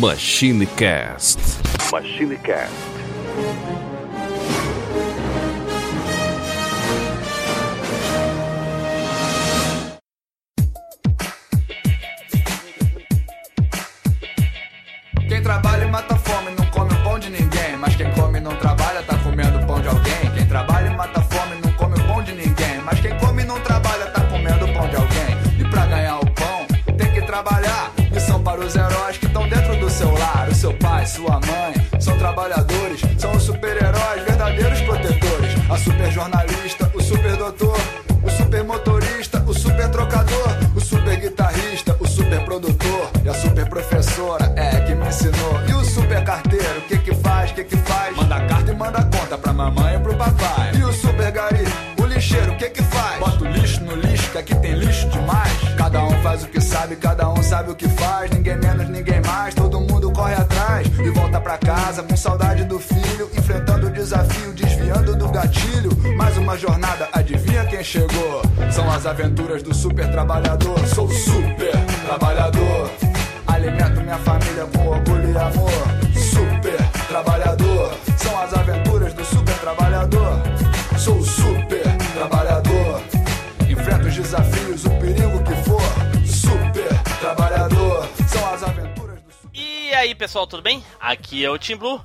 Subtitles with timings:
[0.00, 1.38] MachineCast.
[1.92, 3.91] MachineCast.
[67.92, 68.40] Chegou?
[68.70, 70.78] São as aventuras do super trabalhador.
[70.86, 71.72] Sou super
[72.06, 72.90] trabalhador.
[73.46, 75.70] Alimento minha família com orgulho e amor.
[76.16, 77.92] Super trabalhador.
[78.16, 80.40] São as aventuras do super trabalhador.
[80.98, 83.02] Sou super trabalhador.
[83.68, 85.82] Enfrento os desafios, o perigo que for.
[86.26, 88.08] Super trabalhador.
[88.26, 89.50] São as aventuras do super.
[89.52, 90.82] E aí, pessoal, tudo bem?
[90.98, 92.00] Aqui é o Tim Blue.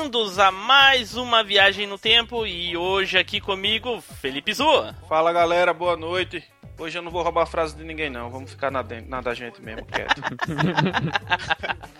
[0.00, 4.96] Bem-vindos a mais uma viagem no tempo e hoje aqui comigo, Felipe Zua.
[5.06, 6.42] Fala galera, boa noite.
[6.78, 8.30] Hoje eu não vou roubar a frase de ninguém, não.
[8.30, 10.22] Vamos ficar na, na da gente mesmo, quieto.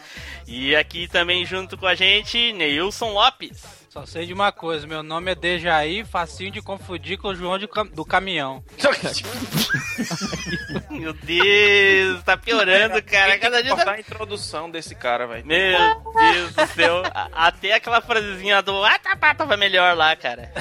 [0.49, 3.80] E aqui também junto com a gente, Neilson Lopes.
[3.91, 7.59] Só sei de uma coisa, meu nome é Dejaí, facinho de confundir com o João
[7.59, 8.63] de cam- do caminhão.
[10.89, 13.37] Meu Deus, tá piorando, cara.
[13.37, 13.93] Cada que dia tá...
[13.93, 15.45] a introdução desse cara, velho.
[15.45, 15.77] Meu
[16.33, 17.03] Deus do céu.
[17.33, 20.53] Até aquela frasezinha do ah, tá, tá, tava melhor lá, cara.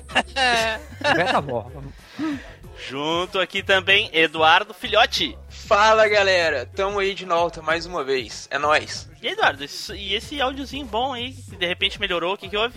[1.04, 1.72] Conversa boa.
[2.88, 5.38] Junto aqui também, Eduardo Filhote.
[5.50, 9.08] Fala galera, tamo aí de volta mais uma vez, é nóis.
[9.22, 12.50] E aí, Eduardo, isso- e esse áudiozinho bom aí, que de repente melhorou, o que
[12.50, 12.74] que houve?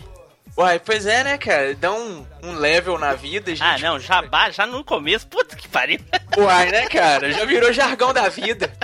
[0.57, 3.63] Uai, pois é né cara, dá um, um level na vida, gente.
[3.63, 5.99] Ah, não, jabá, já no começo, puta que pariu.
[6.37, 8.71] Uai, né cara, já virou jargão da vida.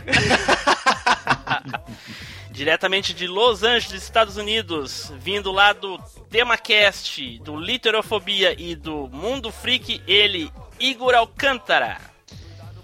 [2.51, 5.97] Diretamente de Los Angeles, Estados Unidos, vindo lá do
[6.29, 11.99] TemaCast, do Literofobia e do Mundo Freak, ele, Igor Alcântara.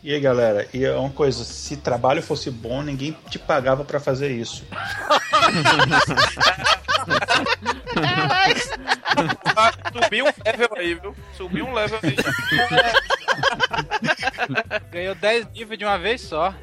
[0.05, 3.99] E aí, galera, e é uma coisa, se trabalho fosse bom, ninguém te pagava pra
[3.99, 4.63] fazer isso.
[9.57, 9.73] Ah,
[10.05, 11.17] Subiu um level aí, viu?
[11.35, 12.17] Subiu um level aí.
[14.93, 16.53] Ganhou 10 níveis de uma vez só.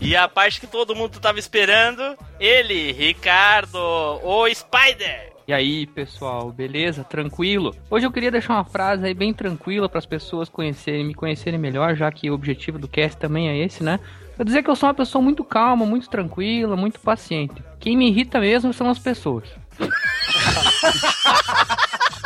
[0.00, 5.37] E a parte que todo mundo tava esperando, ele, Ricardo, o Spider.
[5.48, 7.02] E aí, pessoal, beleza?
[7.02, 7.74] Tranquilo?
[7.88, 11.58] Hoje eu queria deixar uma frase aí bem tranquila para as pessoas conhecerem, me conhecerem
[11.58, 13.98] melhor, já que o objetivo do cast também é esse, né?
[14.36, 17.64] Pra dizer que eu sou uma pessoa muito calma, muito tranquila, muito paciente.
[17.80, 19.48] Quem me irrita mesmo são as pessoas.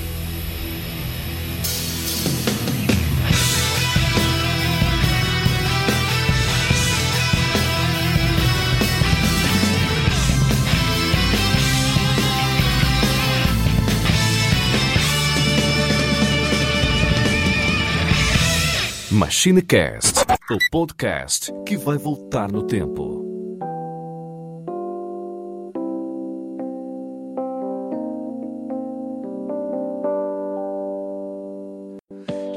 [19.13, 23.23] MachineCast, o podcast que vai voltar no tempo.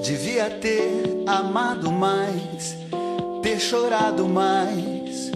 [0.02, 2.76] Devia ter amado mais,
[3.40, 5.30] ter chorado mais,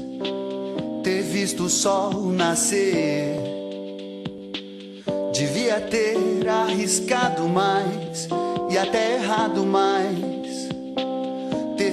[1.05, 3.37] ter visto o sol nascer.
[5.33, 8.29] Devia ter arriscado mais
[8.69, 10.40] e até errado mais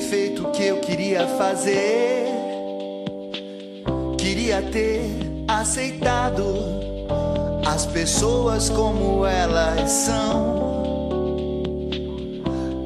[0.09, 2.27] feito o que eu queria fazer.
[4.17, 5.01] Queria ter
[5.47, 6.43] aceitado
[7.65, 10.57] as pessoas como elas são.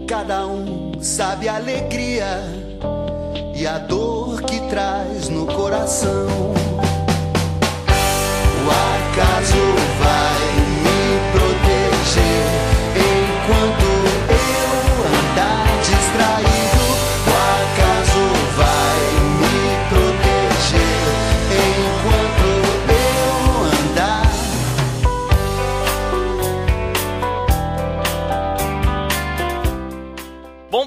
[0.08, 2.42] Cada um sabe a alegria
[3.56, 6.28] e a dor que traz no coração.
[8.58, 9.64] O acaso
[10.00, 10.42] vai
[10.84, 11.02] me
[11.32, 12.46] proteger
[12.98, 13.86] enquanto
[14.30, 14.72] eu
[15.20, 15.61] andar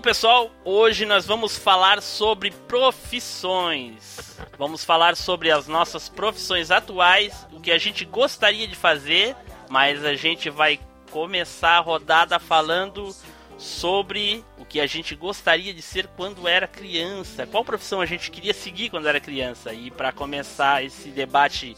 [0.05, 4.37] pessoal, hoje nós vamos falar sobre profissões.
[4.59, 9.35] Vamos falar sobre as nossas profissões atuais, o que a gente gostaria de fazer,
[9.71, 10.79] mas a gente vai
[11.11, 13.17] começar a rodada falando
[13.57, 17.47] sobre o que a gente gostaria de ser quando era criança.
[17.47, 19.73] Qual profissão a gente queria seguir quando era criança?
[19.73, 21.75] E para começar esse debate,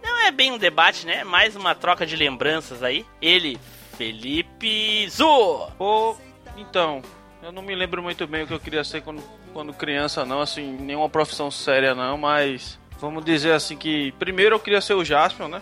[0.00, 1.24] não é bem um debate, né?
[1.24, 3.04] Mais uma troca de lembranças aí.
[3.20, 3.58] Ele,
[3.98, 5.72] Felipe Zu.
[5.76, 6.16] Pô,
[6.56, 7.02] então,
[7.44, 10.40] eu não me lembro muito bem o que eu queria ser quando, quando criança, não,
[10.40, 15.04] assim, nenhuma profissão séria, não, mas vamos dizer assim que primeiro eu queria ser o
[15.04, 15.60] Jaspion, né?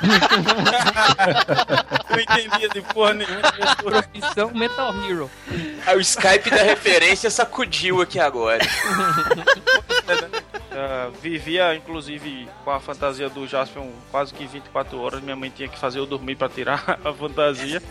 [2.08, 3.42] não entendia de porra nenhuma.
[3.82, 5.28] Profissão Metal Hero.
[5.84, 8.64] Aí o Skype da referência sacudiu aqui agora.
[10.80, 15.20] Ah, vivia, inclusive, com a fantasia do Jaspion quase que 24 horas.
[15.20, 17.82] Minha mãe tinha que fazer eu dormir pra tirar a fantasia.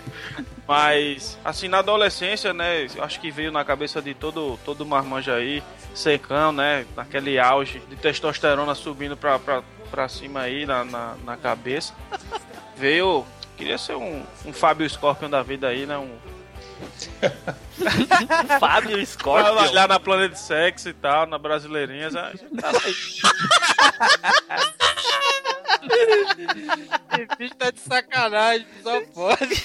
[0.66, 5.62] Mas, assim, na adolescência, né, acho que veio na cabeça de todo, todo marmanja aí,
[5.94, 11.36] secão, né, naquele auge de testosterona subindo pra, pra, pra cima aí na, na, na
[11.36, 11.94] cabeça.
[12.78, 13.26] Veio,
[13.58, 16.16] queria ser um, um Fábio Scorpion da vida aí, né, um,
[18.60, 19.70] Fábio Scorpion.
[19.70, 22.16] olhar na Planet Sex e tal, na Brasileirinhas.
[22.18, 22.34] aí.
[27.20, 29.56] Esse bicho tá de sacanagem, só pode.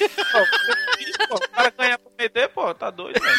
[1.29, 3.39] Pô, o cara ganha pra meter, pô, tá doido, velho.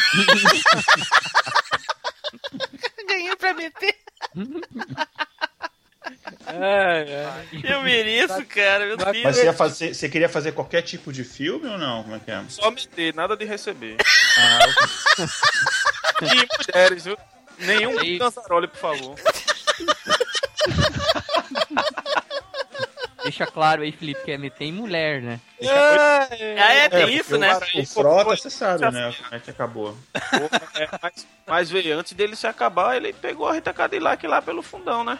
[3.06, 3.96] Ganhei pra meter.
[6.46, 7.32] É, é.
[7.62, 8.86] Eu mereço, cara.
[8.86, 9.22] Meu Deus.
[9.22, 12.02] Mas você, ia fazer, você queria fazer qualquer tipo de filme ou não?
[12.02, 12.42] Como é que é?
[12.48, 13.96] Só meter, nada de receber.
[14.38, 14.58] Ah,
[16.22, 17.18] E mulheres, viu?
[17.58, 18.18] Nenhum Aí.
[18.18, 19.14] cantarole, por favor.
[23.24, 25.40] Deixa claro aí, Felipe, que é meter em mulher, né?
[25.66, 27.58] Ah, é, tem É, isso, né?
[27.74, 29.14] O, o Frota, você sabe, né?
[29.16, 29.96] Como é que acabou.
[30.74, 34.62] É, mas, mas veio, antes dele se acabar, ele pegou a Rita Cadillac lá pelo
[34.62, 35.18] fundão, né?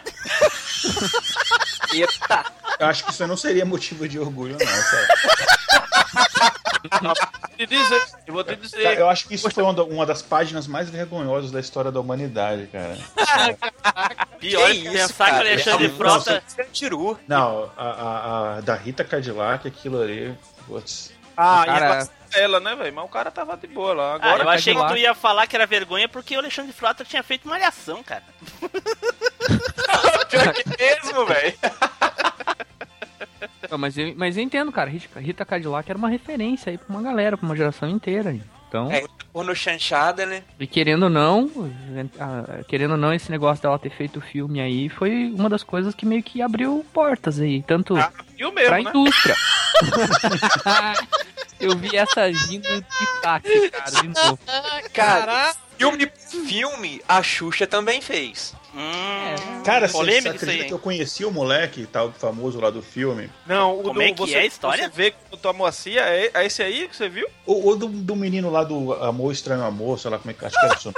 [1.93, 2.45] Eita.
[2.79, 5.07] Eu acho que isso não seria motivo de orgulho, não, sério.
[7.57, 8.97] Te dizer, eu vou te Cara, dizer.
[8.99, 11.99] eu acho que isso foi uma, da- uma das páginas mais vergonhosas da história da
[11.99, 12.97] humanidade, cara.
[14.39, 15.39] Pior Que que isso, pensar que o cara?
[15.49, 16.43] Alexandre Não, Frota.
[16.45, 17.19] Você é tiru.
[17.27, 20.37] Não, a, a- a da Rita Cadillac, aquilo ali.
[20.67, 21.11] Putz.
[21.37, 22.93] Ah, Cara- relação a ela, né, velho?
[22.95, 24.11] Mas o cara tava de boa lá.
[24.13, 27.03] Ah, Agora, eu achei que tu ia falar que era vergonha porque o Alexandre Frota
[27.05, 28.23] tinha feito malhação, cara.
[30.29, 31.57] Pior que mesmo, velho.
[33.75, 34.89] Não, mas, eu, mas eu entendo, cara.
[34.89, 38.29] Rita, Rita Cadillac era uma referência aí pra uma galera, pra uma geração inteira.
[38.29, 38.41] aí.
[38.69, 39.03] Então, É,
[39.33, 40.43] porno chanchada, né?
[40.59, 41.49] e querendo ou não,
[42.67, 45.93] querendo ou não, esse negócio dela ter feito o filme aí foi uma das coisas
[45.93, 48.89] que meio que abriu portas aí, tanto Ah, e mesmo, pra né?
[48.89, 49.35] indústria.
[51.59, 54.39] eu vi essa vindo de táxi, cara, de novo.
[54.93, 56.11] Cara, filme
[56.47, 58.55] filme, a Xuxa também fez.
[58.75, 60.67] Hum, Cara, você, você aí, acredita hein?
[60.67, 63.29] que eu conheci o moleque, tal, famoso lá do filme?
[63.47, 64.83] Não, o Como do, é que você, é a história?
[64.83, 67.27] Você vê que o Tomocia é, é esse aí que você viu?
[67.45, 70.45] O, o do, do menino lá do Amor Estranho Amor, sei lá como é que
[70.45, 70.89] acho que isso.
[70.89, 70.93] O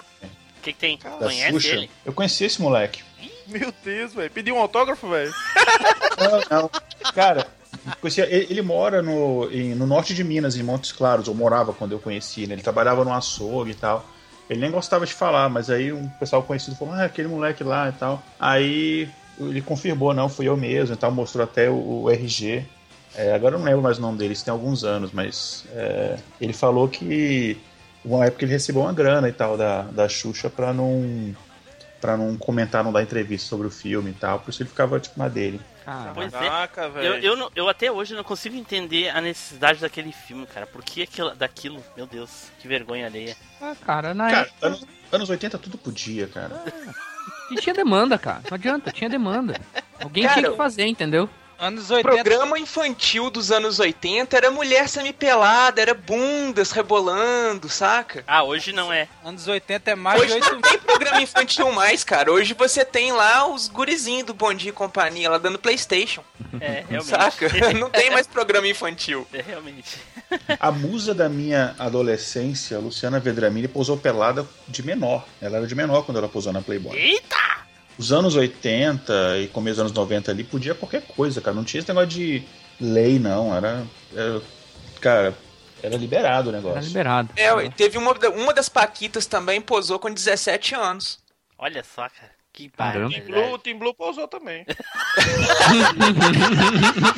[0.64, 0.98] que, que tem?
[0.98, 1.68] Da Conhece Xuxa.
[1.76, 1.92] ele?
[2.04, 3.04] Eu conheci esse moleque.
[3.48, 4.32] Meu Deus, velho.
[4.32, 5.34] Pediu um autógrafo, velho.
[6.50, 6.70] Não, não.
[7.14, 7.48] Cara,
[8.02, 11.72] conhecia- ele, ele mora no, em- no norte de Minas, em Montes Claros, ou morava
[11.74, 12.56] quando eu conheci, né?
[12.56, 14.06] Ele trabalhava no açougue e tal.
[14.50, 17.90] Ele nem gostava de falar, mas aí um pessoal conhecido falou, ah, aquele moleque lá
[17.90, 18.24] e tal.
[18.40, 22.66] Aí ele confirmou, não, fui eu mesmo e tal, mostrou até o, o RG.
[23.16, 26.18] É, agora eu não lembro mais o nome dele, isso tem alguns anos, mas é,
[26.40, 27.58] ele falou que
[28.06, 31.36] uma época ele recebeu uma grana e tal da, da Xuxa pra não
[32.00, 34.40] pra não comentar, não dar entrevista sobre o filme e tal.
[34.40, 35.60] Por isso ele ficava, tipo, na dele.
[35.88, 36.38] Cara, Pois é.
[36.38, 37.06] Caraca, velho.
[37.14, 40.68] Eu, eu, não- eu até hoje não consigo entender a necessidade daquele filme, cara.
[40.68, 41.82] Por que aquilo, daquilo?
[41.96, 43.38] Meu Deus, que vergonha alheia.
[43.62, 44.68] ah, cara, na Cara, época.
[44.68, 46.62] anos, anos 80 tudo podia, cara.
[47.50, 48.42] E tinha demanda, cara.
[48.50, 49.62] Não adianta, tinha demanda.
[50.04, 51.30] Alguém Cara, tinha que fazer, entendeu?
[51.60, 52.14] Anos O 80.
[52.24, 58.24] programa infantil dos anos 80 era mulher semipelada, era bundas rebolando, saca?
[58.28, 59.08] Ah, hoje não é.
[59.26, 62.32] Anos 80 é mais de Hoje 8 não tem programa infantil mais, cara.
[62.32, 66.24] Hoje você tem lá os gurizinhos do Bom Dia e Companhia lá dando Playstation,
[66.62, 67.06] É, realmente.
[67.10, 67.48] saca?
[67.74, 69.28] Não tem mais programa infantil.
[69.34, 69.98] É, realmente.
[70.60, 75.26] A musa da minha adolescência, Luciana Vedramini, posou pelada de menor.
[75.42, 76.96] Ela era de menor quando ela posou na Playboy.
[76.98, 77.38] Eita!
[77.98, 81.56] Os anos 80 e começo dos anos 90 ali podia qualquer coisa, cara.
[81.56, 82.44] Não tinha esse negócio de
[82.80, 83.56] lei, não.
[83.56, 83.84] Era.
[84.16, 84.42] era-
[85.02, 85.38] cara,
[85.82, 86.88] era liberado o Era negócio.
[86.88, 87.30] liberado.
[87.36, 91.20] É, teve uma, uma das Paquitas também posou com 17 anos.
[91.58, 92.37] Olha só, cara.
[92.58, 92.70] Que.
[92.70, 94.66] Team Blue, o Team Blue pousou também.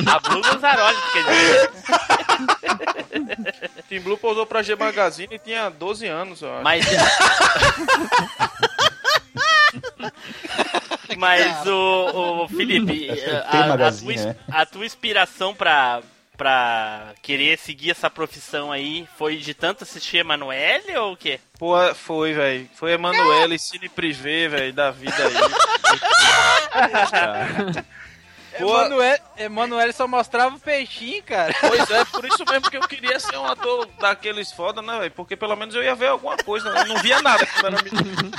[0.05, 1.71] A Blue Gonzaroli, quer dizer.
[3.87, 6.61] Team Blue pousou pra G Magazine e tinha 12 anos, acho.
[6.61, 6.85] Mas.
[11.17, 13.09] Mas o, o Felipe,
[13.45, 14.35] a, a tua, né?
[14.51, 16.01] a tua inspiração pra,
[16.39, 21.37] pra querer seguir essa profissão aí foi de tanto assistir Emanuele ou o quê?
[21.59, 22.69] Pô, foi, velho.
[22.75, 25.33] Foi Emanuele, Cine Privé, velho, da vida aí.
[28.57, 31.53] Pô, Emanuel, Emanuel só mostrava o peixinho, cara.
[31.59, 35.11] Pois é, por isso mesmo que eu queria ser um ator daqueles foda, né, velho?
[35.11, 36.81] Porque pelo menos eu ia ver alguma coisa, né?
[36.81, 38.31] Eu não via nada quando era menino.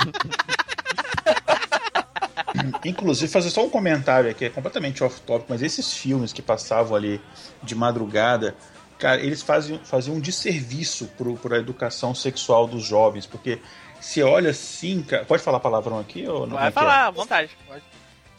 [2.83, 7.21] Inclusive, fazer só um comentário aqui, é completamente off-topic, mas esses filmes que passavam ali
[7.63, 8.55] de madrugada,
[8.97, 13.59] cara, eles faziam, faziam um desserviço pro, pra educação sexual dos jovens, porque
[13.99, 16.55] se olha assim, cara, pode falar palavrão aqui ou não?
[16.55, 16.71] Vai é é?
[16.71, 17.51] falar, à vontade.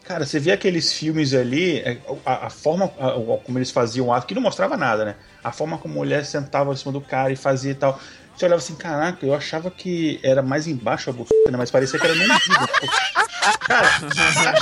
[0.03, 4.13] Cara, você vê aqueles filmes ali, é, a, a forma a- como eles faziam o
[4.13, 5.15] ato, que não mostrava nada, né?
[5.41, 7.97] A forma como a mulher sentava em cima do cara e fazia e tal.
[8.35, 11.57] Você olhava assim, caraca, eu achava que era mais embaixo a buceta, né?
[11.57, 12.39] Mas parecia que era no umbigo.
[12.41, 13.03] Tipo,
[13.59, 14.57] Cara, achava?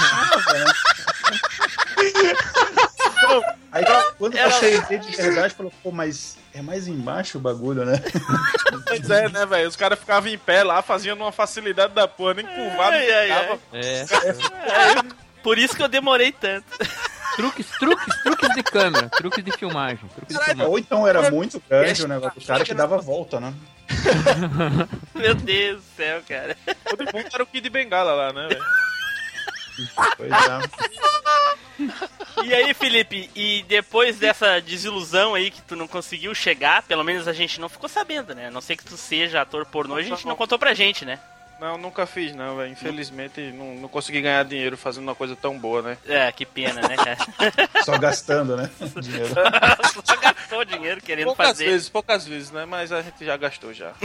[3.71, 3.85] Aí
[4.17, 8.01] quando você vê de verdade, falou, pô, mas é mais embaixo o bagulho, né?
[8.85, 9.69] Pois é, né, velho?
[9.69, 13.27] Os caras ficavam em pé lá, faziam numa facilidade da porra, nem curvado, Ai, ai,
[13.27, 13.59] ficava.
[13.73, 14.05] É.
[15.41, 16.65] Por isso que eu demorei tanto.
[17.35, 20.07] Truques, truques, truques de câmera, truques de filmagem.
[20.15, 20.71] Truques de filmagem.
[20.71, 23.53] Ou então era muito grande o negócio do cara que dava volta, né?
[25.15, 26.57] Meu Deus do céu, cara.
[26.85, 28.65] Todo mundo era o Kid Bengala lá, né, velho?
[30.17, 31.41] Pois é.
[32.43, 37.27] E aí, Felipe, e depois dessa desilusão aí que tu não conseguiu chegar, pelo menos
[37.27, 38.47] a gente não ficou sabendo, né?
[38.47, 41.19] A não sei que tu seja ator pornô, a gente não contou pra gente, né?
[41.61, 42.71] Não, nunca fiz, não, velho.
[42.71, 45.97] Infelizmente, não, não consegui ganhar dinheiro fazendo uma coisa tão boa, né?
[46.07, 47.17] É, que pena, né, cara?
[47.85, 48.67] Só gastando, né?
[48.99, 49.27] Dinheiro.
[50.03, 51.65] Só gastou dinheiro querendo Poucas fazer.
[51.65, 52.65] vezes, poucas vezes, né?
[52.65, 53.93] Mas a gente já gastou já.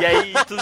[0.00, 0.56] E aí, tu.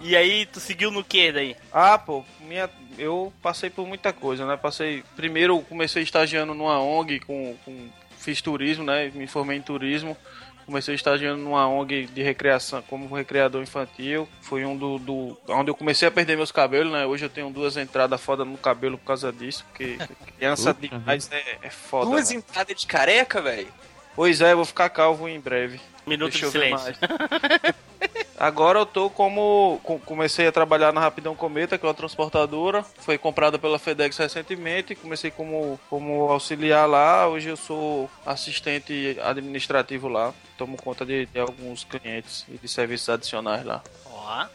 [0.00, 1.56] E aí, tu seguiu no que daí?
[1.72, 4.56] Ah, pô, minha, eu passei por muita coisa, né?
[4.56, 5.02] Passei.
[5.16, 7.88] Primeiro eu comecei estagiando numa ONG com, com.
[8.18, 9.10] Fiz turismo, né?
[9.14, 10.16] Me formei em turismo.
[10.66, 14.28] Comecei estagiando numa ONG de recreação, como recreador infantil.
[14.42, 15.38] Foi um do, do.
[15.48, 17.06] onde eu comecei a perder meus cabelos, né?
[17.06, 19.96] Hoje eu tenho duas entradas foda no cabelo por causa disso, porque
[20.36, 22.10] criança demais é, é foda.
[22.10, 22.38] Duas velho.
[22.38, 23.68] entradas de careca, velho.
[24.16, 25.80] Pois é, eu vou ficar calvo em breve.
[26.04, 26.94] Minuto Deixa de eu ver silêncio.
[28.38, 29.80] Agora eu tô como.
[29.82, 32.82] com- Comecei a trabalhar na Rapidão Cometa, que é uma transportadora.
[32.98, 34.94] Foi comprada pela FedEx recentemente.
[34.94, 37.26] Comecei como, como auxiliar lá.
[37.28, 40.34] Hoje eu sou assistente administrativo lá.
[40.58, 43.82] Tomo conta de, de alguns clientes e de serviços adicionais lá.
[44.04, 44.46] Ó.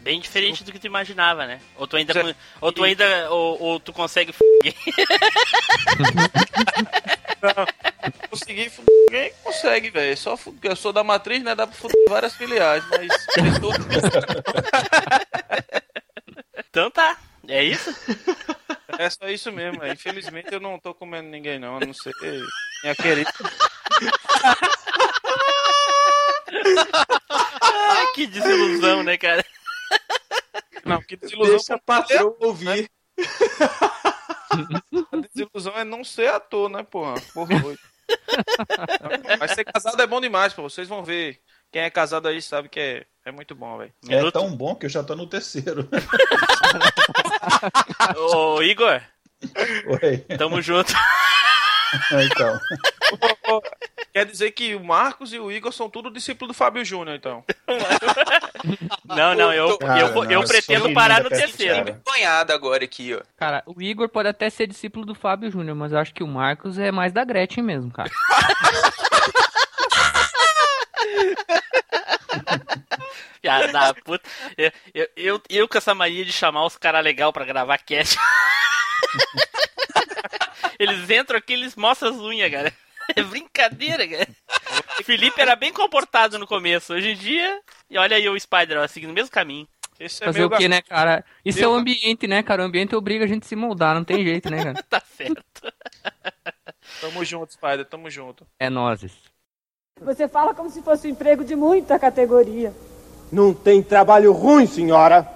[0.00, 1.60] Bem diferente do que tu imaginava, né?
[1.76, 2.12] Ou tu ainda.
[2.12, 3.30] Cê- Ou tu ainda.
[3.30, 4.32] Ou, ou tu consegue.
[4.32, 4.42] f-
[8.30, 8.92] Consegui fuder.
[9.10, 10.16] Ninguém consegue, velho.
[10.16, 11.54] Só fu- Eu sou da matriz, né?
[11.54, 13.08] Dá pra fuder várias filiais, mas.
[16.70, 17.18] Então tá.
[17.48, 17.94] É isso?
[18.98, 19.92] É só isso mesmo, velho.
[19.92, 21.76] Infelizmente eu não tô comendo ninguém, não.
[21.76, 22.12] A não ser
[22.82, 23.30] minha querida.
[27.30, 29.44] Ah, que desilusão, né, cara?
[30.84, 31.56] Não, que desilusão.
[31.56, 32.90] Deixa a patroa ouvir.
[35.12, 37.14] A desilusão é não ser ator, né, porra?
[37.34, 37.78] Porra, doido.
[39.38, 40.62] Mas ser casado é bom demais, pô.
[40.62, 41.40] Vocês vão ver.
[41.70, 43.92] Quem é casado aí sabe que é, é muito bom, velho.
[44.08, 44.32] É Minuto.
[44.32, 45.88] tão bom que eu já tô no terceiro.
[48.16, 49.00] Ô, Igor,
[50.02, 50.18] Oi.
[50.36, 50.92] tamo junto.
[52.24, 52.60] Então.
[54.12, 57.44] Quer dizer que o Marcos e o Igor são tudo discípulo do Fábio Júnior, então.
[59.04, 61.84] Não, não, eu, Cara, eu, vou- eu não, pretendo parar no terceiro.
[61.84, 62.00] cara.
[62.08, 63.20] Sonhado agora aqui, ó.
[63.36, 66.28] Cara, o Igor pode até ser discípulo do Fábio Júnior, mas eu acho que o
[66.28, 68.10] Marcos é mais da Gretchen mesmo, cara.
[73.40, 74.28] Piada da puta.
[74.56, 78.16] Eu, eu, eu, eu com essa mania de chamar os caras legal pra gravar cast.
[80.78, 82.72] Eles entram aqui, eles mostram as unhas, cara.
[83.16, 84.28] É brincadeira, cara.
[85.04, 86.94] Felipe era bem comportado no começo.
[86.94, 89.66] Hoje em dia, e olha aí o Spider, ó, seguindo o mesmo caminho.
[89.98, 91.24] Esse é Fazer meio o quê, né, cara?
[91.44, 92.62] Isso é o ambiente, né, cara?
[92.62, 94.82] O ambiente obriga a gente a se moldar, não tem jeito, né, cara?
[94.88, 95.42] Tá certo.
[97.00, 98.46] Tamo junto, Spider, tamo junto.
[98.58, 99.12] É nozes.
[100.00, 102.72] Você fala como se fosse um emprego de muita categoria.
[103.30, 105.26] Não tem trabalho ruim, senhora.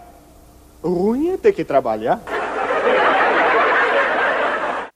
[0.82, 2.20] Ruim é ter que trabalhar.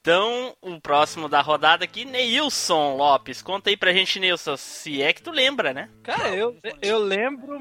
[0.03, 3.43] Então, o próximo da rodada aqui, Neilson Lopes.
[3.43, 5.91] Conta aí pra gente, Neilson, se é que tu lembra, né?
[6.03, 7.61] Cara, eu, eu lembro.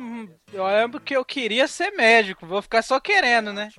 [0.53, 2.48] Eu lembro que eu queria ser médico.
[2.48, 3.67] Vou ficar só querendo, né?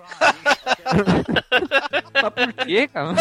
[2.12, 3.14] Mas por quê, cara?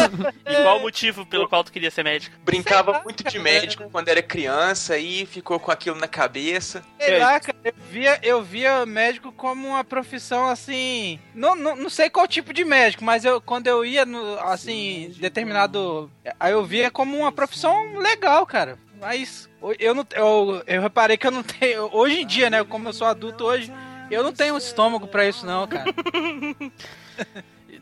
[0.46, 2.36] E qual o motivo pelo qual tu queria ser médico?
[2.42, 6.84] Brincava muito de médico quando era criança e ficou com aquilo na cabeça.
[6.98, 11.18] Sei lá, cara, eu via, eu via médico como uma profissão assim.
[11.34, 15.12] Não, não, não sei qual tipo de médico, mas eu quando eu ia no, assim,
[15.30, 16.10] determinado.
[16.38, 18.78] Aí eu via como uma profissão legal, cara.
[19.00, 20.06] Mas eu não.
[20.12, 21.88] Eu, eu reparei que eu não tenho.
[21.92, 22.62] Hoje em dia, né?
[22.64, 23.72] Como eu sou adulto hoje,
[24.10, 25.84] eu não tenho estômago pra isso, não, cara.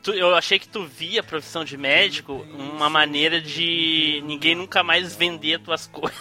[0.03, 4.85] Tu- eu achei que tu via a profissão de médico uma maneira de ninguém nunca
[4.85, 6.17] mais vender tuas coisas.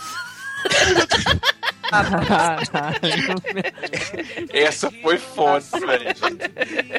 [4.52, 6.16] Essa foi foda, velho.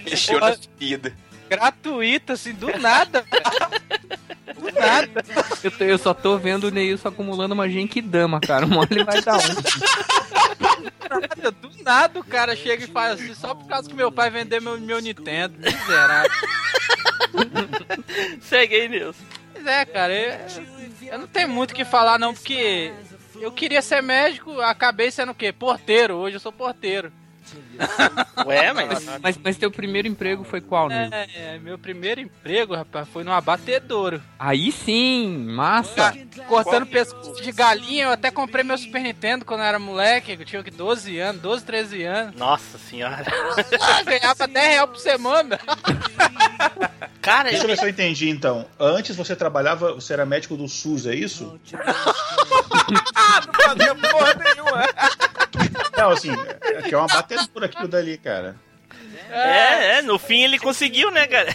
[0.05, 1.13] Mexeu na vida.
[1.49, 3.25] Gratuito, assim, do nada.
[4.75, 5.25] Nada.
[5.63, 8.67] Eu, tô- eu só tô vendo o Neilson acumulando uma Genkidama, cara.
[8.67, 11.19] Uma hora ele vai dar um.
[11.21, 14.31] nada, do nada o cara chega e faz assim, só por causa que meu pai
[14.31, 15.55] vendeu meu, meu Nintendo.
[15.59, 16.31] Miserável.
[18.43, 19.23] Segue aí, Nilson.
[19.53, 20.39] Pois é, cara, eu,
[21.13, 22.93] eu não tenho muito o que falar não, porque
[23.41, 25.53] eu queria ser médico, acabei sendo o quê?
[25.53, 27.13] Porteiro, hoje eu sou porteiro.
[28.47, 29.05] Ué, mas.
[29.21, 31.15] Mas, mas teu primeiro emprego foi qual, Neilson?
[31.15, 34.23] É, meu primeiro emprego, rapaz, foi no abatedouro.
[34.39, 36.15] Aí sim, massa.
[36.49, 40.45] Cortando pescoço de galinha, eu até comprei meu Super Nintendo quando eu era moleque, eu
[40.45, 42.37] tinha que 12 anos, 12, 13 anos.
[42.37, 43.25] Nossa senhora.
[43.81, 45.59] Ah, ganhava 10 reais por semana.
[47.21, 48.67] Cara, Deixa eu ver se eu entendi então.
[48.79, 51.61] Antes você trabalhava, você era médico do SUS, é isso?
[53.47, 54.85] Não fazia porra nenhuma.
[55.99, 56.31] Não, assim,
[56.63, 58.57] é que é uma batedura aquilo dali, cara.
[59.31, 61.55] é, é, no fim ele conseguiu, né, cara?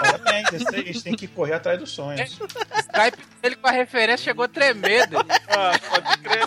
[0.00, 2.30] Parabéns, a gente tem que correr atrás dos sonhos.
[2.30, 5.18] Skype dele com a referência chegou tremendo.
[5.48, 6.46] Ah, pode crer.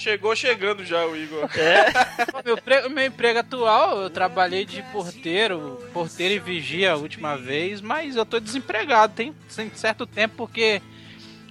[0.00, 1.44] Chegou chegando já o Igor.
[1.44, 7.80] O meu, meu emprego atual, eu trabalhei de porteiro, porteiro e vigia a última vez,
[7.80, 10.82] mas eu tô desempregado, tem, tem certo tempo, porque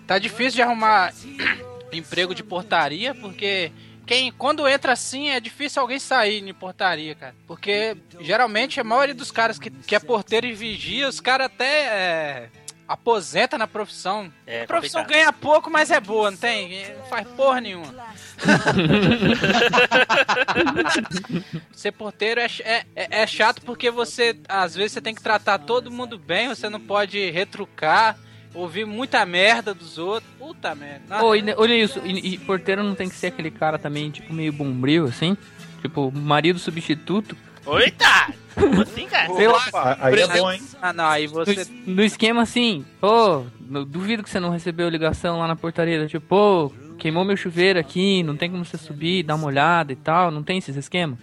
[0.05, 1.13] tá difícil de arrumar
[1.93, 3.71] emprego de portaria, porque
[4.11, 7.33] quem quando entra assim é difícil alguém sair de portaria, cara.
[7.47, 11.85] Porque geralmente a maioria dos caras que, que é porteiro e vigia, os caras até
[11.85, 12.49] é,
[12.85, 14.29] aposenta na profissão.
[14.45, 15.23] É, a profissão complicado.
[15.23, 16.93] ganha pouco, mas é boa, não tem?
[16.93, 17.95] Não faz porra nenhuma.
[21.71, 25.59] Ser porteiro é, é, é, é chato porque você, às vezes, você tem que tratar
[25.59, 28.17] todo mundo bem, você não pode retrucar,
[28.53, 30.29] ouvir muita merda dos outros.
[30.37, 31.23] Puta merda.
[31.23, 34.09] Ô, e Ne- ô Neilson, e, e porteiro não tem que ser aquele cara também,
[34.11, 35.35] tipo, meio bombril, assim?
[35.81, 37.35] Tipo, marido substituto?
[37.79, 38.33] Eita!
[38.55, 39.33] Como assim, cara?
[39.33, 39.65] Sei lá.
[39.73, 40.61] Ah, Aí é bom, hein?
[40.81, 41.65] Ah, não, aí você.
[41.85, 46.05] No, no esquema assim, pô, eu duvido que você não recebeu ligação lá na portaria,
[46.07, 49.95] tipo, pô, queimou meu chuveiro aqui, não tem como você subir, dar uma olhada e
[49.95, 51.17] tal, não tem esses esquemas?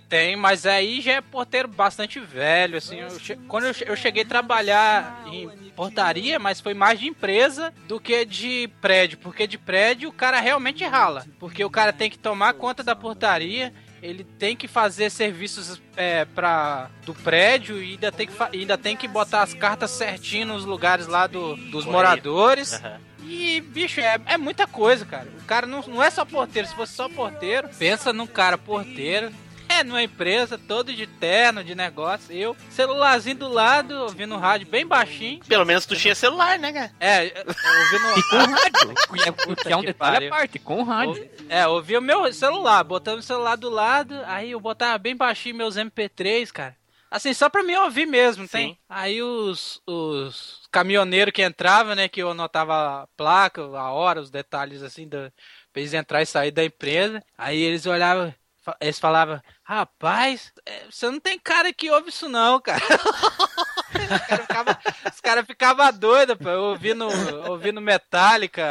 [0.00, 3.00] Tem, mas aí já é porteiro bastante velho, assim.
[3.00, 7.06] eu che- quando eu, che- eu cheguei a trabalhar em portaria, mas foi mais de
[7.06, 9.18] empresa do que de prédio.
[9.18, 11.24] Porque de prédio o cara realmente rala.
[11.38, 16.24] Porque o cara tem que tomar conta da portaria, ele tem que fazer serviços é,
[16.26, 20.64] pra, do prédio e ainda tem, que, ainda tem que botar as cartas certinho nos
[20.64, 22.80] lugares lá do, dos moradores.
[23.26, 25.26] E, bicho, é, é muita coisa, cara.
[25.40, 26.68] O cara não, não é só porteiro.
[26.68, 29.32] Se fosse só porteiro, pensa num cara porteiro.
[29.74, 32.32] É, numa empresa, todo de terno, de negócio.
[32.32, 35.40] Eu, celularzinho do lado, ouvindo rádio bem baixinho.
[35.44, 36.92] Pelo menos tu tinha celular, né, cara?
[37.00, 38.18] É, ouvindo.
[38.18, 38.94] E com rádio,
[39.62, 40.28] que é, um que detalhe pariu.
[40.28, 41.28] à parte, com rádio.
[41.48, 45.56] É, ouvi o meu celular, botando o celular do lado, aí eu botava bem baixinho
[45.56, 46.76] meus MP3, cara.
[47.10, 48.70] Assim, só pra mim ouvir mesmo, tem?
[48.70, 48.78] Sim.
[48.88, 54.30] Aí os, os caminhoneiros que entravam, né, que eu anotava a placa, a hora, os
[54.30, 55.32] detalhes assim, da,
[55.72, 57.22] pra eles entrar e sair da empresa.
[57.36, 58.34] Aí eles olhavam,
[58.80, 62.82] eles falavam, rapaz, é, você não tem cara que ouve isso não, cara.
[63.94, 64.76] Os caras ficavam
[65.22, 67.06] cara ficava doidos, pô, ouvindo,
[67.48, 68.62] ouvindo Metallica,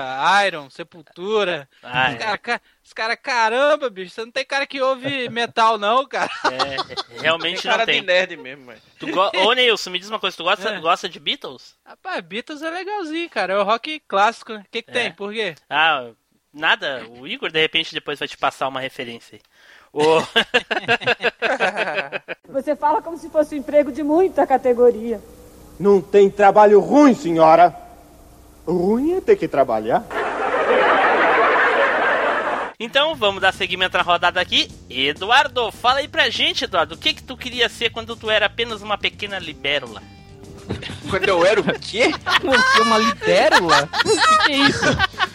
[0.45, 1.67] Iron, Sepultura.
[1.82, 2.17] Ah, os é.
[2.17, 2.62] caras,
[2.93, 6.29] cara, caramba, bicho, você não tem cara que ouve metal não, cara.
[6.45, 8.01] É, realmente Tem cara não tem.
[8.01, 8.73] de nerd mesmo.
[8.99, 9.32] Tu go...
[9.36, 10.79] Ô, Nilson, me diz uma coisa, tu gosta, É.
[10.79, 11.75] gosta de Beatles?
[11.86, 13.53] Rapaz, Beatles é legalzinho, cara.
[13.53, 14.53] É o rock clássico.
[14.53, 14.60] né?
[14.67, 14.93] O que, que É.
[14.93, 15.12] tem?
[15.13, 15.56] Por quê?
[15.69, 16.12] Ah,
[16.53, 17.03] nada.
[17.10, 19.41] O Igor, de repente, depois vai te passar uma referência aí.
[19.93, 20.01] Ô,
[22.49, 25.21] Você fala como se fosse um emprego de muita categoria.
[25.79, 27.75] Não tem trabalho ruim, senhora.
[28.67, 30.03] Ruim é ter que trabalhar.
[32.79, 34.69] Então, vamos dar seguimento na rodada aqui.
[34.89, 38.47] Eduardo, fala aí pra gente, Eduardo, o que que tu queria ser quando tu era
[38.47, 40.01] apenas uma pequena libélula?
[41.10, 42.12] Quando eu era o quê?
[42.41, 43.89] Você é uma libélula?
[44.06, 44.86] O que, é isso?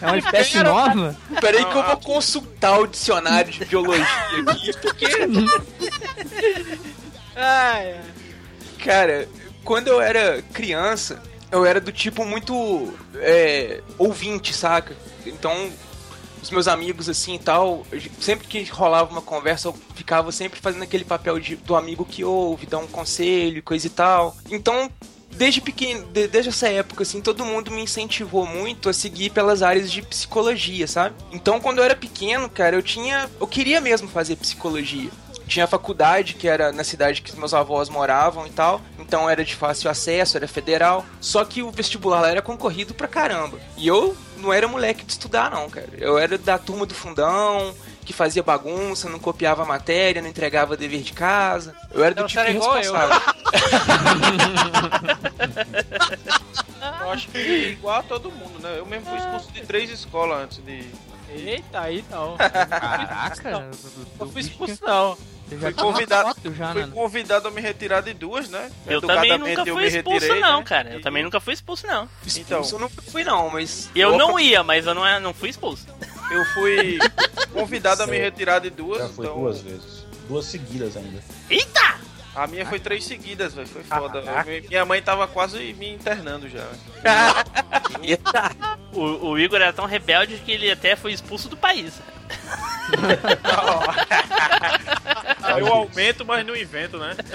[0.01, 1.15] É uma espécie nova?
[1.39, 4.05] Peraí que eu vou consultar o dicionário de biologia
[4.47, 5.05] aqui, porque,
[7.35, 8.01] ai.
[8.83, 9.27] cara,
[9.63, 14.95] quando eu era criança, eu era do tipo muito é, ouvinte, saca?
[15.25, 15.71] Então,
[16.41, 17.85] os meus amigos assim e tal,
[18.19, 22.23] sempre que rolava uma conversa, eu ficava sempre fazendo aquele papel de, do amigo que
[22.23, 24.35] ouve, dá um conselho, coisa e tal.
[24.49, 24.89] Então,
[25.31, 29.61] desde pequeno, de- desde essa época, assim, todo mundo me incentivou muito a seguir pelas
[29.61, 31.15] áreas de psicologia, sabe?
[31.31, 33.29] Então, quando eu era pequeno, cara, eu tinha.
[33.39, 35.09] Eu queria mesmo fazer psicologia.
[35.47, 38.79] Tinha faculdade, que era na cidade que meus avós moravam e tal.
[38.99, 41.03] Então era de fácil acesso, era federal.
[41.19, 43.57] Só que o vestibular lá era concorrido pra caramba.
[43.75, 45.89] E eu não era moleque de estudar, não, cara.
[45.97, 47.73] Eu era da turma do fundão,
[48.09, 51.75] que fazia bagunça, não copiava matéria, não entregava dever de casa.
[51.93, 52.91] Eu era do Então tipo era igual eu.
[52.91, 53.21] responsável.
[57.01, 58.75] Eu acho que igual a todo mundo, né?
[58.79, 60.85] Eu mesmo fui expulso de três escolas antes de.
[61.31, 62.35] Eita, aí não.
[62.37, 63.69] Caraca.
[64.19, 65.15] Eu fui expulso não.
[65.59, 66.91] Fui convidado, foto já, fui né?
[66.93, 68.71] convidado a me retirar de duas, né?
[68.85, 70.63] Eu também nunca eu fui expulso, retirei, não, né?
[70.65, 70.93] cara.
[70.93, 72.07] Eu E- também nunca fui expulso, não.
[72.35, 73.89] Então, Expulso eu nunca fui, não, mas.
[73.95, 74.17] Eu Opa.
[74.19, 75.87] não ia, mas eu não, é- não fui expulso.
[76.31, 76.99] Eu fui
[77.53, 78.99] convidado a me retirar de duas.
[79.01, 80.05] Já foi então duas vezes.
[80.27, 81.21] Duas seguidas ainda.
[81.49, 81.99] Eita!
[82.35, 83.67] A minha foi três seguidas, velho.
[83.67, 84.19] Foi foda.
[84.45, 86.67] Eu- Minha mãe tava quase me internando já.
[88.01, 88.51] Eita!
[88.91, 91.93] O, o Igor era tão rebelde que ele até foi expulso do país.
[95.59, 97.15] Eu aumento, mas não invento, né?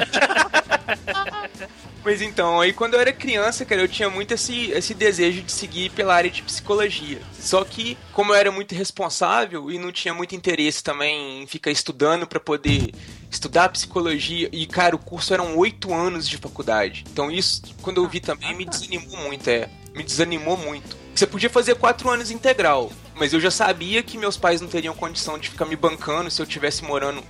[2.04, 5.50] Pois então, aí quando eu era criança, cara, eu tinha muito esse, esse desejo de
[5.50, 7.18] seguir pela área de psicologia.
[7.32, 11.70] Só que, como eu era muito responsável e não tinha muito interesse também em ficar
[11.70, 12.92] estudando pra poder
[13.30, 17.06] estudar psicologia, e cara, o curso eram oito anos de faculdade.
[17.10, 19.70] Então isso, quando eu vi também, me desanimou muito, é.
[19.94, 21.04] Me desanimou muito.
[21.14, 24.94] Você podia fazer quatro anos integral, mas eu já sabia que meus pais não teriam
[24.94, 27.22] condição de ficar me bancando se eu tivesse morando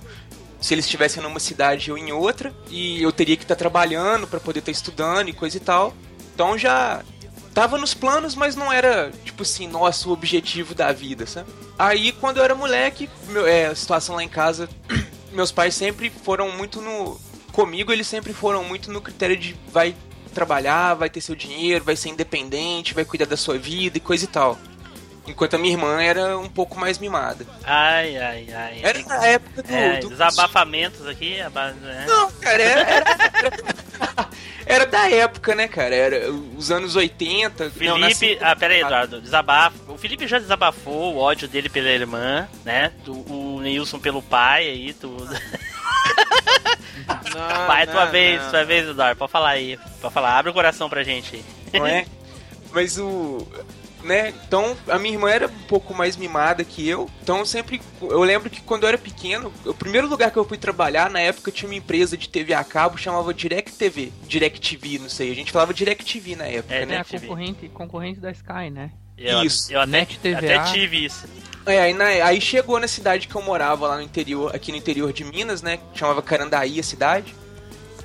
[0.59, 4.39] se eles estivessem numa cidade ou em outra, e eu teria que estar trabalhando para
[4.39, 5.93] poder estar estudando e coisa e tal.
[6.33, 7.03] Então já
[7.53, 11.49] tava nos planos, mas não era tipo assim, nosso objetivo da vida, sabe?
[11.77, 14.69] Aí quando eu era moleque, meu, é, a situação lá em casa,
[15.31, 17.19] meus pais sempre foram muito no
[17.51, 19.95] comigo, eles sempre foram muito no critério de vai
[20.33, 24.25] trabalhar, vai ter seu dinheiro, vai ser independente, vai cuidar da sua vida e coisa
[24.25, 24.57] e tal.
[25.27, 27.45] Enquanto a minha irmã era um pouco mais mimada.
[27.63, 28.79] Ai, ai, ai.
[28.83, 31.37] Era na época do, É, do desabafamentos aqui.
[31.81, 32.05] né?
[32.07, 34.29] Não, cara, era, era,
[34.65, 35.95] era da época, né, cara?
[35.95, 37.71] Era os anos 80.
[37.81, 39.75] não, nasci- Felipe, ah, pera aí, Eduardo, desabafa.
[39.91, 42.91] O Felipe já desabafou o ódio dele pela irmã, né?
[43.03, 45.25] Do- o Neilson pelo pai aí, tudo.
[47.33, 48.51] Não, Vai, não, tua vez, Ah, não.
[48.51, 49.17] tua vez, Eduardo.
[49.17, 49.77] Pode falar aí.
[50.01, 51.43] Pode falar, abre o coração pra gente aí.
[51.79, 52.05] não é?
[52.71, 53.47] Mas o.
[54.05, 54.31] Né?
[54.47, 57.09] Então, a minha irmã era um pouco mais mimada que eu.
[57.23, 57.81] Então, eu sempre.
[57.99, 61.19] Eu lembro que quando eu era pequeno, o primeiro lugar que eu fui trabalhar, na
[61.19, 64.11] época tinha uma empresa de TV a cabo, chamava Direct TV.
[64.27, 65.31] Direct TV, não sei.
[65.31, 67.03] A gente falava Direct TV na época, É, É a né?
[67.03, 67.25] TV.
[67.27, 68.91] concorrente, concorrente da Sky, né?
[69.17, 69.73] Eu, Isso.
[69.73, 70.01] Eu até,
[70.37, 71.25] até tive isso.
[71.65, 74.77] É, aí, na- aí chegou na cidade que eu morava, lá no interior, aqui no
[74.77, 75.77] interior de Minas, né?
[75.77, 77.33] que Chamava Carandaí a cidade.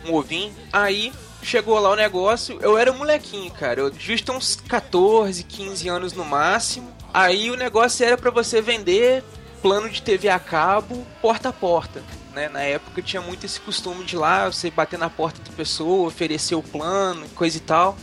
[0.07, 0.55] Um ovinho.
[0.73, 3.81] Aí chegou lá o negócio, eu era molequinho, cara.
[3.81, 6.93] Eu ter uns 14, 15 anos no máximo.
[7.13, 9.25] Aí o negócio era pra você vender
[9.61, 12.03] plano de TV a cabo porta a porta.
[12.33, 12.49] Né?
[12.49, 16.55] Na época tinha muito esse costume de lá, você bater na porta da pessoa, oferecer
[16.55, 17.97] o plano, coisa e tal.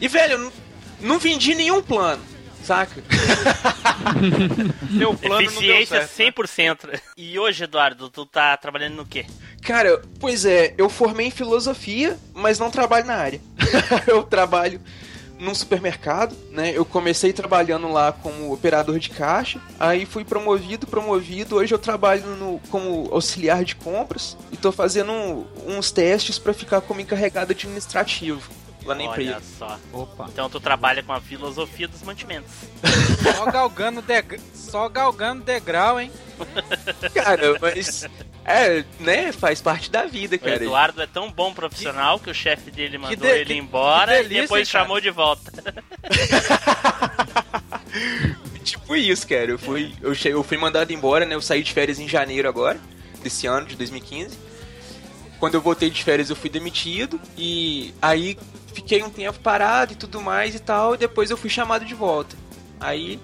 [0.00, 0.52] E velho,
[1.00, 2.22] não vendi nenhum plano,
[2.68, 3.02] saca?
[4.90, 6.38] Meu plano não deu Eficiência certo.
[6.38, 6.44] né?
[6.44, 7.00] 100%.
[7.16, 9.24] E hoje, Eduardo, tu tá trabalhando no quê?
[9.62, 13.40] Cara, pois é, eu formei em filosofia, mas não trabalho na área.
[14.06, 14.80] eu trabalho
[15.38, 16.72] num supermercado, né?
[16.74, 21.56] Eu comecei trabalhando lá como operador de caixa, aí fui promovido, promovido.
[21.56, 25.12] Hoje eu trabalho no, como auxiliar de compras e tô fazendo
[25.66, 29.78] uns testes para ficar como encarregado administrativo lá na Olha só.
[29.92, 30.26] Opa.
[30.32, 32.50] Então tu trabalha com a filosofia dos mantimentos.
[33.36, 34.40] Só galgando, deg...
[34.54, 36.10] Só galgando degrau, hein?
[37.14, 38.06] Cara, mas
[38.44, 39.32] é, né?
[39.32, 40.56] Faz parte da vida, O cara.
[40.62, 44.20] Eduardo é tão bom profissional que o chefe dele mandou de- ele que- embora que
[44.20, 44.84] e delícia, depois cara?
[44.84, 45.52] chamou de volta.
[48.64, 49.50] Tipo isso, cara.
[49.50, 51.34] Eu fui, eu, che- eu fui mandado embora, né?
[51.34, 52.78] Eu saí de férias em janeiro agora,
[53.22, 54.38] desse ano, de 2015.
[55.38, 57.20] Quando eu voltei de férias, eu fui demitido.
[57.36, 58.36] E aí
[58.72, 60.94] fiquei um tempo parado e tudo mais e tal.
[60.94, 62.36] E depois eu fui chamado de volta.
[62.80, 63.20] Aí,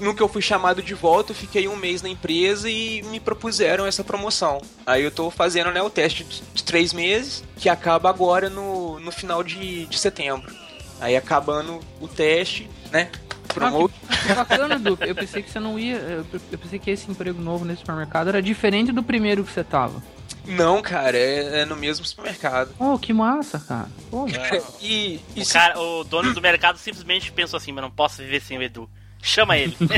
[0.00, 3.20] no que eu fui chamado de volta, eu fiquei um mês na empresa e me
[3.20, 4.60] propuseram essa promoção.
[4.86, 9.12] Aí eu tô fazendo, né, o teste de, três meses, que acaba agora no, no
[9.12, 10.52] final de, de setembro.
[11.00, 13.10] Aí acabando o teste, né?
[13.48, 13.88] Promo...
[13.88, 14.98] Que bacana, Du.
[15.00, 15.96] Eu pensei que você não ia.
[15.96, 19.62] Eu eu pensei que esse emprego novo nesse supermercado era diferente do primeiro que você
[19.62, 20.02] tava.
[20.46, 22.70] Não, cara, é, é no mesmo supermercado.
[22.78, 23.88] Oh, que massa, cara.
[24.10, 24.26] Pô,
[24.80, 28.18] E, e O, se- cara, o dono do mercado simplesmente pensou assim, mas não posso
[28.22, 28.88] viver sem o Edu.
[29.22, 29.74] Chama ele.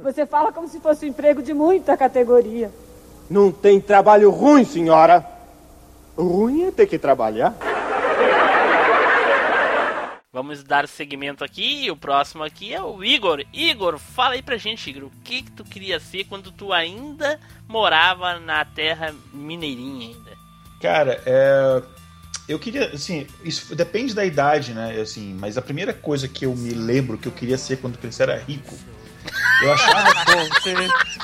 [0.00, 2.70] Você fala como se fosse um emprego de muita categoria.
[3.28, 5.24] Não tem trabalho ruim, senhora.
[6.16, 7.54] Ruim é ter que trabalhar.
[10.36, 11.90] Vamos dar segmento aqui.
[11.90, 13.42] O próximo aqui é o Igor.
[13.54, 15.04] Igor, fala aí pra gente, Igor.
[15.04, 20.36] O que, que tu queria ser quando tu ainda morava na terra mineirinha ainda?
[20.78, 21.82] Cara, é.
[22.46, 25.00] Eu queria, assim, isso depende da idade, né?
[25.00, 28.24] Assim, mas a primeira coisa que eu me lembro que eu queria ser quando crescer
[28.24, 28.76] era rico.
[29.62, 30.12] Eu achava,
[30.60, 30.74] você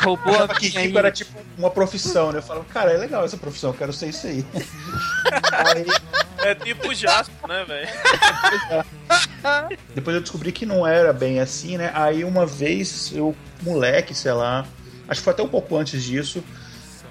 [0.03, 2.39] roubou eu a achava que rico era tipo uma profissão, né?
[2.39, 4.45] Eu falava, cara, é legal essa profissão, eu quero ser isso aí.
[5.53, 5.87] Aí,
[6.43, 7.89] É tipo Jasper, né, velho?
[9.95, 11.93] Depois eu descobri que não era bem assim, né?
[11.95, 14.67] Aí uma vez eu, moleque, sei lá,
[15.09, 16.43] acho que foi até um pouco antes disso,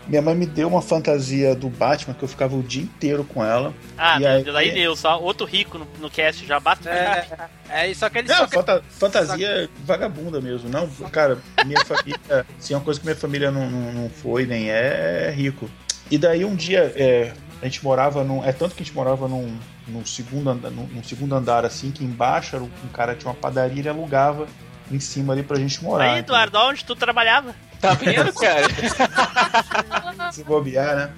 [0.08, 3.44] minha mãe me deu uma fantasia do Batman que eu ficava o dia inteiro com
[3.46, 3.74] ela.
[3.98, 6.90] Ah, E aí- daí deu, só outro rico no, no cast já basta.
[6.90, 7.28] É,
[7.70, 10.70] é isso, só que ele Não, só que- fanta- fantasia vagabunda mesmo.
[10.70, 12.20] Não, cara, minha família.
[12.60, 15.70] Sim, uma coisa que minha família não, não, não foi nem é, é rico.
[16.10, 18.44] E daí um dia é, a gente morava num.
[18.44, 21.90] É tanto que a gente morava num, num, segundo, andar, num, num segundo andar assim,
[21.92, 24.46] que embaixo era um, um cara tinha uma padaria e ele alugava
[24.92, 26.12] em cima ali pra gente morar.
[26.12, 27.56] Aí, Eduardo, onde tu trabalhava?
[27.80, 28.68] Tá vendo, cara?
[30.32, 31.12] se bobear, né?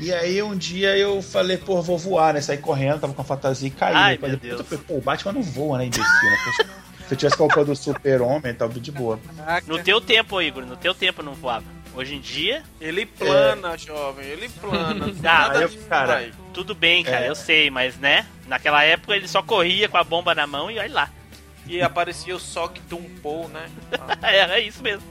[0.00, 2.40] E aí um dia eu falei, pô, vou voar, né?
[2.40, 3.94] Saí correndo, tava com a fantasia e caí.
[3.94, 4.36] Ai, né?
[4.40, 4.62] Deus.
[4.86, 6.36] pô, o Batman não voa, né, imbecil, né?
[7.08, 9.18] Se eu tivesse com a roupa do super-homem, tava de boa.
[9.66, 11.64] No teu tempo, Igor, no teu tempo não voava.
[11.94, 15.06] Hoje em dia, Ele plana, jovem, ele plana.
[15.18, 16.32] Ah, Nada aí eu- cara, vai.
[16.54, 17.28] tudo bem, cara, É.
[17.30, 18.26] eu sei, mas né?
[18.46, 21.10] Naquela época ele só corria com a bomba na mão e olha lá.
[21.66, 23.68] E aparecia o Sock Tumpou, né?
[24.22, 25.02] Era isso mesmo.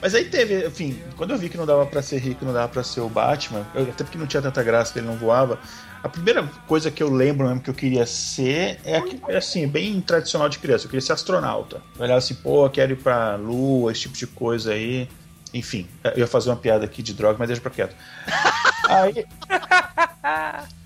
[0.00, 2.68] Mas aí teve, enfim, quando eu vi que não dava pra ser rico, não dava
[2.68, 5.58] pra ser o Batman, eu- até porque não tinha tanta graça que ele não voava.
[6.02, 9.02] A primeira coisa que eu lembro mesmo que eu queria ser é,
[9.36, 10.84] assim, bem tradicional de criança.
[10.84, 11.82] Eu queria ser astronauta.
[11.96, 15.08] Eu olhava assim, pô, quero ir pra lua, esse tipo de coisa aí.
[15.52, 17.96] Enfim, eu ia fazer uma piada aqui de droga, mas deixa pra quieto.
[18.88, 19.26] Aí,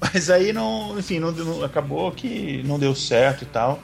[0.00, 3.80] mas aí não, enfim, não, não- acabou que não deu certo e tal.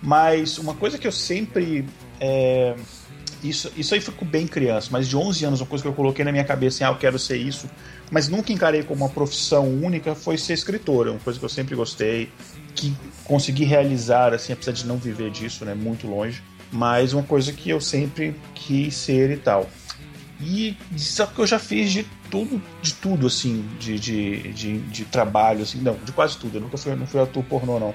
[0.00, 1.86] Mas uma coisa que eu sempre
[2.20, 2.74] é,
[3.44, 6.24] isso, isso aí ficou bem criança, mas de 11 anos, uma coisa que eu coloquei
[6.24, 7.68] na minha cabeça, assim, ah, eu quero ser isso,
[8.10, 11.48] mas nunca encarei como uma profissão única, foi ser escritor, é uma coisa que eu
[11.50, 12.30] sempre gostei,
[12.74, 17.52] que consegui realizar, assim, apesar de não viver disso, né, muito longe, mas uma coisa
[17.52, 19.68] que eu sempre quis ser e tal.
[20.40, 25.04] E só que eu já fiz de tudo, de tudo, assim, de, de, de, de
[25.04, 27.94] trabalho, assim, não, de quase tudo, eu nunca fui, não fui ator pornô, não.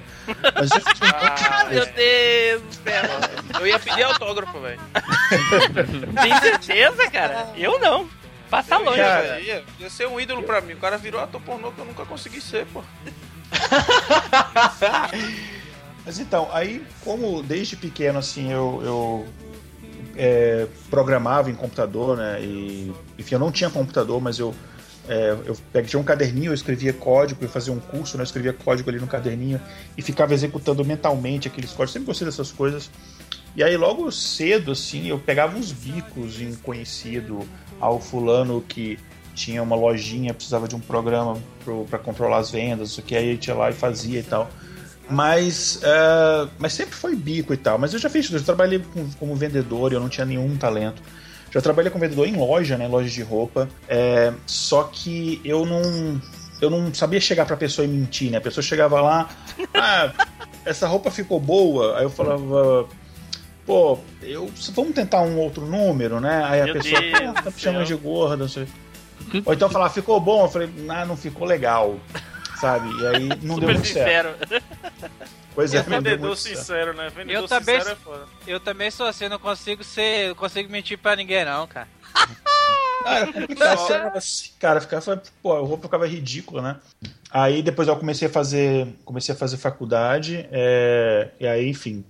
[0.55, 3.03] Mas já fiz um Ah, meu Deus do céu.
[3.59, 4.79] Eu ia pedir autógrafo, velho.
[6.23, 7.49] Tem certeza, cara?
[7.57, 8.09] Eu não.
[8.49, 8.97] Passa longe.
[8.97, 10.71] Cara, Ia, ia ser um ídolo pra mim.
[10.73, 12.81] O cara virou ator pornô que eu nunca consegui ser, pô.
[16.05, 19.27] Mas então, aí, como desde pequeno, assim, eu, eu
[20.15, 22.39] é, programava em computador, né?
[22.41, 24.53] E, enfim, eu não tinha computador, mas eu,
[25.07, 25.35] é,
[25.73, 28.21] eu tinha um caderninho, eu escrevia código, eu fazia um curso, né?
[28.21, 29.59] Eu escrevia código ali no caderninho
[29.97, 31.93] e ficava executando mentalmente aqueles códigos.
[31.93, 32.89] Sempre gostei dessas coisas.
[33.55, 37.39] E aí, logo cedo, assim, eu pegava uns bicos em conhecido
[37.79, 38.99] ao fulano que
[39.33, 41.37] tinha uma lojinha, precisava de um programa
[41.89, 44.49] para controlar as vendas, isso aqui, aí gente ia lá e fazia e tal.
[45.09, 47.77] Mas, é, mas sempre foi bico e tal.
[47.79, 51.01] Mas eu já fiz, eu trabalhei com- como vendedor e eu não tinha nenhum talento.
[51.51, 52.87] Já trabalhei como vendedor em loja, né?
[52.87, 53.69] Loja de roupa.
[53.87, 56.21] É, só que eu não.
[56.61, 58.37] Eu não sabia chegar pra pessoa e mentir, né?
[58.37, 59.29] A pessoa chegava lá,
[59.73, 60.11] ah,
[60.65, 61.97] essa roupa ficou boa.
[61.97, 62.85] Aí eu falava,
[63.65, 66.43] pô, eu, vamos tentar um outro número, né?
[66.45, 68.67] Aí a Meu pessoa, Deus pô, tá me chamando de gorda, não sei.
[69.45, 70.43] Ou então falar, ficou bom?
[70.43, 71.97] Eu falei, ah, não ficou legal.
[72.59, 72.89] Sabe?
[73.01, 74.63] E aí não deu Super muito certo.
[75.59, 77.09] Pois é, É vendedor sincero, né?
[77.09, 78.25] Vendedor Eu também, sincero é foda.
[78.47, 81.85] eu também sou assim, não consigo ser, não consigo mentir pra ninguém não, cara.
[83.03, 86.75] Você ficava assim, cara, ficava, pô, a roupa ficava ridícula, né?
[87.29, 92.05] Aí depois eu comecei a fazer, comecei a fazer faculdade, é, e aí, enfim,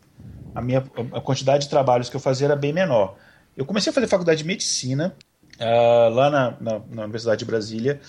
[0.53, 3.17] a minha a quantidade de trabalhos que eu fazia era bem menor.
[3.57, 5.15] Eu comecei a fazer faculdade de medicina
[5.59, 7.99] ah, lá na, na, na Universidade de Brasília.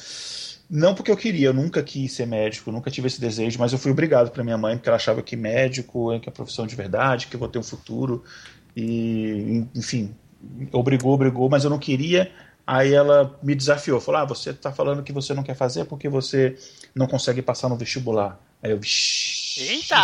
[0.70, 3.78] Não porque eu queria, eu nunca quis ser médico, nunca tive esse desejo, mas eu
[3.78, 6.76] fui obrigado para minha mãe, porque ela achava que médico é que é profissão de
[6.76, 8.22] verdade, que eu vou ter um futuro.
[8.76, 10.14] E, enfim,
[10.70, 12.30] obrigou, obrigou, mas eu não queria.
[12.64, 16.08] Aí ela me desafiou, falou: Ah, você tá falando que você não quer fazer porque
[16.08, 16.56] você
[16.94, 18.38] não consegue passar no vestibular.
[18.62, 19.60] Aí eu, vixi.
[19.60, 19.96] Eita,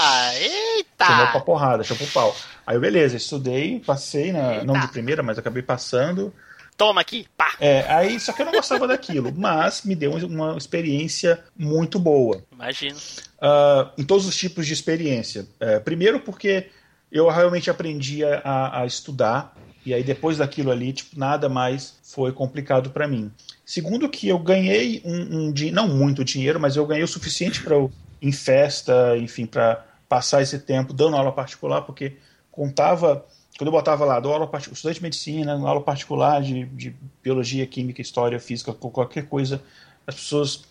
[1.05, 1.41] Chamou pra eita.
[1.41, 2.37] porrada, chamou pro pau.
[2.67, 6.35] Aí eu, beleza, estudei, passei, na, não de primeira, mas acabei passando.
[6.77, 7.57] Toma aqui, pá.
[7.59, 12.43] É, aí, só que eu não gostava daquilo, mas me deu uma experiência muito boa.
[12.53, 12.99] Imagino.
[13.41, 15.47] Ah, em todos os tipos de experiência.
[15.59, 16.69] É, primeiro porque
[17.11, 22.33] eu realmente aprendi a, a estudar, e aí depois daquilo ali, tipo, nada mais foi
[22.33, 23.31] complicado para mim.
[23.65, 27.77] Segundo que eu ganhei um, um não muito dinheiro, mas eu ganhei o suficiente para
[27.77, 32.17] eu em festa, enfim, para passar esse tempo dando aula particular, porque
[32.57, 33.25] contava
[33.59, 37.67] quando eu botava lá, dou aula particular, estudante de medicina, aula particular de, de biologia,
[37.67, 39.63] química, história, física, qualquer coisa,
[40.07, 40.65] as pessoas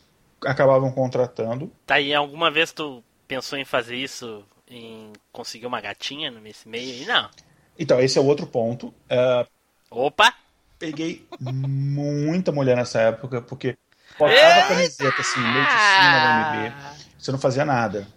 [0.43, 1.71] acabavam contratando.
[1.85, 4.43] Tá aí, alguma vez tu pensou em fazer isso?
[4.67, 7.05] Em conseguir uma gatinha nesse meio aí?
[7.05, 7.29] Não.
[7.77, 8.93] Então, esse é o outro ponto.
[9.09, 9.45] Ah,
[9.89, 10.33] Opa!
[10.77, 13.77] peguei muita mulher nessa época, porque
[14.19, 16.73] botava a camiseta assim, cima do MB,
[17.17, 18.07] você não fazia nada.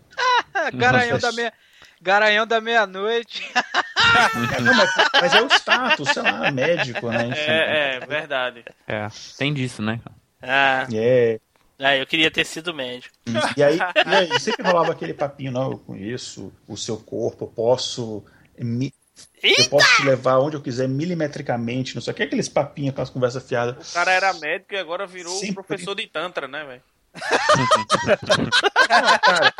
[0.74, 1.52] Garanhão da meia,
[2.00, 3.48] garanhão da meia-noite.
[4.62, 7.26] Não, mas, mas é o status, sei lá, médico, né?
[7.26, 7.40] Enfim.
[7.40, 8.64] É, é, verdade.
[8.86, 10.00] É, tem disso, né?
[10.42, 11.38] Ah, É.
[11.78, 13.14] ah, eu queria ter sido médico.
[13.56, 17.48] E aí, e aí sempre rolava aquele papinho, não, eu conheço o seu corpo, eu
[17.48, 18.24] posso.
[18.58, 18.94] mi-
[19.42, 23.10] Eu posso te levar onde eu quiser, milimetricamente, não sei o que, aqueles papinhos, aquelas
[23.10, 23.90] conversas fiadas.
[23.90, 25.54] O cara era médico e agora virou Sempre.
[25.54, 26.82] professor de Tantra, né, velho?
[28.88, 29.54] Cara,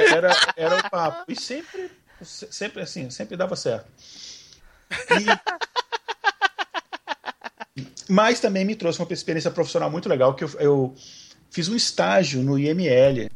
[0.00, 1.30] era, era o papo.
[1.30, 1.90] E sempre,
[2.22, 3.86] sempre assim, sempre dava certo.
[5.10, 5.58] E-
[8.08, 10.94] Mas também me trouxe uma experiência profissional muito legal, que eu, eu
[11.50, 13.28] fiz um estágio no IML.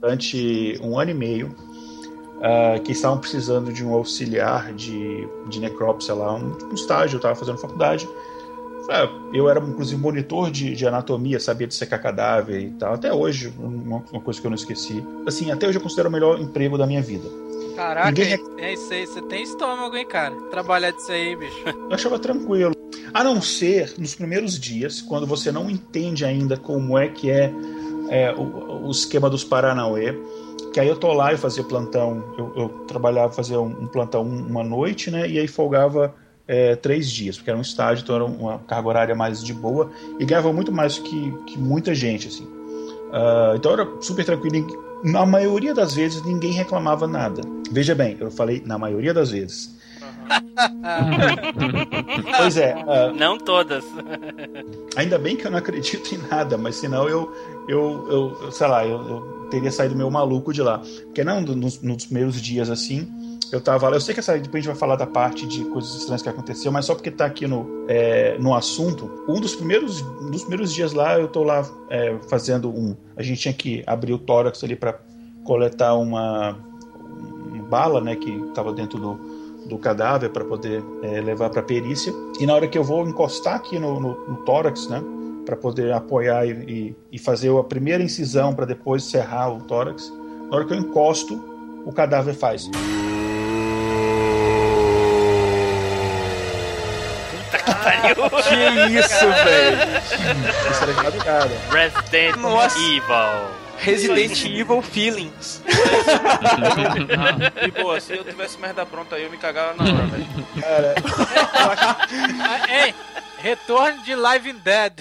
[0.00, 1.54] Durante um ano e meio,
[2.42, 7.18] ah, que estavam precisando de um auxiliar de, de necrópsia lá, um, um estágio, eu
[7.18, 8.08] estava fazendo faculdade.
[8.90, 12.94] Ah, Eu era, inclusive, monitor de, de anatomia, sabia dissecar cadáver e tal.
[12.94, 15.04] Até hoje, uma, uma coisa que eu não esqueci.
[15.26, 17.28] Assim, até hoje eu considero o melhor emprego da minha vida.
[17.76, 20.34] Caraca, Ninguém é isso aí, você tem estômago, hein, cara?
[20.50, 21.62] Trabalhar disso aí, bicho.
[21.68, 22.74] Eu achava tranquilo.
[23.14, 27.52] A não ser nos primeiros dias, quando você não entende ainda como é que é,
[28.08, 30.12] é, o, o esquema dos Paranauê.
[30.72, 34.22] Que aí eu tô lá, eu fazia plantão, eu, eu trabalhava, fazia um, um plantão
[34.22, 35.28] uma noite, né?
[35.28, 36.14] E aí folgava
[36.46, 39.90] é, três dias, porque era um estágio, então era uma carga horária mais de boa.
[40.18, 42.46] E ganhava muito mais que, que muita gente, assim.
[43.12, 44.56] Ah, então era super tranquilo.
[45.04, 47.40] e Na maioria das vezes ninguém reclamava nada.
[47.70, 49.76] Veja bem, eu falei na maioria das vezes.
[52.36, 53.84] Pois é, ah, Não todas.
[54.96, 57.32] Ainda bem que eu não acredito em nada, mas senão eu,
[57.66, 60.78] eu, eu, eu sei lá, eu, eu teria saído meio maluco de lá.
[61.04, 63.08] Porque não, nos, nos primeiros dias assim,
[63.52, 63.96] eu tava lá.
[63.96, 66.28] Eu sei que essa, depois a gente vai falar da parte de coisas estranhas que
[66.28, 70.72] aconteceu, mas só porque tá aqui no, é, no assunto, um dos primeiros, dos primeiros
[70.72, 72.96] dias lá, eu tô lá é, fazendo um.
[73.16, 74.98] A gente tinha que abrir o tórax ali para
[75.44, 76.56] coletar uma,
[77.50, 82.12] uma bala, né, que tava dentro do do cadáver para poder é, levar para perícia.
[82.40, 85.02] E na hora que eu vou encostar aqui no, no, no tórax, né,
[85.48, 90.12] para poder apoiar e, e, fazer a primeira incisão para depois serrar o tórax,
[90.50, 91.42] na hora que eu encosto,
[91.86, 92.68] o cadáver faz.
[97.30, 98.14] Puta que pariu.
[98.42, 99.78] Que isso, velho?
[100.70, 101.50] Isso era de madrugada.
[101.70, 102.78] Resident Nossa.
[102.78, 103.68] Evil.
[103.78, 105.62] Resident Evil Feelings.
[107.62, 110.26] E boa, se eu tivesse merda pronta aí, eu me cagava na hora, velho.
[110.60, 110.94] Cara,
[112.68, 112.94] Ei,
[113.38, 114.92] Retorno de Live in Dead.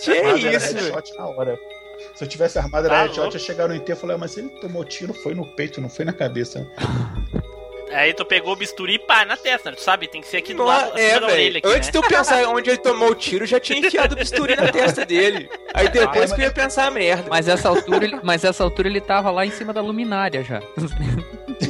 [0.00, 0.94] Que Armado era isso, velho?
[0.94, 1.58] headshot na hora.
[2.14, 3.36] Se eu tivesse armado era Tá headshot, louco.
[3.36, 6.04] ia chegar no enterro e falar, mas ele tomou tiro, foi no peito, não foi
[6.04, 6.66] na cabeça.
[7.94, 10.08] Aí tu pegou o bisturi e pá, na testa, tu sabe?
[10.08, 11.36] Tem que ser aqui do Não, lado é, da orelha.
[11.36, 11.58] velho.
[11.58, 11.92] Aqui, Antes né?
[11.92, 15.04] de eu pensar onde ele tomou o tiro, já tinha enfiado o bisturi na testa
[15.04, 15.48] dele.
[15.74, 17.24] Aí depois Ah, que eu ia pensar a merda.
[17.28, 20.60] Mas essa altura, ele, mas essa altura ele tava lá em cima da luminária já.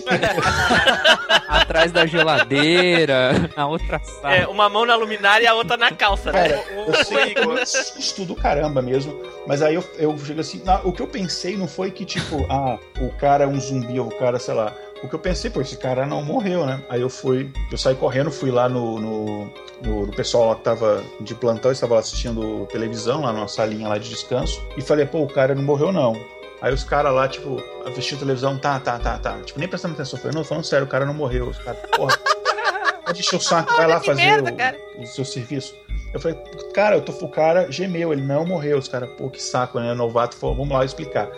[1.48, 4.34] Atrás da geladeira, na outra sala.
[4.34, 6.48] É, uma mão na luminária e a outra na calça, né?
[6.48, 10.40] Cara, eu sei que foi um susto do caramba mesmo, mas aí eu, eu chego
[10.40, 13.58] assim, na- o que eu pensei não foi que, tipo, ah, o cara é um
[13.60, 14.72] zumbi, ou o cara, sei lá.
[15.02, 16.80] O que eu pensei, pô, esse cara não morreu, né?
[16.88, 20.62] Aí eu fui, eu saí correndo, fui lá no, no, no- no pessoal lá que
[20.62, 25.04] tava de plantão, estava lá assistindo televisão, lá numa salinha lá de descanso, e falei,
[25.04, 26.14] pô, o cara não morreu não.
[26.60, 29.38] Aí os caras lá, tipo, assistindo televisão, tá, tá, tá, tá.
[29.44, 30.16] Tipo, nem prestando atenção.
[30.16, 31.48] Eu falei, não, falando sério, o cara não morreu.
[31.48, 32.16] Os caras, porra,
[33.10, 34.50] encher o saco, vai lá fazer merda,
[34.96, 35.74] o- o seu serviço.
[36.14, 36.38] Eu falei,
[36.72, 38.78] cara, eu tô, o cara gemeu, ele não morreu.
[38.78, 39.92] Os caras, pô, que saco, né?
[39.94, 41.28] Novato falou, vamos lá explicar.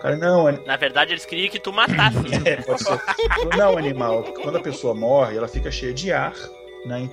[0.00, 2.18] Cara, não, é- Na verdade, eles queriam que tu matasse.
[2.44, 2.98] é, pode ser.
[3.56, 6.34] Não, animal, quando a pessoa morre, ela fica cheia de ar,
[6.86, 7.08] né?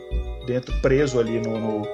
[0.46, 1.88] Dentro, preso ali no, no-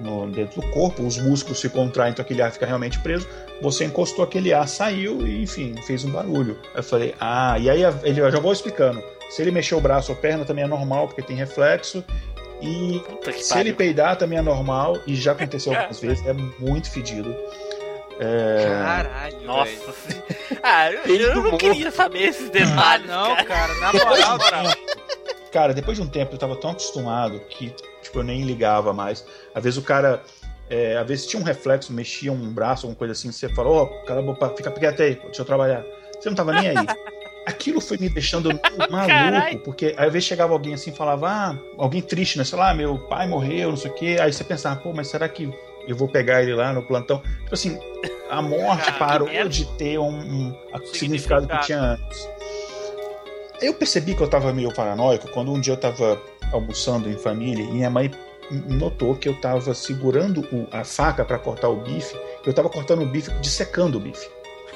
[0.00, 3.28] no- dentro do corpo, os músculos se contraem, então aquele ar fica realmente preso.
[3.62, 6.58] Você encostou aquele ar, saiu e, enfim, fez um barulho.
[6.74, 9.02] Eu falei, ah, e aí ele eu já vou explicando.
[9.30, 12.02] Se ele mexer o braço ou perna também é normal, porque tem reflexo.
[12.60, 13.00] E
[13.40, 13.68] se pariu.
[13.68, 17.34] ele peidar também é normal, e já aconteceu algumas vezes, é muito fedido.
[18.22, 19.94] É, Caralho, Nossa.
[20.62, 21.58] Ah, eu, eu não morto.
[21.58, 23.44] queria saber esses Ah, detalhes, não, cara.
[23.44, 26.70] cara, na Depois de moral, um tempo, cara, depois de um tempo eu tava tão
[26.70, 29.24] acostumado que tipo, eu nem ligava mais.
[29.54, 30.22] Às vezes o cara.
[30.68, 33.86] é, às vezes tinha um reflexo, mexia um braço, alguma coisa assim, você falou, ó,
[34.04, 35.82] cala a boca, fica quieto aí, deixa eu trabalhar.
[36.20, 36.76] Você não tava nem aí.
[37.46, 38.50] Aquilo foi me deixando
[38.90, 39.58] maluco, Caralho.
[39.60, 42.44] porque às vezes chegava alguém assim e falava, ah, alguém triste, né?
[42.44, 44.18] Sei lá, meu pai morreu, não sei o quê.
[44.20, 45.50] Aí você pensava, pô, mas será que
[45.92, 47.20] eu vou pegar ele lá no plantão?
[47.40, 47.78] Tipo assim,
[48.28, 50.54] a morte Cara, parou de ter um, um
[50.92, 52.28] significado que tinha antes.
[53.60, 56.20] Eu percebi que eu tava meio paranoico quando um dia eu tava
[56.52, 58.10] almoçando em família e minha mãe
[58.50, 63.02] notou que eu tava segurando o- a faca para cortar o bife, eu tava cortando
[63.02, 64.28] o bife, dissecando o bife.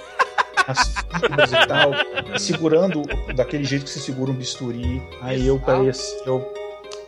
[0.66, 1.90] As fibras e tal,
[2.38, 3.02] segurando
[3.34, 5.02] daquele jeito que se segura um bisturi.
[5.20, 6.52] Aí eu pareci, eu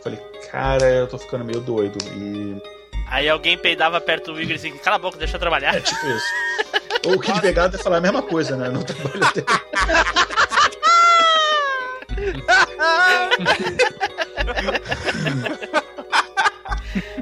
[0.03, 0.19] falei,
[0.51, 1.97] cara, eu tô ficando meio doido.
[2.15, 2.61] E
[3.09, 5.75] Aí alguém peidava perto do Igor e assim, cala a boca, deixa eu trabalhar.
[5.75, 6.25] é tipo isso.
[7.05, 8.69] Ou o Kid Vegado é falar a mesma coisa, né?
[8.69, 9.45] No trabalho dele.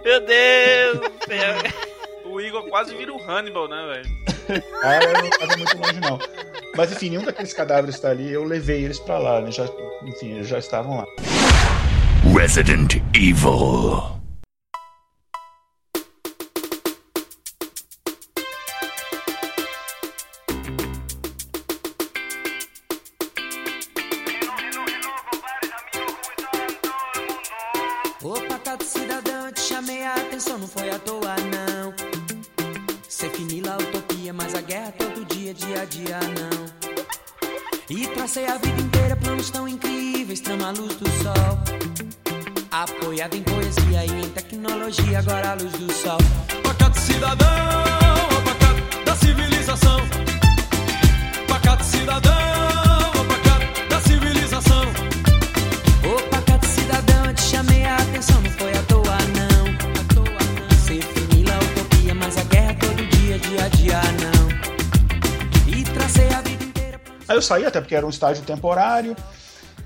[0.03, 1.55] Meu Deus do céu.
[2.25, 4.05] O Igor quase vira o Hannibal, né, velho?
[4.83, 6.19] Ah, eu não tava muito longe, não.
[6.75, 9.51] Mas enfim, nenhum daqueles cadáveres está ali, eu levei eles pra lá, né?
[9.51, 9.65] Já,
[10.03, 11.05] enfim, eles já estavam lá.
[12.38, 14.15] Resident Evil.
[43.16, 46.18] Apoiado em poesia e em tecnologia, agora a luz do sol.
[46.61, 50.01] Pacato cidadão, ó pacato da civilização.
[51.47, 52.34] Pacato cidadão,
[53.18, 54.82] ó pacato da civilização.
[56.03, 59.66] Opa, Cato Cidadão, te chamei a atenção, não foi à toa, não.
[59.72, 60.78] À toa, não.
[60.86, 65.74] Cê finila a utopia, mas a guerra todo dia, dia a dia, não.
[65.74, 66.99] E tracei a vida inteira.
[67.30, 69.16] Aí eu saí, até porque era um estágio temporário.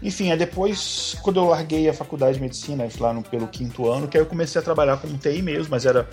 [0.02, 4.08] Enfim, aí depois, quando eu larguei a faculdade de medicina, lá no, pelo quinto ano,
[4.08, 6.08] que aí eu comecei a trabalhar como TI mesmo, mas era.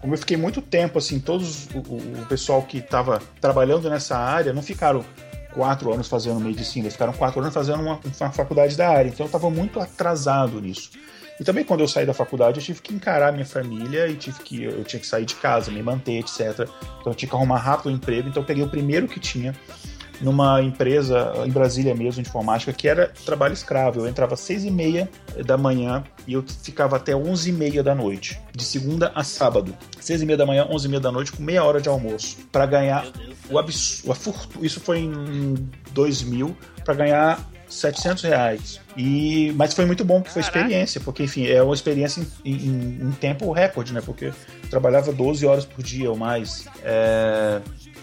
[0.00, 4.16] Como eu fiquei muito tempo, assim, todos o, o- o pessoal que estava trabalhando nessa
[4.16, 5.04] área não ficaram
[5.52, 9.08] quatro anos fazendo medicina, eles ficaram quatro anos fazendo uma, uma faculdade da área.
[9.10, 10.90] Então eu estava muito atrasado nisso.
[11.38, 14.40] E também quando eu saí da faculdade, eu tive que encarar minha família e tive
[14.40, 16.60] que eu tinha que sair de casa, me manter, etc.
[17.00, 18.28] Então eu tinha que arrumar rápido um emprego.
[18.28, 19.54] Então eu peguei o primeiro que tinha
[20.20, 24.00] numa empresa em Brasília mesmo, de informática, que era trabalho escravo.
[24.00, 25.08] Eu entrava às seis e meia
[25.46, 29.74] da manhã e eu ficava até onze e meia da noite, de segunda a sábado.
[30.00, 32.36] Seis e meia da manhã, onze e meia da noite, com meia hora de almoço,
[32.52, 33.06] para ganhar
[33.48, 34.66] o absurdo, a fortuna.
[34.66, 35.54] Isso foi em
[35.92, 38.80] 2000, para ganhar 700 reais.
[38.96, 42.98] E, mas foi muito bom, que foi experiência, porque, enfim, é uma experiência em, em-
[43.02, 44.00] em tempo recorde, né?
[44.04, 44.34] Porque eu
[44.68, 46.66] trabalhava 12 horas por dia ou mais.
[46.82, 47.60] É,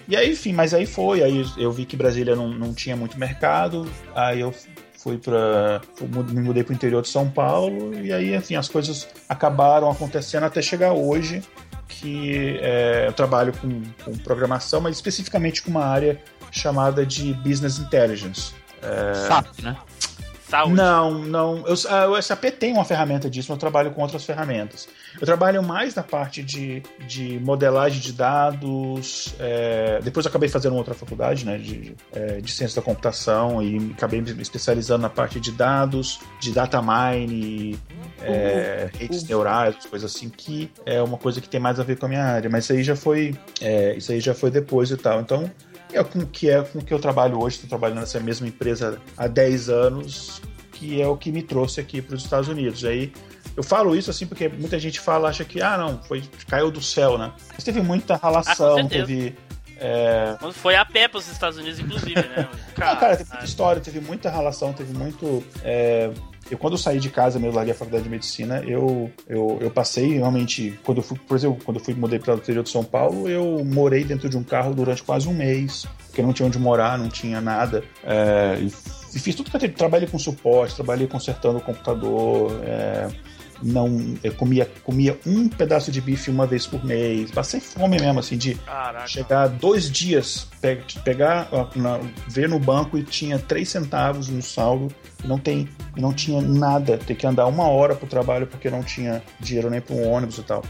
[0.07, 1.23] E aí, enfim, mas aí foi.
[1.23, 3.89] Aí eu vi que Brasília não, não tinha muito mercado.
[4.15, 4.53] Aí eu
[4.97, 5.81] fui para
[6.29, 10.43] me mudei para o interior de São Paulo e aí, enfim, as coisas acabaram acontecendo
[10.43, 11.41] até chegar hoje
[11.87, 17.79] que é, eu trabalho com, com programação, mas especificamente com uma área chamada de Business
[17.79, 18.53] Intelligence.
[18.81, 19.77] É, SAP, né?
[20.49, 20.75] Saúde.
[20.75, 21.63] Não, não.
[21.67, 24.87] Eu, a- o SAP tem uma ferramenta disso, mas eu trabalho com outras ferramentas.
[25.19, 29.35] Eu trabalho mais na parte de, de modelagem de dados.
[29.39, 33.91] é, depois eu acabei fazendo outra faculdade, né, de, é, de ciência da computação e
[33.95, 37.77] acabei me especializando na parte de dados, de data mine,
[38.21, 42.05] é, redes neurais, coisas assim, que é uma coisa que tem mais a ver com
[42.05, 42.49] a minha área.
[42.49, 45.19] Mas isso aí já foi, é, isso aí já foi depois e tal.
[45.21, 45.51] Então
[45.93, 49.27] é com que é com que eu trabalho hoje, estou trabalhando nessa mesma empresa há
[49.27, 52.83] 10 anos, que é o que me trouxe aqui para os Estados Unidos.
[52.83, 53.11] Aí
[53.55, 56.81] eu falo isso assim porque muita gente fala, acha que ah, não, foi caiu do
[56.81, 57.31] céu, né?
[57.53, 59.05] Mas teve muita ralação, certeza.
[59.05, 59.35] teve
[59.79, 62.47] é, Quando foi a pé pros Estados Unidos, inclusive, né?
[62.77, 65.43] ah, cara, teve muita história, teve muita relação, teve muito.
[65.63, 66.11] é,
[66.49, 69.71] eu, quando eu saí de casa, mesmo larguei a faculdade de medicina, eu, eu, eu
[69.71, 70.77] passei realmente.
[70.83, 73.27] Quando eu fui, por exemplo, quando eu fui mudei para o interior de São Paulo,
[73.27, 76.97] eu morei dentro de um carro durante quase um mês, porque não tinha onde morar,
[76.97, 77.83] não tinha nada.
[78.03, 78.67] é, e,
[79.15, 79.73] e fiz tudo que eu.
[79.73, 82.59] Trabalhei com suporte, trabalhei consertando o computador.
[82.63, 83.07] é,
[83.63, 87.31] não, eu comia, comia um pedaço de bife uma vez por mês.
[87.31, 89.07] Passei fome mesmo, assim, de Caraca.
[89.07, 94.87] chegar dois dias, pe- pegar, na- ver no banco e tinha três centavos no saldo,
[95.25, 99.21] não tem, não tinha nada, ter que andar uma hora pro trabalho porque não tinha
[99.39, 100.63] dinheiro nem para um ônibus e tal.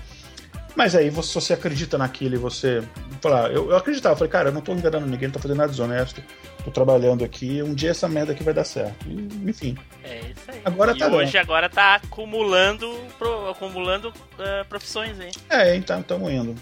[0.78, 2.84] Mas aí você, se você acredita naquilo e você.
[3.20, 5.58] Falar, eu, eu acreditava, eu falei, cara, eu não tô enganando ninguém, não tô fazendo
[5.58, 6.22] nada desonesto,
[6.64, 9.08] tô trabalhando aqui, um dia essa merda aqui vai dar certo.
[9.08, 9.76] E, enfim.
[10.04, 10.62] É isso aí.
[10.64, 15.32] Agora e tá hoje agora tá acumulando, pro- acumulando eh, profissões aí.
[15.50, 16.56] É, então estamos indo.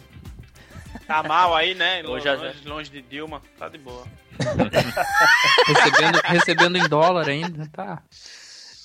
[1.05, 2.01] Tá mal aí, né?
[2.07, 3.41] Hoje Longe, já- longe de Dilma.
[3.59, 4.05] Tá de boa.
[5.67, 8.01] recebendo, recebendo em dólar ainda, tá?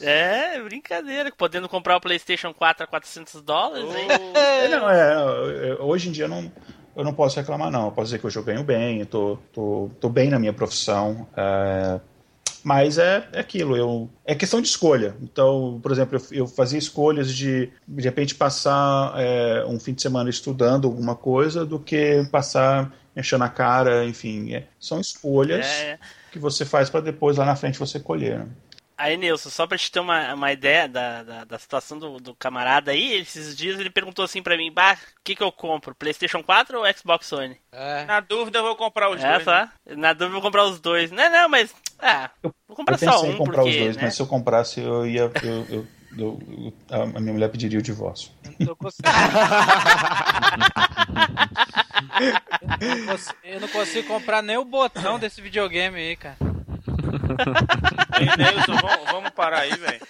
[0.02, 1.30] É, brincadeira.
[1.36, 4.08] Podendo comprar o PlayStation 4 a 400 dólares, hein?
[4.34, 6.50] É, não, é, eu- hoje em dia eu não,
[6.96, 7.86] eu não posso reclamar, não.
[7.86, 10.52] Eu posso dizer que hoje eu ganho bem, eu tô, tô, tô bem na minha
[10.52, 11.26] profissão.
[11.36, 12.00] é,
[12.62, 15.16] mas é, é aquilo, eu, é questão de escolha.
[15.22, 20.02] Então, por exemplo, eu, eu fazia escolhas de de repente passar é, um fim de
[20.02, 24.52] semana estudando alguma coisa do que passar enchendo a cara, enfim.
[24.54, 25.98] é, são escolhas É.
[26.30, 28.46] que você faz para depois lá na frente você colher.
[29.00, 29.06] Né?
[29.10, 32.34] Aí, Nilson, só pra te ter uma, uma ideia da, da, da situação do, do
[32.34, 35.94] camarada aí, esses dias ele perguntou assim pra mim, bah, o que que eu compro?
[35.94, 37.56] Playstation 4 ou Xbox Sony?
[38.06, 39.44] Na dúvida, eu vou comprar os É, dois.
[39.44, 39.68] só?
[39.96, 41.10] Na dúvida eu vou comprar os dois.
[41.10, 44.02] Não, não, mas, ah, vou comprar eu só um, em comprar porque, os dois, né?
[44.04, 45.30] mas se eu comprasse, eu ia.
[45.42, 45.86] Eu, eu- eu-
[46.18, 46.38] eu-
[46.90, 48.30] a minha mulher pediria o divórcio.
[48.64, 49.14] Tô conseguindo.
[52.80, 56.36] eu, não consigo, eu não consigo comprar nem o botão desse videogame aí, cara.
[58.18, 60.00] Ei, Nelson, vamos, vamos parar aí, velho.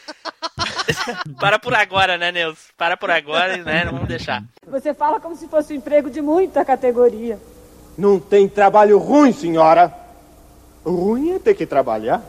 [1.38, 2.72] Para por agora, né, Nilson?
[2.76, 3.84] Para por agora, né?
[3.84, 4.42] Não vamos deixar.
[4.66, 7.38] Você fala como se fosse um emprego de muita categoria.
[7.96, 9.92] Não tem trabalho ruim, senhora.
[10.84, 12.22] Ruim é ter que trabalhar.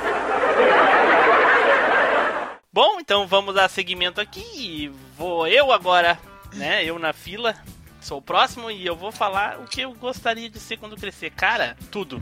[2.73, 4.45] Bom, então vamos dar seguimento aqui.
[4.55, 6.17] e Vou eu agora,
[6.53, 6.83] né?
[6.83, 7.55] Eu na fila.
[8.01, 11.29] Sou o próximo e eu vou falar o que eu gostaria de ser quando crescer.
[11.31, 12.21] Cara, tudo.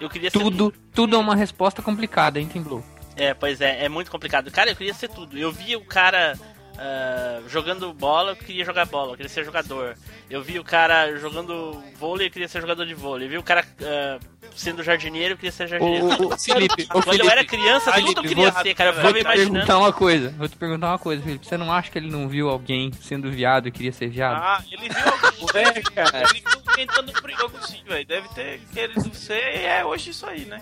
[0.00, 2.84] Eu queria ser Tudo, tudo é uma resposta complicada, hein, Tim Blue?
[3.16, 4.50] É, pois é, é muito complicado.
[4.50, 5.36] Cara, eu queria ser tudo.
[5.36, 6.38] Eu via o cara
[6.78, 9.96] ah, jogando bola, eu queria jogar bola, eu queria ser jogador.
[10.30, 13.26] Eu vi o cara jogando vôlei, eu queria ser jogador de vôlei.
[13.26, 14.18] Eu vi o cara ah,
[14.56, 16.06] sendo jardineiro, eu queria ser jardineiro.
[16.06, 17.28] Ô, ô, Felipe, Quando eu Felipe.
[17.30, 18.90] era criança, tudo eu Felipe, queria vou- ser, cara.
[18.90, 19.52] Eu Vou ficava te imaginando.
[19.52, 21.46] perguntar uma coisa, vou te perguntar uma coisa, Felipe.
[21.46, 24.36] Você não acha que ele não viu alguém sendo viado e queria ser viado?
[24.42, 24.98] Ah, ele viu
[25.46, 25.62] alguém.
[25.64, 26.18] É, cara.
[26.30, 28.06] Ele viu alguém dando brioco sim, velho.
[28.06, 30.60] Deve ter querido ser e é hoje isso aí, né?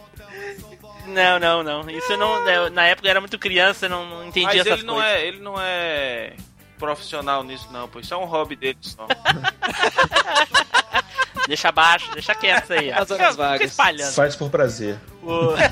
[1.06, 1.90] Não, não, não.
[1.90, 2.48] Isso eu não.
[2.48, 4.94] eu- Na época eu era muito criança, eu não, não entendi Mas essas ele não,
[4.94, 5.12] coisas.
[5.12, 6.32] é, ele não é
[6.78, 8.00] profissional nisso, não, pô.
[8.00, 9.06] Isso é um hobby dele só.
[11.46, 12.90] Deixa abaixo, deixa quieto isso aí.
[12.92, 13.02] ó.
[13.02, 13.70] As horas vagas.
[13.70, 14.12] espalhando.
[14.14, 14.98] Faz por prazer.
[15.22, 15.54] O-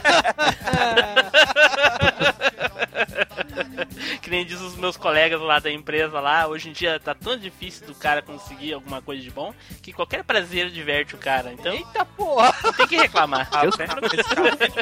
[4.20, 7.36] que nem diz os meus colegas lá da empresa lá, hoje em dia tá tão
[7.36, 11.52] difícil do cara conseguir alguma coisa de bom que qualquer prazer diverte o cara.
[11.52, 12.52] Então, Eita porra!
[12.76, 13.48] tem que reclamar.
[13.52, 13.62] Ah,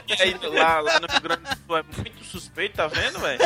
[0.07, 3.41] E aí, lá, lá no Rio Grande do Sul é muito suspeito, tá vendo, velho?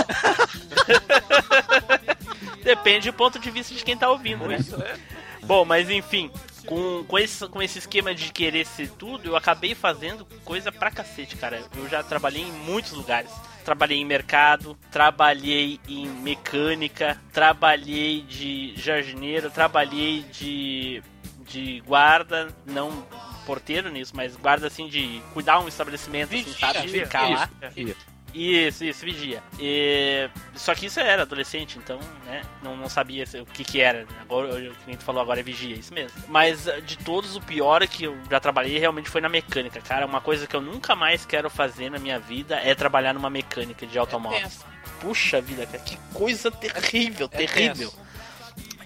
[2.62, 4.58] Depende do ponto de vista de quem tá ouvindo, né?
[4.84, 4.96] É.
[5.44, 6.30] Bom, mas enfim,
[6.66, 10.90] com, com, esse, com esse esquema de querer ser tudo, eu acabei fazendo coisa pra
[10.90, 11.62] cacete, cara.
[11.76, 13.30] Eu já trabalhei em muitos lugares.
[13.64, 21.02] Trabalhei em mercado, trabalhei em mecânica, trabalhei de jardineiro, trabalhei de,
[21.44, 23.06] de guarda, não
[23.44, 26.80] porteiro nisso, mas guarda assim de cuidar um estabelecimento, assim, sabe?
[26.82, 27.50] De ficar lá.
[27.62, 28.15] Isso, isso,
[29.04, 29.42] vigia.
[29.58, 30.28] E...
[30.54, 32.42] Só que isso era adolescente, então, né?
[32.62, 34.06] Não, não sabia o que que era.
[34.20, 36.22] Agora, o que a gente falou agora é vigia, isso mesmo.
[36.28, 39.80] Mas eh, de todos, o pior é que eu já trabalhei realmente foi na mecânica,
[39.80, 40.06] cara.
[40.06, 43.86] Uma coisa que eu nunca mais quero fazer na minha vida é trabalhar numa mecânica
[43.86, 44.64] de automóveis.
[45.00, 47.92] Puxa vida, cara, que coisa terrível, terrível.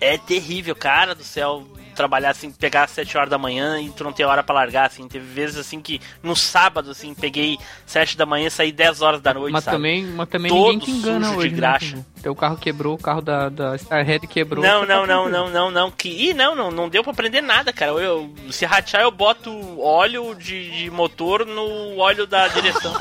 [0.01, 1.66] É terrível, cara do céu.
[2.01, 4.86] Trabalhar assim, pegar às 7 horas da manhã e tu não ter hora pra largar,
[4.86, 5.07] assim.
[5.07, 9.20] Teve vezes assim que no sábado, assim, peguei 7 da manhã e saí 10 horas
[9.20, 9.76] da noite, Mas sabe?
[9.76, 11.86] também, mas também Todo ninguém te engana hoje, de né, graxa.
[11.88, 12.07] Tibu?
[12.22, 14.62] Teu carro quebrou, o carro da, da Starhead quebrou.
[14.62, 15.90] Não, tá não, não, não, não, não.
[15.90, 16.08] Que...
[16.30, 17.92] Ih, não, não, não deu pra aprender nada, cara.
[17.92, 19.50] Eu, eu- se ratear, eu boto
[19.80, 22.92] óleo de, de motor no óleo da direção.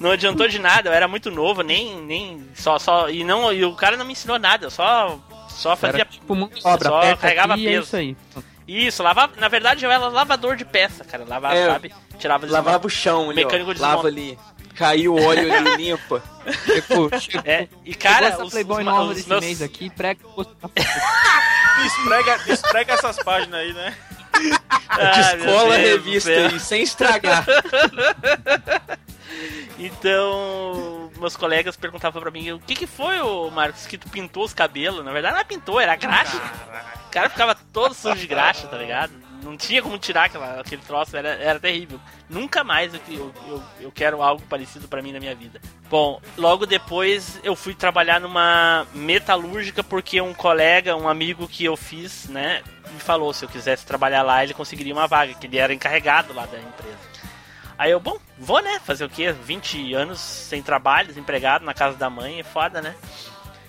[0.00, 1.96] Não adiantou de nada, eu era muito novo, nem.
[2.02, 5.18] nem só, só, e, não, e o cara não me ensinou nada, eu só,
[5.48, 6.00] só fazia.
[6.02, 7.82] Era tipo mão de obra, só carregava é peso.
[7.84, 8.16] isso aí.
[8.66, 9.32] Isso, lavava.
[9.38, 11.24] Na verdade, eu era lavador de peça, cara.
[11.28, 11.94] Lavava, É, sabe?
[12.18, 13.74] Tirava Lavava o chão ali, Mecânico ó.
[13.74, 14.38] de Lava ali.
[14.76, 16.22] Caiu o óleo ali, limpa.
[17.44, 20.42] É, e cara, essa os, Playboy os- nova os desse meus- mês aqui, prega o
[21.86, 23.96] Esprega, esprega essas páginas aí, né?
[24.88, 27.44] Ah, Descola a revista aí, sem estragar.
[29.78, 34.44] Então, meus colegas perguntavam pra mim, o que que foi, ô Marcos, que tu pintou
[34.44, 35.04] os cabelos?
[35.04, 36.36] Na verdade, não pintou, era graxa.
[37.06, 39.12] O cara ficava todo sujo de graxa, tá ligado?
[39.44, 42.00] Não tinha como tirar aquela, aquele troço, era, era terrível.
[42.28, 43.00] Nunca mais eu,
[43.46, 45.60] eu, eu, quero algo parecido pra mim na minha vida.
[45.90, 51.76] Bom, logo depois eu fui trabalhar numa metalúrgica porque um colega, um amigo que eu
[51.76, 55.58] fiz, né, me falou se eu quisesse trabalhar lá, ele conseguiria uma vaga, que ele
[55.58, 57.14] era encarregado lá da empresa.
[57.76, 58.80] Aí eu, bom, vou, né?
[58.84, 59.32] Fazer o quê?
[59.32, 62.94] 20 anos sem trabalho, desempregado, na casa da mãe, é foda, né?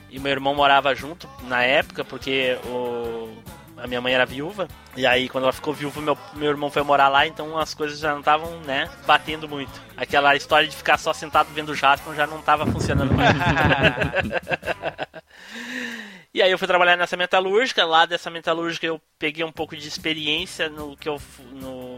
[0.09, 3.35] E meu irmão morava junto na época, porque o...
[3.77, 4.67] a minha mãe era viúva.
[4.95, 7.99] E aí, quando ela ficou viúva, meu, meu irmão foi morar lá, então as coisas
[7.99, 9.71] já não estavam, né, batendo muito.
[9.97, 13.35] Aquela história de ficar só sentado vendo o Jasper já não estava funcionando mais.
[16.35, 19.87] E aí eu fui trabalhar nessa metalúrgica, lá dessa metalúrgica eu peguei um pouco de
[19.87, 21.17] experiência no que eu
[21.53, 21.94] no,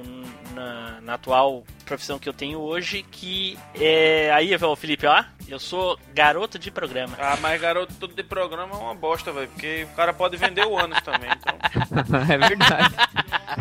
[0.58, 5.60] na, na atual profissão que eu tenho hoje, que é aí, ó, Felipe, ó, eu
[5.60, 7.16] sou garoto de programa.
[7.20, 9.47] Ah, mas garoto de programa é uma bosta, velho.
[9.49, 11.30] Porque o cara pode vender o ânus também.
[11.32, 11.55] Então.
[12.34, 12.95] é verdade.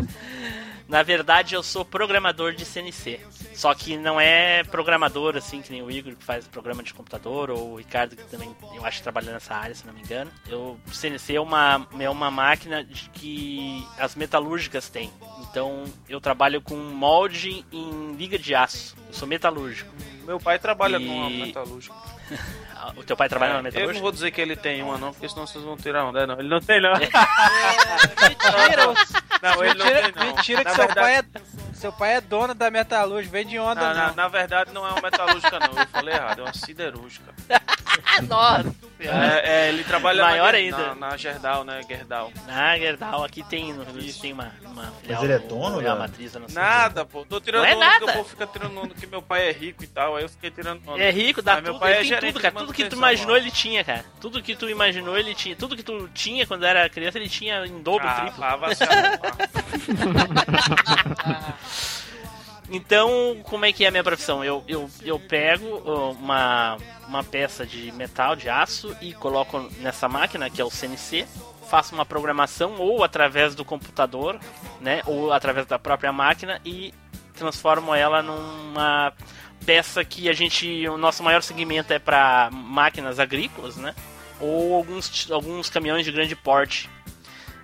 [0.88, 3.20] Na verdade, eu sou programador de CNC.
[3.54, 7.50] Só que não é programador assim que nem o Igor que faz programa de computador
[7.50, 10.30] ou o Ricardo que também eu acho que trabalha nessa área, se não me engano.
[10.48, 15.10] Eu CNC é uma é uma máquina de que as metalúrgicas têm.
[15.50, 18.94] Então, eu trabalho com molde em liga de aço.
[19.08, 19.92] Eu sou metalúrgico.
[20.24, 21.94] Meu pai trabalha E- com metalúrgica.
[22.96, 24.02] O teu pai trabalha É, na Eu não metalúrgica?
[24.02, 26.26] vou dizer que ele tem uma, não, porque senão vocês vão tirar onda.
[26.26, 26.92] Não, ele não tem, não.
[28.20, 28.86] Mentira,
[29.42, 30.26] Não, ele não mentira, tem, não.
[30.36, 33.58] mentira que Na seu, verdade- pai é, seu pai é dono da metalúrgica, vem de
[33.58, 34.06] onda Na, não.
[34.08, 35.80] na, na verdade, não é uma metalúrgica, não.
[35.80, 37.32] Eu falei errado, é uma siderúrgica.
[38.28, 38.74] Nossa!
[38.98, 40.78] É, é, ele trabalha Maior na, ainda.
[40.94, 41.82] Na, na Gerdau, né?
[41.86, 42.32] Gerdau.
[42.48, 45.22] Ah, Gerdau, aqui tem, no Rio tem uma, uma filial.
[45.22, 46.54] ele é no- dono da- Matriz, não sei.
[46.56, 47.24] Nada, pô.
[47.26, 48.06] Tô tirando Não é nada.
[48.06, 50.16] o povo fica tirando onda que meu pai é rico e tal.
[50.16, 50.98] Aí eu fiquei tirando onda.
[51.02, 52.54] É rico, dá Mas meu tudo, pai ele é tem tudo, cara.
[52.54, 54.04] Tudo que tu imaginou, ele tinha, cara.
[54.18, 55.54] Tudo que tu imaginou, ele tinha.
[55.54, 58.40] Tudo que tu tinha quando era criança, ele tinha em dobro, Ah, triplo.
[58.40, 59.20] vá, vá se arrumar.
[62.70, 64.44] Então, como é que é a minha profissão?
[64.44, 70.08] Eu, eu, eu pego ó, uma, uma peça de metal, de aço, e coloco nessa
[70.08, 71.26] máquina, que é o CNC,
[71.68, 74.38] faço uma programação ou através do computador,
[74.80, 76.92] né, ou através da própria máquina, e
[77.34, 79.12] transformo ela numa
[79.64, 83.94] peça que a gente, o nosso maior segmento é para máquinas agrícolas, né,
[84.40, 86.90] ou alguns, alguns caminhões de grande porte.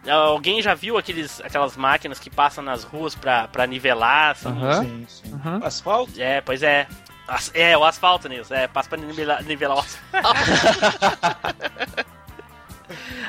[0.08, 4.32] Alguém já viu aqueles, aquelas máquinas que passam nas ruas pra, pra nivelar?
[4.32, 4.48] assim?
[4.48, 4.82] Aham.
[4.82, 5.34] Sim, sim.
[5.34, 5.60] Aham.
[5.62, 6.12] Asfalto?
[6.20, 6.86] É, pois é.
[7.28, 8.54] As- É, o asfalto, Nilson.
[8.54, 10.12] É, passa pra nivelar, nivelar o asfalto.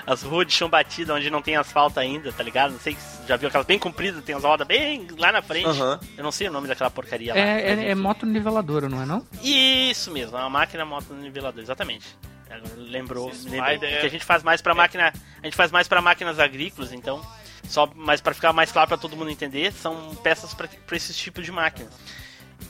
[0.05, 2.71] As ruas de chão batido, onde não tem asfalto ainda, tá ligado?
[2.71, 5.67] Não sei se já viu aquelas bem compridas, tem as rodas bem lá na frente.
[5.67, 5.99] Aham.
[6.17, 7.39] Eu não sei o nome daquela porcaria lá.
[7.39, 9.25] É, mas é, é moto niveladora, não é não?
[9.41, 12.17] Isso mesmo, é uma máquina moto nivelador, exatamente.
[12.49, 15.11] Agora Lembrou, é- que a gente faz mais para máquina,
[15.41, 17.19] a gente faz mais para máquinas agrícolas, então
[17.67, 21.41] só mais para ficar mais claro para todo mundo entender, são peças para esse tipo
[21.41, 21.91] de máquinas.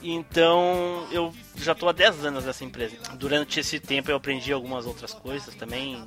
[0.02, 2.98] Então, eu já tô há 10 anos nessa empresa.
[3.16, 6.06] Durante esse tempo eu aprendi algumas outras coisas também,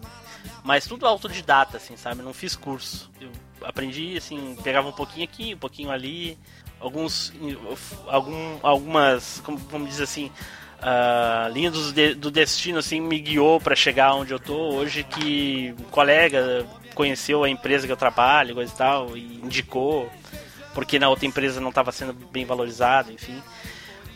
[0.65, 2.23] mas tudo autodidata, assim, sabe?
[2.23, 3.11] Não fiz curso.
[3.21, 3.31] Eu
[3.63, 6.39] aprendi, assim, pegava um pouquinho aqui, um pouquinho ali,
[6.81, 7.33] alguns,
[8.07, 10.31] algum, algumas, como vamos dizer assim,
[10.81, 15.75] ah, linha do, do destino, assim, me guiou para chegar onde eu tô hoje, que
[15.79, 20.11] um colega conheceu a empresa que eu trabalho, coisa e tal, e indicou.
[20.75, 23.43] porque na outra empresa não estava sendo bem valorizado, enfim.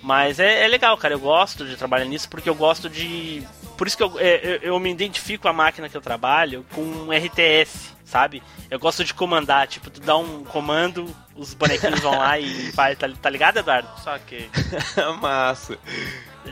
[0.03, 1.15] Mas é, é legal, cara.
[1.15, 3.43] Eu gosto de trabalhar nisso porque eu gosto de.
[3.81, 6.83] Por isso que eu, é, eu, eu me identifico a máquina que eu trabalho com
[6.83, 8.43] um RTS, sabe?
[8.71, 12.99] Eu gosto de comandar, tipo, tu dá um comando, os bonequinhos vão lá e faz,
[12.99, 13.89] tá, tá ligado, Eduardo?
[14.05, 14.51] Saquei.
[15.23, 15.79] Massa.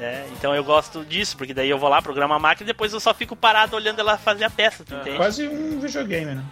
[0.01, 2.95] É, então eu gosto disso, porque daí eu vou lá, programo a máquina e depois
[2.95, 5.19] eu só fico parado olhando ela fazer a peça, tu entende?
[5.19, 6.45] Quase um videogame, né?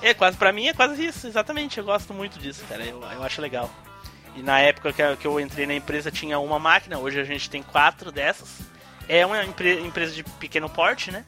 [0.00, 1.78] É, quase pra mim é quase isso, exatamente.
[1.78, 2.84] Eu gosto muito disso, cara.
[2.84, 3.68] Eu, eu acho legal.
[4.36, 7.50] E na época que que eu entrei na empresa tinha uma máquina, hoje a gente
[7.50, 8.70] tem quatro dessas.
[9.08, 11.24] É uma empre- empresa de pequeno porte, né?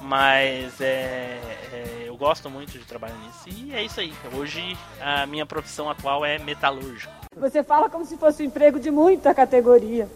[0.00, 1.38] Mas é,
[1.72, 3.48] é, eu gosto muito de trabalhar nisso.
[3.60, 4.12] E é isso aí.
[4.32, 7.12] Hoje a minha profissão atual é metalúrgico.
[7.36, 10.08] Você fala como se fosse um emprego de muita categoria.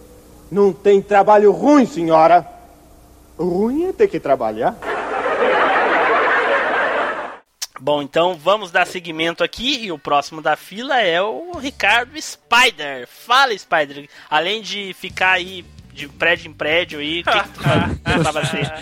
[0.51, 2.47] Não tem trabalho ruim, senhora.
[3.39, 4.77] Ruim é ter que trabalhar.
[7.81, 9.85] Bom, então vamos dar seguimento aqui.
[9.87, 13.09] E o próximo da fila é o Ricardo Spider.
[13.09, 14.09] Fala, Spider.
[14.31, 17.61] Além de ficar aí de prédio em prédio aí, o que, que tu
[18.05, 18.73] pensava ser?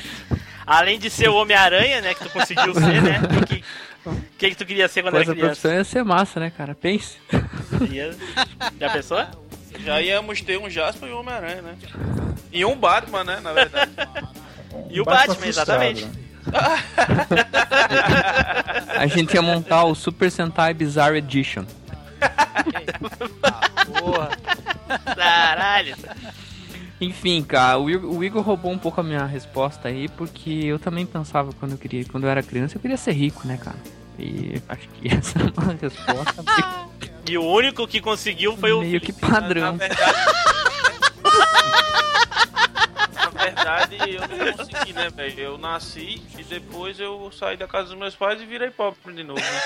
[0.67, 2.15] Além de ser o Homem-Aranha, né?
[2.15, 3.21] Que tu conseguiu ser, né?
[3.43, 3.65] O que,
[4.39, 5.49] que, que tu queria ser quando Mas a era criança?
[5.61, 6.75] profissão ia ser massa, né, cara?
[6.75, 7.17] Pense.
[7.91, 8.15] Ia-
[8.79, 9.27] Já pensou?
[9.85, 11.75] Já íamos ter um Jasper e um Homem-Aranha, né?
[12.53, 13.41] E um Batman, né?
[13.43, 13.91] Na verdade.
[14.91, 16.05] E o Batman Batman, frustrado, exatamente.
[16.05, 16.13] né?
[18.97, 21.65] A gente ia montar o Super Sentai Bizarre Edition.
[23.99, 24.31] Porra.
[25.17, 25.97] Caralho.
[27.01, 30.79] Enfim, cara, o Igor, o Igor roubou um pouco a minha resposta aí, porque eu
[30.79, 33.79] também pensava quando eu queria, quando eu era criança, eu queria ser rico, né, cara?
[34.19, 36.45] E acho que essa é uma resposta
[37.27, 38.81] E o único que conseguiu foi o.
[38.81, 39.77] meio que padrão.
[39.77, 40.15] Na verdade.
[43.15, 45.41] Na verdade, eu não consegui, né, velho?
[45.41, 49.23] Eu nasci e depois eu saí da casa dos meus pais e virei pobre de
[49.23, 49.61] novo, né?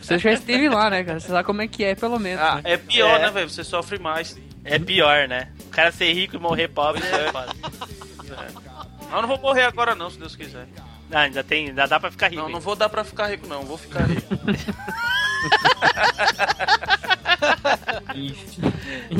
[0.00, 1.20] Você já esteve lá, né, cara?
[1.20, 2.42] Você sabe como é que é, pelo menos.
[2.42, 2.62] Ah, né?
[2.72, 3.22] é pior, É.
[3.22, 3.48] né, velho?
[3.48, 4.36] Você sofre mais.
[4.64, 5.48] É pior, né?
[5.66, 7.52] O cara ser rico e morrer pobre é foda.
[9.12, 10.66] Eu não vou morrer agora não, se Deus quiser.
[11.10, 12.40] Ah, ainda tem, ainda dá pra ficar rico.
[12.40, 12.54] Não, hein?
[12.54, 14.22] não vou dar pra ficar rico não, vou ficar rico.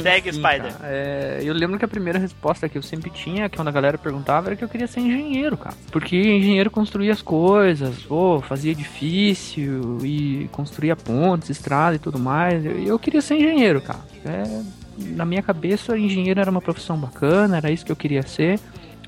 [0.02, 0.72] Segue, Enfim, Spider.
[0.72, 3.72] cara, é, eu lembro que a primeira resposta que eu sempre tinha, que quando a
[3.72, 5.76] galera perguntava, era que eu queria ser engenheiro, cara.
[5.90, 12.64] Porque engenheiro construía as coisas, pô, fazia edifício e construía pontes, estrada e tudo mais.
[12.64, 14.00] Eu, eu queria ser engenheiro, cara.
[14.24, 14.62] É,
[14.98, 18.58] na minha cabeça, engenheiro era uma profissão bacana, era isso que eu queria ser.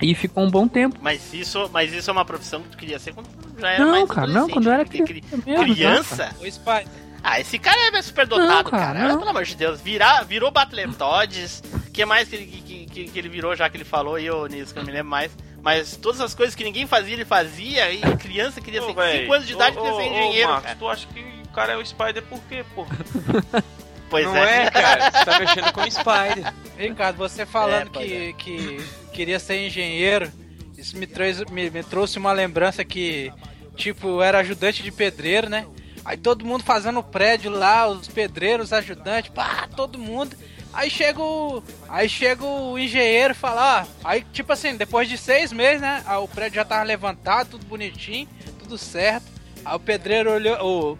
[0.03, 0.97] E ficou um bom tempo.
[1.01, 3.85] Mas isso, mas isso é uma profissão que tu queria ser quando tu já era
[3.85, 6.31] Não, mais cara, não, quando eu era porque cri- criança mesmo, Criança?
[6.41, 7.04] O Spider.
[7.27, 8.95] Ah, esse cara é super dotado, Não, cara.
[8.99, 9.19] cara, não.
[9.19, 9.81] Pelo amor de Deus.
[9.81, 11.63] Virar, virou Battletoads.
[11.87, 14.27] O que mais que ele, que, que, que ele virou, já que ele falou, e
[14.27, 15.33] eu nisso que eu não me lembro mais.
[15.63, 17.91] Mas todas as coisas que ninguém fazia, ele fazia.
[17.91, 20.65] E criança queria ser véi, 5 anos de idade queria ser ô, ô, engenheiro, Marcos,
[20.67, 20.77] cara.
[20.79, 22.87] tu acha que o cara é o Spider por quê, pô?
[24.11, 24.67] Pois não é.
[24.67, 25.11] é, cara.
[25.11, 26.53] Você tá mexendo com o Spider.
[26.79, 30.31] Ricardo, você falando É, que, que queria ser engenheiro,
[30.77, 33.33] isso me, trouxe me, me trouxe uma lembrança que,
[33.77, 35.67] tipo, eu era ajudante de pedreiro, né?
[36.05, 40.37] Aí todo mundo fazendo prédio lá, os pedreiros, ajudantes, pá, todo mundo.
[40.73, 41.63] Aí chega o.
[41.89, 44.09] Aí chega o engenheiro e fala, ó.
[44.09, 46.05] Aí, tipo assim, depois de seis meses, né?
[46.21, 48.29] o prédio já tava levantado, tudo bonitinho,
[48.59, 49.27] tudo certo.
[49.65, 50.99] Aí o pedreiro olhou.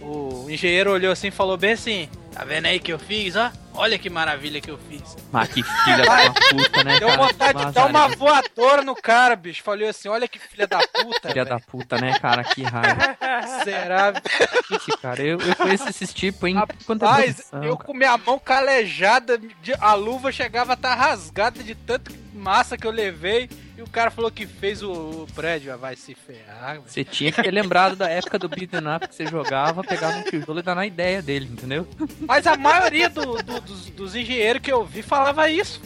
[0.00, 3.34] O, o engenheiro olhou assim e falou bem assim: Tá vendo aí que eu fiz,
[3.34, 3.50] ó?
[3.74, 5.16] Olha que maravilha que eu fiz.
[5.32, 7.22] Ah, que filha da puta, né, Deu cara?
[7.22, 9.60] vontade de dar uma voadora no cara, bicho.
[9.60, 11.30] Falei assim: olha que filha da puta.
[11.30, 12.44] Filha da puta, né, cara?
[12.44, 13.16] Que raiva.
[13.58, 14.22] Miserável.
[14.70, 16.54] Esse cara, eu, eu conheço esses tipos, hein?
[16.86, 19.40] Quanto Rapaz, eu com minha mão calejada,
[19.80, 23.50] a luva chegava a estar rasgada de tanto massa que eu levei.
[23.78, 25.72] E o cara falou que fez o, o prédio.
[25.72, 26.80] Ah, vai se ferrar.
[26.84, 30.22] Você tinha que ter lembrado da época do beat'em up que você jogava, pegava um
[30.24, 31.86] tijolo e dar na ideia dele, entendeu?
[32.26, 35.80] Mas a maioria do- do- dos, dos engenheiros que eu vi falava isso.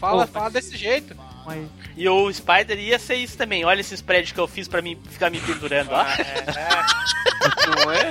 [0.00, 1.14] Fala, Pô, fala desse jeito.
[1.46, 3.64] Mas, E o Spider ia ser isso também.
[3.64, 6.04] Olha esses prédios que eu fiz pra mim ficar me pendurando, ó.
[7.84, 8.10] Não é?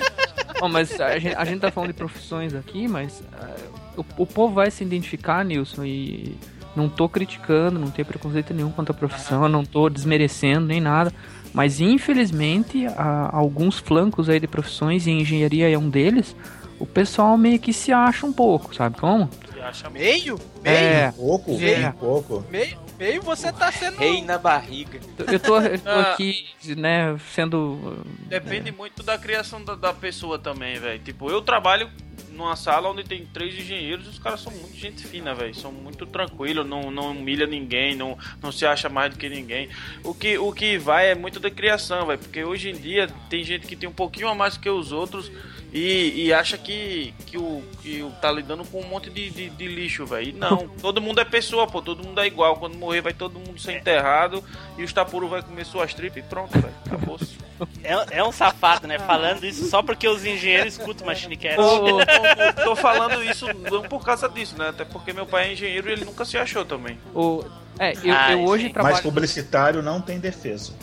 [0.62, 3.54] Bom, mas a gente, a gente tá falando de profissões aqui, mas ah,
[3.98, 6.38] o, o povo vai se identificar, Nilson, e
[6.76, 11.14] não tô criticando, não tenho preconceito nenhum quanto à profissão, não tô desmerecendo nem nada.
[11.54, 16.36] Mas infelizmente, há alguns flancos aí de profissões, e engenharia é um deles,
[16.80, 19.30] o pessoal meio que se acha um pouco, sabe como?
[19.54, 20.36] Você acha Meio?
[20.62, 20.76] Meio?
[20.78, 21.58] É, Pouco, É.
[21.58, 22.44] bem pouco.
[22.52, 23.98] Meio, meio você tá sendo.
[23.98, 25.00] Rei na barriga.
[25.32, 26.12] eu tô, eu tô Ah.
[26.14, 26.46] aqui,
[26.76, 28.04] né, sendo.
[28.28, 31.00] Depende muito da criação da, da pessoa também, velho.
[31.00, 31.90] Tipo, eu trabalho
[32.36, 35.56] numa sala onde tem três engenheiros os caras são muito gente fina, velho.
[35.56, 39.70] São muito tranquilos, não, não humilha ninguém, não, não se acha mais do que ninguém.
[40.04, 42.20] O que, o que vai é muito da criação, velho.
[42.20, 45.32] Porque hoje em dia tem gente que tem um pouquinho a mais que os outros
[45.74, 49.50] e, e acha que, que, o, que o tá lidando com um monte de, de,
[49.50, 50.30] de lixo, velho.
[50.30, 51.82] E Não, todo mundo é pessoa, pô.
[51.82, 52.58] Todo mundo é igual.
[52.58, 54.44] Quando morrer, vai todo mundo ser enterrado
[54.78, 56.74] e os tapuru vai comer suas tripas e pronto, velho.
[56.86, 57.45] Acabou-se.
[57.84, 59.00] É, é um safado, né?
[59.00, 61.56] Falando isso só porque os engenheiros escutam Machinecast.
[61.56, 64.70] Tô, tô- tô falando isso não por causa disso, né?
[64.70, 66.98] Até porque meu pai é engenheiro e ele nunca se achou também.
[67.14, 67.44] O,
[67.80, 68.96] é, eu, Ah, eu hoje trabalho.
[68.96, 70.74] Mas publicitário não tem defesa.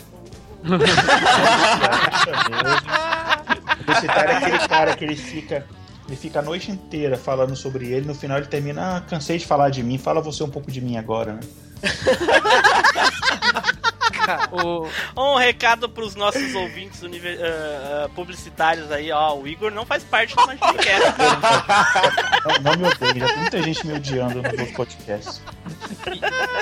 [3.77, 5.65] publicitário é aquele cara que ele fica.
[6.07, 9.45] Ele fica a noite inteira falando sobre ele, no final ele termina, ah, cansei de
[9.45, 11.39] falar de mim, fala você um pouco de mim agora, né?
[14.51, 19.35] o- Um recado pros nossos ouvintes univer- ah, publicitários aí, ó.
[19.35, 21.13] O Igor não faz parte do Machinecast.
[22.63, 25.41] Não, não me odeio, já tem muita gente me odiando nos outros podcasts.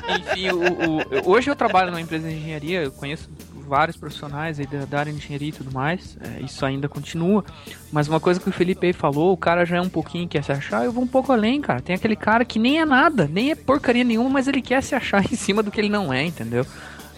[0.09, 3.29] Enfim, o, o- hoje eu trabalho numa empresa de engenharia, eu conheço
[3.67, 7.43] vários profissionais aí da, da área de engenharia e tudo mais, é, isso ainda continua.
[7.91, 10.43] Mas uma coisa que o Felipe aí falou, o cara já é um pouquinho quer
[10.43, 11.81] se achar, eu vou um pouco além, cara.
[11.81, 14.93] Tem aquele cara que nem é nada, nem é porcaria nenhuma, mas ele quer se
[14.93, 16.65] achar em cima do que ele não é, entendeu?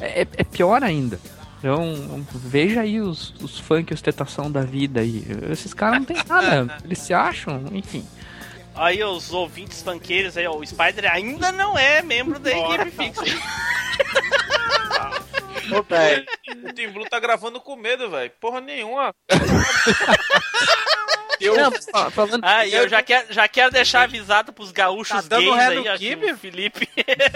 [0.03, 1.19] É, é- é pior ainda.
[1.59, 5.25] Então, veja aí os, os funk e ostentação da vida aí.
[5.49, 8.05] Esses caras não tem nada, eles se acham, enfim.
[8.75, 10.57] Aí os ouvintes funkeiros aí, ó.
[10.57, 13.23] O Spider ainda não é membro da equipe fixa.
[15.71, 16.25] Ô, velho.
[16.69, 18.31] O Team Blue tá gravando com medo, velho.
[18.39, 19.13] Porra nenhuma.
[21.39, 21.71] Eu, Não,
[22.11, 25.59] falando Ah, e eu já quero, já quero deixar avisado pros gaúchos Tá dando gays
[25.59, 26.31] aí, no kibe?
[26.31, 26.87] o Felipe.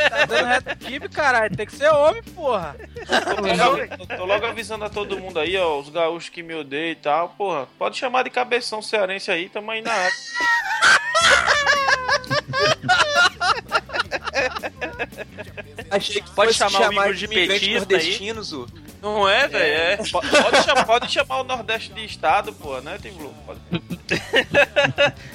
[0.09, 1.55] Tá dando reto kibe, caralho.
[1.57, 2.75] Tem que ser homem, porra.
[3.05, 5.77] Tô logo, tô logo avisando a todo mundo aí, ó.
[5.79, 7.29] Os gaúchos que me odeiam e tal.
[7.29, 10.13] Porra, pode chamar de cabeção cearense aí, tamo aí na área.
[15.91, 18.67] achei que Pode fosse chamar o chamar Igor de petista o
[19.01, 19.63] Não é, velho?
[19.63, 19.97] É.
[19.97, 23.33] Po- Pode, chamar, pode chamar o Nordeste de Estado, pô, né, Team Blue?
[23.45, 23.59] Pode.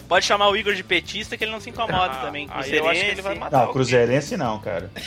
[0.09, 2.49] Pode chamar o Igor de petista que ele não se incomoda Ah, também.
[2.51, 3.66] aí eu acho que ele vai matar.
[3.66, 4.91] Não, cruzeirense não, cara.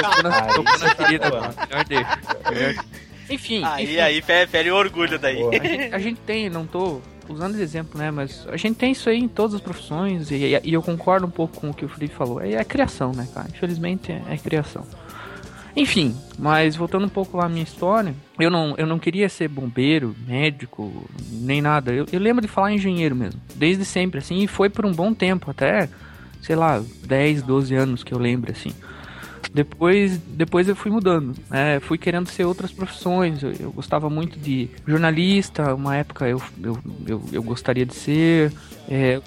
[0.00, 1.54] Tá mano.
[3.30, 5.42] Enfim, Aí, enfim, aí, fere, fere o orgulho daí.
[5.42, 8.10] A gente, a gente tem, não tô usando de exemplo, né?
[8.10, 11.30] Mas a gente tem isso aí em todas as profissões e, e eu concordo um
[11.30, 12.40] pouco com o que o Felipe falou.
[12.40, 13.48] É, é criação, né, cara?
[13.48, 14.86] Infelizmente é, é criação.
[15.76, 19.46] Enfim, mas voltando um pouco lá à minha história, eu não, eu não queria ser
[19.46, 21.92] bombeiro, médico, nem nada.
[21.92, 25.14] Eu, eu lembro de falar engenheiro mesmo, desde sempre, assim, e foi por um bom
[25.14, 25.88] tempo, até,
[26.42, 28.72] sei lá, 10, 12 anos que eu lembro, assim.
[29.52, 31.80] Depois, depois eu fui mudando, né?
[31.80, 33.42] Fui querendo ser outras profissões.
[33.42, 38.52] Eu, eu gostava muito de jornalista, uma época eu, eu, eu, eu gostaria de ser.
[38.88, 39.20] é,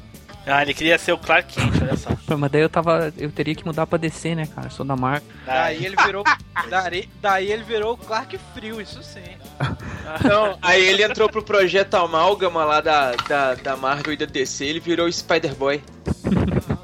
[0.46, 2.10] Ah, ele queria ser o Clark Kent, olha só.
[2.38, 3.14] mas daí eu tava.
[3.18, 4.68] Eu teria que mudar pra DC, né, cara?
[4.68, 5.26] Eu sou da marca.
[5.46, 6.24] Daí ele virou.
[6.70, 9.22] Daí, daí ele virou o Clark Frio, isso sim.
[10.28, 14.66] Não, aí ele entrou pro projeto Amálgama lá da, da, da Marvel e da DC,
[14.66, 15.82] ele virou o Spider-Boy.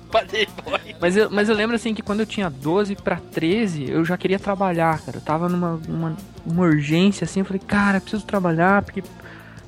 [1.00, 4.18] Mas eu, mas eu lembro assim que quando eu tinha 12 pra 13, eu já
[4.18, 5.18] queria trabalhar, cara.
[5.18, 9.04] Eu tava numa uma, uma urgência assim, eu falei, cara, preciso trabalhar, porque.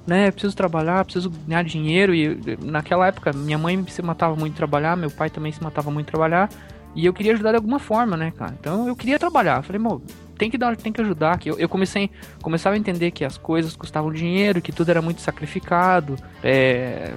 [0.08, 2.16] Né, preciso trabalhar, preciso ganhar dinheiro.
[2.16, 6.08] E naquela época, minha mãe se matava muito trabalhar, meu pai também se matava muito
[6.08, 6.50] trabalhar.
[6.96, 8.56] E eu queria ajudar de alguma forma, né, cara?
[8.60, 9.62] Então eu queria trabalhar.
[9.62, 10.02] Falei, mo,
[10.38, 11.38] tem que dar, tem que ajudar.
[11.38, 12.10] Que eu, eu comecei,
[12.42, 16.16] começava a entender que as coisas custavam dinheiro, que tudo era muito sacrificado.
[16.44, 17.14] É,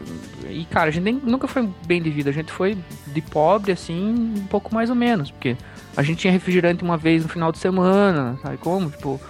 [0.50, 2.30] e cara, a gente nem- nunca foi bem de vida.
[2.30, 5.30] A gente foi de pobre, assim, um pouco mais ou menos.
[5.30, 5.56] Porque
[5.96, 8.90] a gente tinha refrigerante uma vez no final de semana, sabe como?
[8.90, 9.20] Tipo,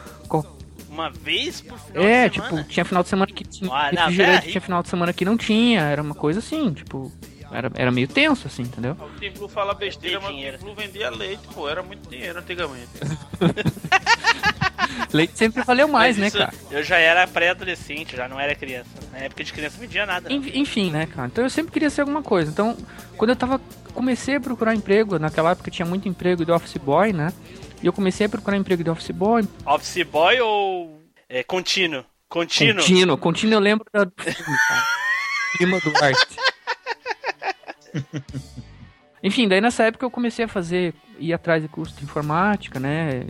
[0.91, 2.57] Uma vez por final é, de semana?
[2.59, 4.51] tipo, tinha final de semana que tinha Ah, não, refrigerante, peraí.
[4.51, 5.81] tinha final de semana que não tinha.
[5.83, 7.11] Era uma coisa assim, tipo,
[7.53, 8.97] era, era meio tenso, assim, entendeu?
[9.01, 10.59] O Team Blue fala besteira, mas o dinheiro.
[10.59, 11.69] Team Blue vendia leite, pô.
[11.69, 12.89] Era muito dinheiro antigamente.
[15.13, 16.55] Leite sempre valeu mais, Mas né, isso- cara?
[16.71, 18.89] Eu já era pré-adolescente, já não era criança.
[19.13, 20.29] Na época de criança não vendia nada.
[20.29, 20.37] não.
[20.37, 21.29] En- Enfim, né, cara?
[21.29, 22.51] Então eu sempre queria ser alguma coisa.
[22.51, 22.77] Então,
[23.17, 23.61] quando eu tava.
[23.95, 27.31] Comecei a procurar emprego, naquela época tinha muito emprego de office boy, né?
[27.83, 29.47] E eu comecei a procurar emprego de office boy.
[29.67, 32.03] Office Boy ou é, contínuo?
[32.27, 32.77] Contínuo.
[32.77, 34.07] Contínuo, contínuo eu lembro da-.
[35.61, 36.27] Lima Duarte.
[39.23, 43.25] Enfim, daí nessa época eu comecei a fazer, ir atrás de curso de informática, né?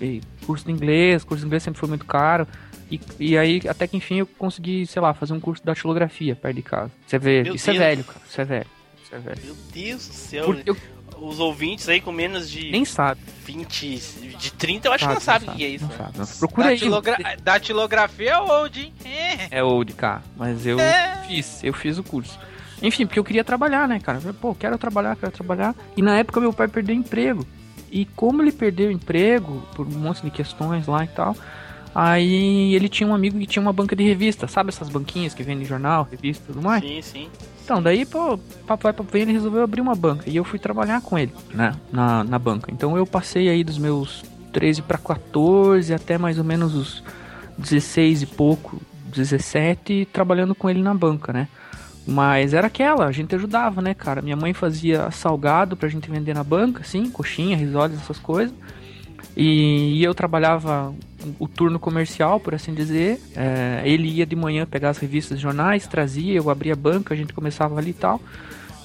[0.00, 2.48] E curso de inglês, curso de inglês sempre foi muito caro.
[2.90, 6.34] E, e aí, até que enfim, eu consegui, sei lá, fazer um curso de datilografia
[6.34, 6.90] perto de casa.
[7.06, 7.84] Você vê, Meu isso é Deus.
[7.84, 8.20] velho, cara.
[8.26, 8.66] Isso é velho.
[9.02, 9.40] Isso é velho.
[9.44, 10.56] Meu Deus do céu.
[10.64, 10.76] Eu-
[11.16, 13.20] os ouvintes aí com menos de Nem sabe.
[13.46, 13.96] 20,
[14.36, 15.84] de 30, eu acho que não sabe o que é isso.
[15.84, 16.18] Não sabe.
[16.18, 16.26] não.
[16.26, 16.74] Procura aí.
[16.78, 18.92] Datilogra- Datilografia é old, hein?
[19.04, 19.58] É.
[19.58, 20.22] É old, cara.
[20.36, 20.76] Mas eu
[21.26, 22.38] fiz, eu fiz o curso.
[22.84, 24.20] Enfim, porque eu queria trabalhar, né, cara?
[24.38, 25.74] Pô, quero trabalhar, quero trabalhar.
[25.96, 27.46] E na época meu pai perdeu emprego.
[27.90, 31.34] E como ele perdeu emprego, por um monte de questões lá e tal,
[31.94, 35.42] aí ele tinha um amigo que tinha uma banca de revista, sabe essas banquinhas que
[35.42, 36.82] vendem jornal, revista e tudo mais?
[36.82, 37.28] Sim, sim.
[37.64, 40.28] Então, daí, pô, papai, papai, ele resolveu abrir uma banca.
[40.28, 42.70] E eu fui trabalhar com ele, né, na, na banca.
[42.70, 44.22] Então eu passei aí dos meus
[44.52, 47.02] 13 para 14 até mais ou menos os
[47.56, 51.48] 16 e pouco, 17, trabalhando com ele na banca, né.
[52.06, 54.20] Mas era aquela, a gente ajudava, né, cara?
[54.20, 58.54] Minha mãe fazia salgado pra gente vender na banca, assim, coxinha, risoles, essas coisas.
[59.36, 60.94] E, e eu trabalhava
[61.38, 63.20] o turno comercial, por assim dizer.
[63.34, 67.16] É, ele ia de manhã pegar as revistas, jornais, trazia, eu abria a banca, a
[67.16, 68.20] gente começava ali e tal.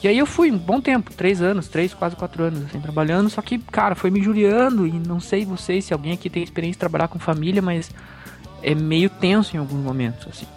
[0.01, 3.29] E aí eu fui um bom tempo, três anos, três, quase quatro anos, assim, trabalhando.
[3.29, 6.77] Só que, cara, foi me injuriando e não sei vocês se alguém aqui tem experiência
[6.77, 7.91] de trabalhar com família, mas
[8.63, 10.47] é meio tenso em alguns momentos, assim.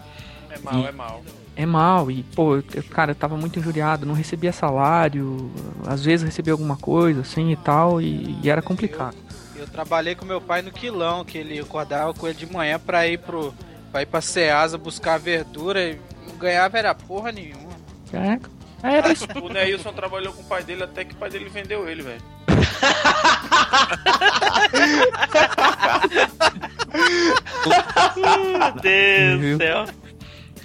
[0.48, 1.22] É mal, é mal.
[1.54, 5.50] É mal, e pô, eu, eu- cara, eu tava muito injuriado, não recebia salário,
[5.86, 9.14] às vezes recebia alguma coisa, assim e tal, e, e era complicado.
[9.54, 13.06] Eu trabalhei com meu pai no quilão, que ele acordava com ele de manhã pra
[13.06, 13.52] ir pro.
[13.92, 17.70] pra ir pra Ceasa buscar verdura e não ganhava era porra nenhuma.
[18.12, 18.38] É,
[18.82, 19.26] era isso.
[19.40, 22.22] O Neilson trabalhou com o pai dele até que o pai dele vendeu ele, velho.
[28.16, 29.86] Meu Deus do céu.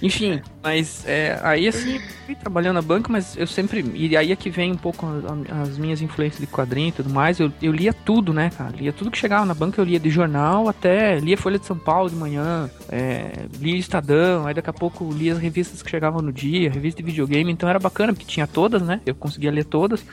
[0.00, 3.84] Enfim, mas é, aí assim, fui trabalhando na banca, mas eu sempre.
[3.96, 7.10] E aí é que vem um pouco a- as minhas influências de quadrinho e tudo
[7.10, 7.40] mais.
[7.40, 8.76] Eu, eu lia tudo, né, cara?
[8.76, 11.18] Lia tudo que chegava na banca, eu lia de jornal até.
[11.18, 15.32] Lia Folha de São Paulo de manhã, é, lia Estadão, aí daqui a pouco lia
[15.32, 18.80] as revistas que chegavam no dia, revista de videogame, então era bacana, porque tinha todas,
[18.82, 19.00] né?
[19.04, 20.04] Eu conseguia ler todas.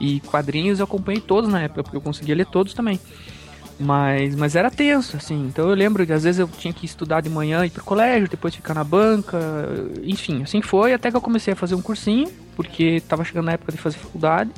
[0.00, 2.98] E quadrinhos eu acompanhei todos na época, porque eu conseguia ler todos também.
[3.78, 5.46] Mas, mas era tenso, assim.
[5.46, 8.28] Então eu lembro que às vezes eu tinha que estudar de manhã, ir pro colégio,
[8.28, 9.38] depois ficar na banca.
[10.02, 10.92] Enfim, assim foi.
[10.92, 13.98] Até que eu comecei a fazer um cursinho, porque tava chegando na época de fazer
[13.98, 14.50] faculdade.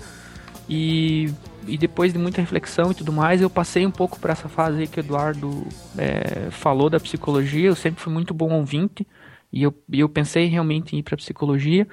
[0.68, 1.30] E,
[1.66, 4.80] e depois de muita reflexão e tudo mais, eu passei um pouco por essa fase
[4.80, 5.66] aí que o Eduardo
[5.98, 7.68] é, falou da psicologia.
[7.68, 9.06] Eu sempre fui muito bom ouvinte.
[9.52, 11.86] E eu, eu pensei realmente em ir pra psicologia.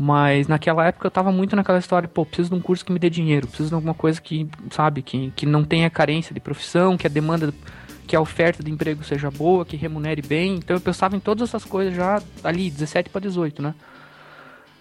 [0.00, 3.00] Mas naquela época eu tava muito naquela história, pô, preciso de um curso que me
[3.00, 6.96] dê dinheiro, preciso de alguma coisa que, sabe, que, que não tenha carência de profissão,
[6.96, 7.52] que a demanda,
[8.06, 10.54] que a oferta de emprego seja boa, que remunere bem.
[10.54, 13.74] Então eu pensava em todas essas coisas já ali, 17 para 18, né?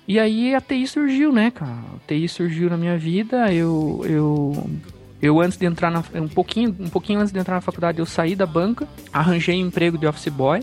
[0.07, 1.71] E aí a TI surgiu, né, cara?
[1.71, 4.69] A TI surgiu na minha vida, eu eu
[5.19, 8.05] eu antes de entrar na um pouquinho, um pouquinho antes de entrar na faculdade, eu
[8.05, 10.61] saí da banca, arranjei um emprego de office boy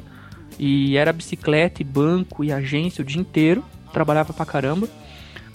[0.61, 4.89] e era bicicleta, e banco e agência o dia inteiro, trabalhava pra caramba.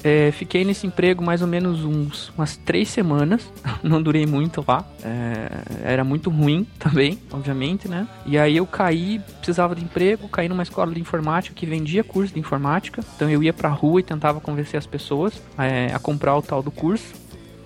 [0.02, 3.52] É, fiquei nesse emprego mais ou menos uns, umas três semanas,
[3.84, 5.50] não durei muito lá, é,
[5.84, 8.08] era muito ruim também, obviamente, né?
[8.26, 12.34] E aí eu caí, precisava de emprego, caí numa escola de informática que vendia curso
[12.34, 16.36] de informática, então eu ia pra rua e tentava convencer as pessoas é, a comprar
[16.38, 17.14] o tal do curso.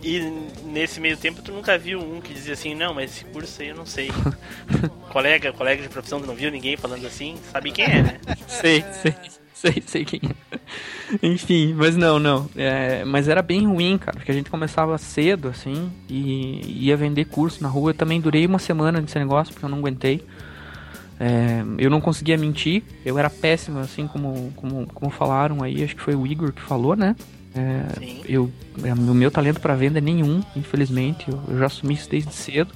[0.01, 0.19] E
[0.65, 3.69] nesse meio tempo tu nunca viu um que dizia assim, não, mas esse curso aí
[3.69, 4.09] eu não sei.
[5.13, 8.19] colega, colega de profissão, tu não viu ninguém falando assim, sabe quem é, né?
[8.47, 9.15] sei, sei,
[9.63, 10.59] sei, sei quem é.
[11.21, 12.49] Enfim, mas não, não.
[12.55, 17.25] É, mas era bem ruim, cara, porque a gente começava cedo, assim, e ia vender
[17.25, 17.91] curso na rua.
[17.91, 20.25] Eu também durei uma semana nesse negócio, porque eu não aguentei.
[21.19, 25.95] É, eu não conseguia mentir, eu era péssimo, assim como, como, como falaram aí, acho
[25.95, 27.15] que foi o Igor que falou, né?
[27.55, 27.83] É,
[28.27, 28.51] eu,
[28.83, 32.33] é, o meu talento para venda é nenhum, infelizmente, eu, eu já assumi isso desde
[32.33, 32.73] cedo.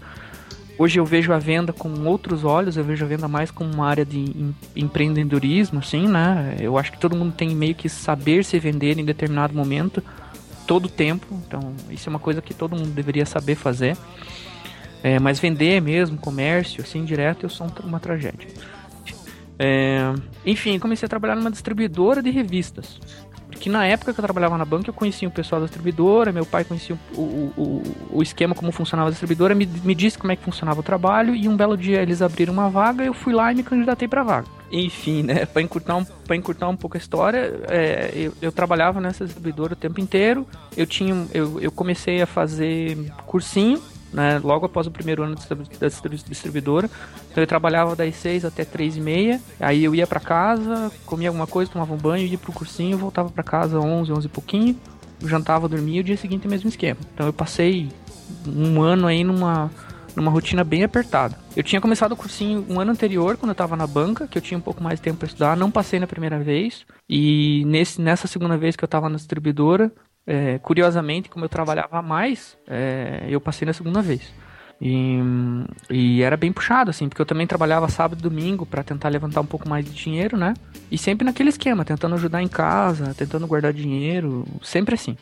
[0.80, 3.88] Hoje eu vejo a venda com outros olhos, eu vejo a venda mais como uma
[3.88, 6.56] área de em- empreendedorismo, assim, né?
[6.60, 10.04] Eu acho que todo mundo tem meio que saber se vender em determinado momento,
[10.68, 13.98] todo tempo, então isso é uma coisa que todo mundo deveria saber fazer.
[15.02, 18.48] É, mas vender mesmo, comércio, assim, direto, eu sou um- uma tragédia.
[19.60, 20.14] É,
[20.46, 23.00] enfim, comecei a trabalhar numa distribuidora de revistas.
[23.58, 26.46] Porque na época que eu trabalhava na banca, eu conhecia o pessoal da distribuidora, meu
[26.46, 30.36] pai conhecia o, o, o, esquema, como funcionava a distribuidora, me, me disse como é
[30.36, 33.52] que funcionava o trabalho, e um belo dia eles abriram uma vaga, eu fui lá
[33.52, 34.48] e me candidatei pra vaga.
[34.72, 36.06] Enfim, né, pra encurtar um,
[36.36, 40.46] encurtar um pouco a história, é, eu, eu trabalhava nessa distribuidora o tempo inteiro,
[40.76, 43.82] eu tinha, eu, eu comecei a fazer cursinho,
[44.12, 46.90] né, logo após o primeiro ano da distribu- distribuidora.
[47.32, 51.30] Então eu trabalhava das 6 até 3 e meia, aí eu ia pra casa, comia
[51.30, 54.80] alguma coisa, tomava um banho, ia pro cursinho, voltava pra casa 11, 11 e pouquinho,
[55.24, 57.00] jantava, dormia o dia seguinte mesmo esquema.
[57.14, 57.90] Então eu passei
[58.46, 59.70] um ano aí numa
[60.16, 61.38] numa rotina bem apertada.
[61.56, 64.42] Eu tinha começado o cursinho um ano anterior, quando eu tava na banca, que eu
[64.42, 68.02] tinha um pouco mais de tempo para estudar, não passei na primeira vez, e nesse,
[68.02, 69.92] nessa segunda vez que eu tava na distribuidora,
[70.28, 74.22] é, curiosamente, como eu trabalhava mais, é, eu passei na segunda vez.
[74.80, 75.18] E,
[75.90, 79.42] e era bem puxado, assim, porque eu também trabalhava sábado e domingo para tentar levantar
[79.42, 80.54] um pouco mais de dinheiro, né?
[80.92, 85.18] E sempre naquele esquema, tentando ajudar em casa, tentando guardar dinheiro, sempre assim.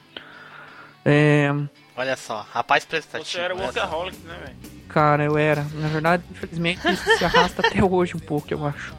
[1.06, 1.54] É,
[1.96, 3.32] Olha só, rapaz prestativo.
[3.32, 4.76] Você era workaholic, né, velho?
[4.90, 5.66] cara, eu era.
[5.76, 8.94] Na verdade, infelizmente, isso se arrasta até hoje um pouco, eu acho.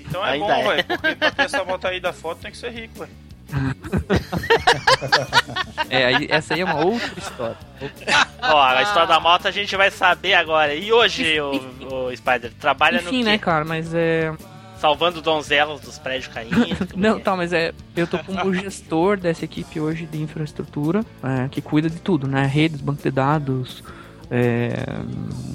[0.00, 0.76] Então é Ainda bom, é.
[0.76, 0.84] velho.
[0.84, 3.10] Porque pra ter essa moto aí da foto tem que ser rico, velho.
[5.90, 7.56] É, aí, essa aí é uma outra história.
[8.42, 10.74] Ó, a história da moto a gente vai saber agora.
[10.74, 13.24] E hoje, o, o Spider, trabalha no Enfim, quê?
[13.24, 14.32] né, cara, mas é.
[14.78, 16.56] Salvando donzelas dos prédios caindo.
[16.96, 17.72] Não, tá, mas é.
[17.94, 22.46] Eu tô como gestor dessa equipe hoje de infraestrutura, é, que cuida de tudo, né?
[22.46, 23.84] Redes, banco de dados,
[24.30, 24.72] é,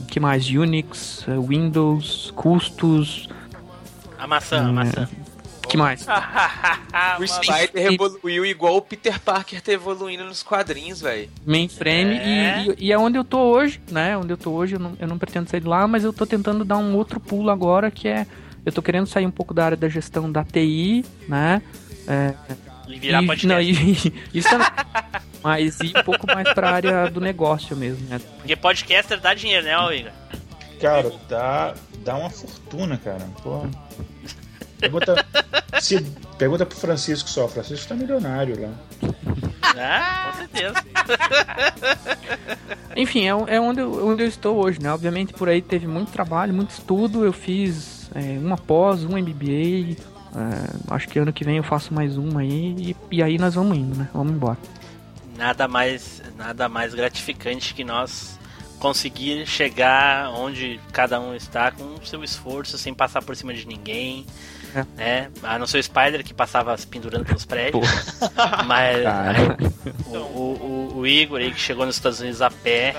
[0.07, 0.47] que mais?
[0.47, 3.27] Unix, é, Windows, custos.
[4.19, 5.09] A maçã, a maçã.
[5.69, 6.05] Que mais?
[7.19, 11.29] O Spider evoluiu igual o Peter Parker tá evoluindo nos quadrinhos, velho.
[11.45, 12.65] Mainframe É.
[12.67, 14.17] e, e, e é onde eu tô hoje, né?
[14.17, 16.25] Onde eu tô hoje, eu não, eu não pretendo sair de lá, mas eu tô
[16.25, 18.25] tentando dar um outro pulo agora, que é.
[18.65, 21.61] Eu tô querendo sair um pouco da área da gestão da TI, né?
[22.07, 22.33] É,
[22.87, 23.47] E virar e, podcast.
[23.47, 24.67] não, e- isso também.
[25.43, 28.19] Mas ir um pouco mais pra área do negócio mesmo, né?
[28.37, 30.11] Porque podcaster dá dinheiro, né, Igor?
[30.81, 33.25] Cara, dá, dá uma fortuna, cara.
[33.41, 33.69] Porra.
[34.79, 35.25] Pergunta,
[35.79, 36.01] se,
[36.37, 37.45] pergunta pro Francisco só.
[37.45, 38.73] O Francisco tá milionário lá.
[39.77, 40.85] Ah, com certeza.
[42.95, 44.91] Enfim, é, é onde, eu, onde eu estou hoje, né?
[44.91, 47.23] Obviamente por aí teve muito trabalho, muito estudo.
[47.23, 49.95] Eu fiz é, uma pós, um MBA.
[50.35, 52.75] é, acho que ano que vem eu faço mais um aí.
[52.77, 54.09] E, e aí nós vamos indo, né?
[54.13, 54.57] Vamos embora.
[55.37, 58.37] Nada mais, nada mais gratificante que nós
[58.79, 63.67] conseguir chegar onde cada um está com o seu esforço, sem passar por cima de
[63.67, 64.25] ninguém.
[64.97, 65.21] É.
[65.21, 65.29] Né?
[65.43, 67.87] A não ser o Spider que passava se pendurando pelos prédios.
[68.67, 69.57] Mas Cara.
[70.07, 72.95] o, o- o- Igor aí que chegou nos Estados Unidos a pé,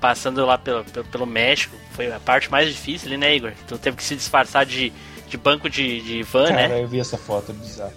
[0.00, 3.52] passando lá pelo, pelo, pelo México, foi a parte mais difícil ali, né, Igor?
[3.68, 4.92] Tu teve que se disfarçar de,
[5.28, 6.82] de banco de, de van, Cara, né?
[6.82, 7.92] eu vi essa foto, é bizarro.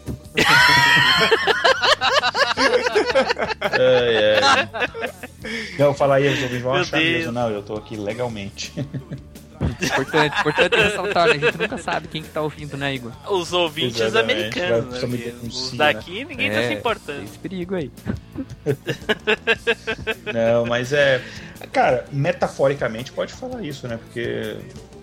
[3.71, 4.69] ai, ai.
[5.79, 7.17] Não, fala aí, Meu achar Deus.
[7.17, 7.31] mesmo.
[7.31, 8.71] Não, eu tô aqui legalmente.
[9.81, 11.33] Importante, importante ressaltar, né?
[11.33, 13.11] A gente nunca sabe quem que tá ouvindo, né, Igor?
[13.29, 15.33] Os ouvintes Exatamente, americanos, vai né?
[15.43, 17.23] Os si, daqui ninguém tá É, se importando.
[17.23, 17.91] Esse perigo aí.
[20.33, 21.21] Não, mas é.
[21.71, 23.97] Cara, metaforicamente pode falar isso, né?
[23.97, 24.57] Porque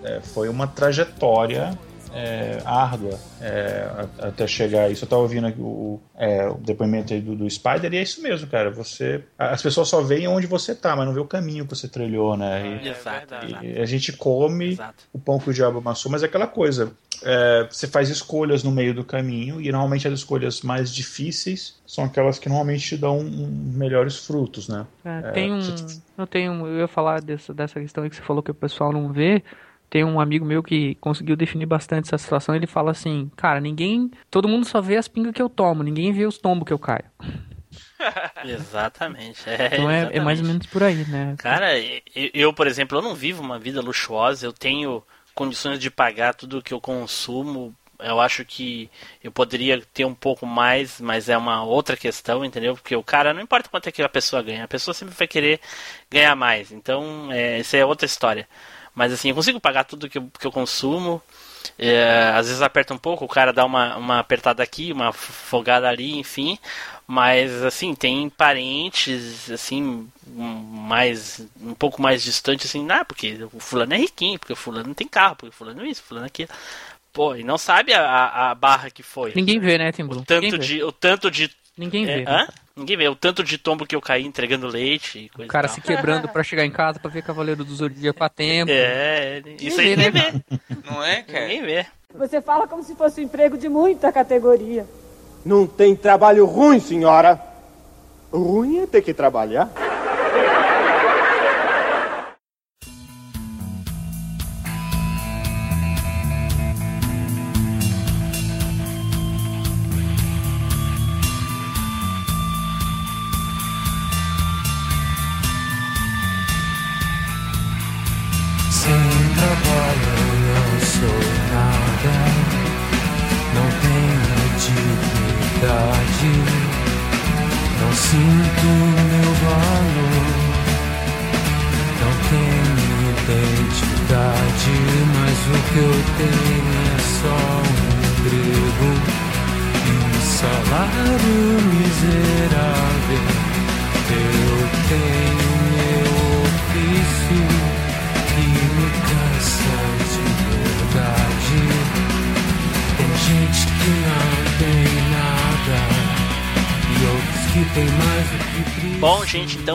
[0.04, 1.78] é, foi uma trajetória
[2.12, 3.88] é, árdua é,
[4.20, 5.04] até chegar a isso.
[5.04, 8.22] Eu tava ouvindo aqui o, é, o depoimento aí do, do Spider e é isso
[8.22, 8.70] mesmo, cara.
[8.70, 9.22] Você.
[9.38, 12.36] As pessoas só veem onde você tá, mas não vê o caminho que você trilhou,
[12.36, 12.80] né?
[12.84, 13.64] E- Exato, exato.
[13.64, 15.04] e a gente come Exato.
[15.12, 16.92] o pão que o diabo amassou, mas é aquela coisa.
[17.22, 22.04] é, você faz escolhas no meio do caminho e normalmente as escolhas mais difíceis são
[22.04, 24.86] aquelas que normalmente te dão um, melhores frutos, né?
[25.04, 25.60] É, É, tem um.
[25.60, 26.66] você- Eu tenho.
[26.66, 29.42] Eu ia falar dessa, dessa questão aí que você falou que o pessoal não vê.
[29.90, 32.54] Tem um amigo meu que conseguiu definir bastante essa situação.
[32.54, 34.10] Ele fala assim, cara, ninguém.
[34.30, 36.78] Todo mundo só vê as pingas que eu tomo, ninguém vê os tombos que eu
[36.78, 37.04] caio.
[38.42, 39.48] Exatamente.
[39.48, 40.46] É, Então é, é mais ou exatamente.
[40.46, 41.38] menos por aí, né?
[41.38, 42.00] Cara, eu,
[42.34, 45.02] eu, por exemplo, eu não vivo uma vida luxuosa, eu tenho
[45.34, 47.74] condições de pagar tudo que eu consumo.
[47.98, 48.90] Eu acho que
[49.22, 52.74] eu poderia ter um pouco mais, mas é uma outra questão, entendeu?
[52.74, 55.28] Porque o cara, não importa quanto é que a pessoa ganha, a pessoa sempre vai
[55.28, 55.60] querer
[56.10, 56.72] ganhar mais.
[56.72, 58.48] Então, é, essa é outra história.
[58.94, 61.22] Mas assim, eu consigo pagar tudo que eu, que eu consumo.
[61.78, 65.88] É, às vezes aperta um pouco, o cara dá uma, uma apertada aqui, uma folgada
[65.88, 66.58] ali, enfim.
[67.06, 73.94] Mas assim, tem parentes assim mais um pouco mais distante assim, ah, porque o fulano
[73.94, 76.28] é riquinho, porque o fulano não tem carro, porque o fulano é isso, fulano é
[76.28, 76.50] aquilo.
[77.12, 79.32] Pô, e não sabe a, a- barra que foi.
[79.34, 80.20] Ninguém vê, né, Tim Blue?
[80.20, 82.24] O tanto de o tanto de Ninguém é, vê.
[82.26, 82.38] hã?
[82.38, 82.48] né?
[82.80, 85.66] Ninguém vê o tanto de tombo que eu caí entregando leite e coisa O cara
[85.66, 85.74] e tal.
[85.74, 88.72] se quebrando pra chegar em casa pra ver Cavaleiro do Zodíaco a tempo.
[88.72, 90.42] É, isso aí ninguém né?
[90.48, 90.58] vê.
[90.90, 91.40] Não é, cara?
[91.46, 91.86] Ninguém vê.
[92.14, 94.86] Você fala como se fosse um emprego de muita categoria.
[95.44, 97.38] Não tem trabalho ruim, senhora.
[98.32, 99.68] Ruim é ter que trabalhar.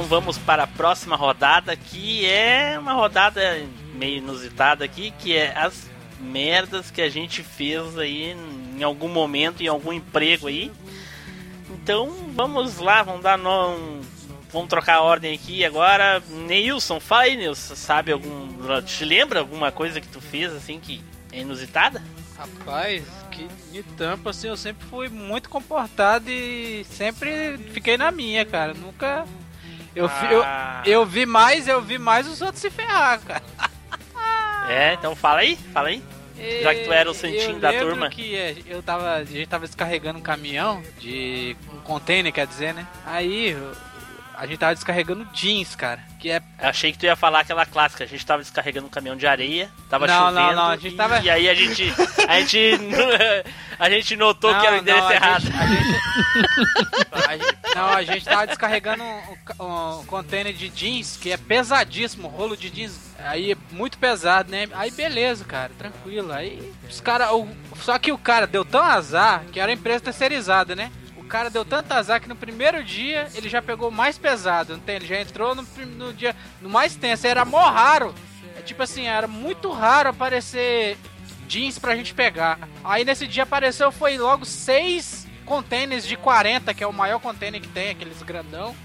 [0.06, 3.42] Vamos para a próxima rodada, que é uma rodada
[3.94, 8.36] meio inusitada aqui, que é as merdas que a gente fez aí
[8.78, 10.72] em algum momento, em algum emprego aí.
[11.70, 14.02] Então vamos lá, vamos dar no...
[14.52, 16.24] Vamos trocar a ordem aqui agora.
[16.30, 17.56] Neilson, fala aí.
[17.56, 18.48] Sabe algum.
[18.86, 22.02] Te lembra alguma coisa que tu fez assim que é inusitada?
[22.38, 28.46] Rapaz, que de tampa, assim, eu sempre fui muito comportado e sempre fiquei na minha,
[28.46, 28.74] cara.
[28.74, 29.26] Nunca.
[29.96, 30.82] Eu, fi- eu, Ah.
[30.86, 33.44] eu vi mais, eu vi mais os outros se ferrar, cara.
[34.68, 36.02] É, então fala aí, fala aí.
[36.64, 38.10] Já que tu era o santinho eu da turma.
[38.10, 42.86] que eu tava, a gente tava descarregando um caminhão de um container, quer dizer, né?
[43.06, 43.56] Aí
[44.38, 48.04] a gente tava descarregando jeans, cara, que é Achei que tu ia falar aquela clássica,
[48.04, 50.36] a gente tava descarregando um caminhão de areia, tava Não, chovendo.
[50.48, 51.94] não, não, a gente e, tava- e aí a gente.
[52.28, 52.80] A gente.
[53.80, 55.44] a gente notou Não, que era o endereço não, errado.
[55.48, 55.96] a gente-
[57.12, 61.38] a gente- não, a gente tava descarregando um, ca- um container de jeans que é
[61.38, 63.00] pesadíssimo, rolo de jeans.
[63.20, 64.68] Aí é muito pesado, né?
[64.74, 66.32] Aí beleza, cara, tranquilo.
[66.32, 67.30] Aí os caras.
[67.78, 70.92] Só que o cara deu tão azar que era empresa terceirizada, né?
[71.26, 74.74] O cara deu tanto azar que no primeiro dia ele já pegou o mais pesado,
[74.74, 74.98] não tem?
[74.98, 75.66] Ele já entrou no,
[75.98, 78.14] no dia no mais tenso, era mó raro.
[78.56, 80.98] É tipo assim, era muito raro aparecer
[81.48, 82.60] jeans pra gente pegar.
[82.84, 87.60] Aí nesse dia apareceu, foi logo seis containers de 40, que é o maior container
[87.60, 88.76] que tem, aqueles grandão.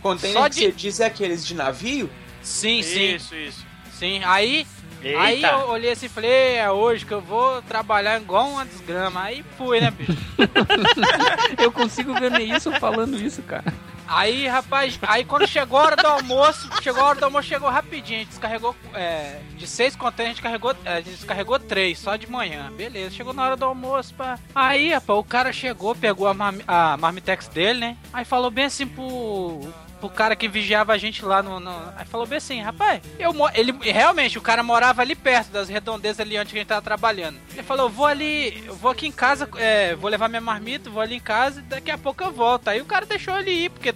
[0.00, 2.08] Container Só que de- você diz é aqueles de navio?
[2.42, 3.14] Sim, sim.
[3.16, 3.66] Isso, isso.
[3.92, 4.66] Sim, aí.
[5.02, 5.20] Eita.
[5.20, 9.22] Aí eu olhei assim e falei, é hoje que eu vou trabalhar igual uma desgrama.
[9.22, 10.16] Aí fui, né, bicho?
[11.58, 13.72] Eu consigo ver isso falando isso, cara.
[14.10, 17.68] Aí, rapaz, aí quando chegou a hora do almoço, chegou a hora do almoço, chegou
[17.68, 18.16] rapidinho.
[18.16, 22.30] A gente descarregou, é, de seis containers, a gente carregou, é, descarregou três, só de
[22.30, 22.72] manhã.
[22.74, 24.38] Beleza, chegou na hora do almoço, pá.
[24.54, 27.96] Aí, rapaz, o cara chegou, pegou a, marmi- a marmitex dele, né?
[28.10, 29.60] Aí falou bem assim pro,
[30.00, 31.58] pro cara que vigiava a gente lá no...
[31.60, 35.68] no- aí falou bem assim, rapaz, eu ele realmente, o cara morava ali perto das
[35.68, 37.38] redondezas ali onde a gente tava trabalhando.
[37.52, 41.02] Ele falou, vou ali, eu vou aqui em casa, é, vou levar minha marmita, vou
[41.02, 42.68] ali em casa e daqui a pouco eu volto.
[42.68, 43.94] Aí o cara deixou ele ir, porque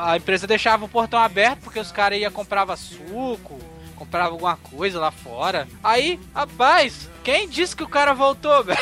[0.00, 3.58] a empresa deixava o portão aberto porque os caras iam comprava suco,
[3.96, 5.66] comprava alguma coisa lá fora.
[5.82, 8.78] Aí, rapaz, quem disse que o cara voltou, velho?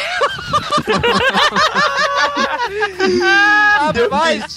[4.10, 4.54] rapaz,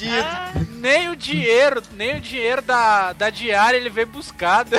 [0.81, 4.65] nem o dinheiro, nem o dinheiro da, da diária ele veio buscar.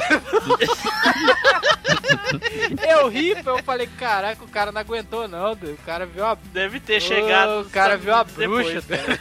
[2.88, 6.36] eu ri, eu falei, caraca, o cara não aguentou não, o cara viu a...
[6.52, 8.80] Deve ter chegado O cara viu a Unidos bruxa.
[8.80, 9.06] depois,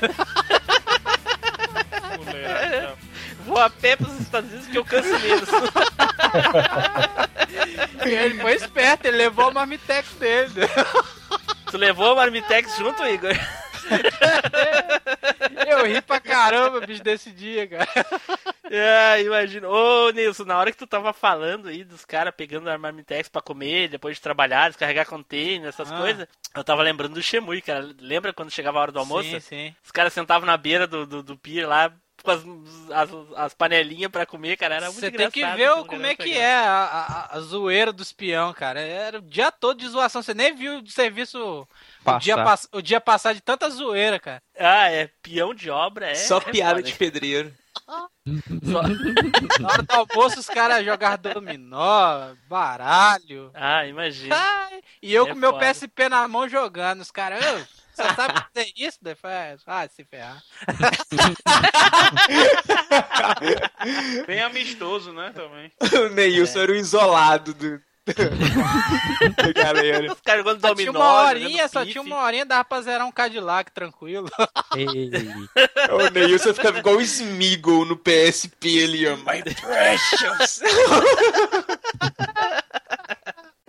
[3.45, 5.49] Vou a pé pros Estados Unidos que eu canso menos.
[8.05, 10.51] ele foi esperto, ele levou o marmitex dele.
[11.69, 13.35] tu levou o Marmitex junto, Igor?
[15.67, 17.87] Eu ri pra caramba, bicho, desse dia, cara.
[18.73, 19.67] É, imagina.
[19.67, 23.41] Ô, Nilson, na hora que tu tava falando aí dos caras pegando a Marmitex pra
[23.41, 25.97] comer, depois de trabalhar, descarregar container, essas Ah.
[25.97, 26.25] coisas,
[26.55, 27.89] eu tava lembrando do Shemui, cara.
[27.99, 29.27] Lembra quando chegava a hora do almoço?
[29.29, 29.75] Sim, sim.
[29.83, 31.91] Os caras sentavam na beira do, do, do pier lá
[32.23, 32.41] com as,
[32.93, 34.75] as, as panelinhas pra comer, cara.
[34.75, 38.13] Era muito Você tem que ver como é que é a, a- a zoeira dos
[38.13, 38.79] peão, cara.
[38.79, 40.23] Era o dia todo de zoação.
[40.23, 41.67] Você nem viu de serviço
[42.05, 42.43] o dia, Passar.
[42.45, 44.41] pass- o dia passar de tanta zoeira, cara.
[44.57, 46.15] Ah, é peão de obra, é.
[46.15, 46.83] Só é piada foda.
[46.83, 47.53] de pedreiro.
[49.59, 53.51] Na hora do almoço, os caras jogaram dominó, baralho.
[53.53, 54.35] Ah, imagina.
[54.35, 55.65] Ai, e eu É com meu foda.
[55.73, 57.01] PSP na mão jogando.
[57.01, 57.57] Os caras, "Ô,
[57.93, 58.97] você sabe fazer isso?
[59.01, 60.41] Daí eu falei, Ah, se ferrar.
[64.27, 65.71] Bem amistoso, né, também.
[66.05, 67.81] o Neilson era o isolado do...
[69.55, 70.11] galera.
[70.11, 70.75] Os caras jogando dominó.
[70.75, 71.91] tinha uma horinha, só pife.
[71.91, 74.29] tinha uma horinha, dava pra zerar um Cadillac tranquilo.
[75.91, 79.15] O Neilson ficava igual o Smeagol no PSP ali, ó.
[79.17, 80.61] My precious.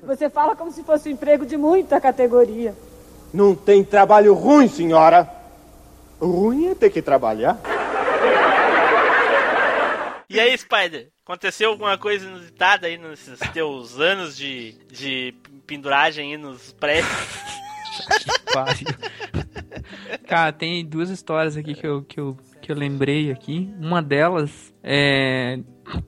[0.03, 2.75] Você fala como se fosse um emprego de muita categoria.
[3.33, 5.29] Não tem trabalho ruim, senhora.
[6.21, 7.59] Ruim é ter que trabalhar.
[10.29, 11.12] E aí, Spider?
[11.25, 15.33] Aconteceu alguma coisa inusitada aí nesses teus anos de, de
[15.65, 17.13] penduragem aí nos prédios?
[20.27, 23.73] Cara, tem duas histórias aqui que eu, que eu, que eu lembrei aqui.
[23.79, 25.61] Uma delas é.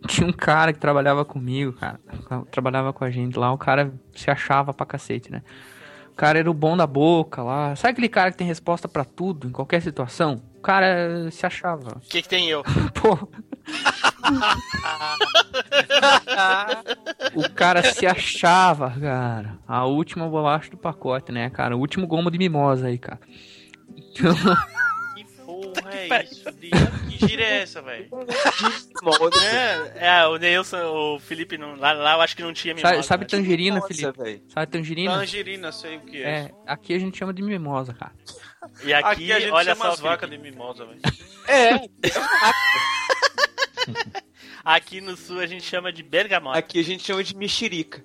[0.09, 2.01] Tinha um cara que trabalhava comigo, cara.
[2.51, 3.53] Trabalhava com a gente lá.
[3.53, 5.43] O cara se achava pra cacete, né?
[6.11, 7.77] O cara era o bom da boca lá.
[7.77, 10.43] Sabe aquele cara que tem resposta pra tudo, em qualquer situação?
[10.57, 11.97] O cara se achava.
[11.97, 12.63] O que, que tem eu?
[12.95, 13.29] Pô.
[17.35, 19.59] O cara se achava, cara.
[19.67, 21.77] A última bolacha do pacote, né, cara?
[21.77, 23.19] O último gomo de mimosa aí, cara.
[23.97, 24.35] Então,
[25.45, 26.51] Porra, é isso?
[26.53, 26.71] De-
[27.11, 28.09] Que gira é essa, velho?
[29.43, 30.79] É, é, o Neilson,
[31.15, 32.95] o Felipe, não, lá, lá eu acho que não tinha mimosa.
[32.95, 33.29] sabe, sabe né?
[33.29, 34.19] tangerina, Nossa, Felipe?
[34.23, 34.43] velho.
[34.49, 35.19] Sabe tangerina?
[35.19, 36.29] Tangerina, sei o que é.
[36.29, 38.13] É, aqui a gente chama de mimosa, cara.
[38.83, 41.01] E aqui, Aqui a gente olha chama só, as vacas de mimosa, velho.
[41.47, 41.75] É,
[44.65, 46.59] aqui no sul a gente chama de bergamota.
[46.59, 48.05] aqui a gente chama de mexerica.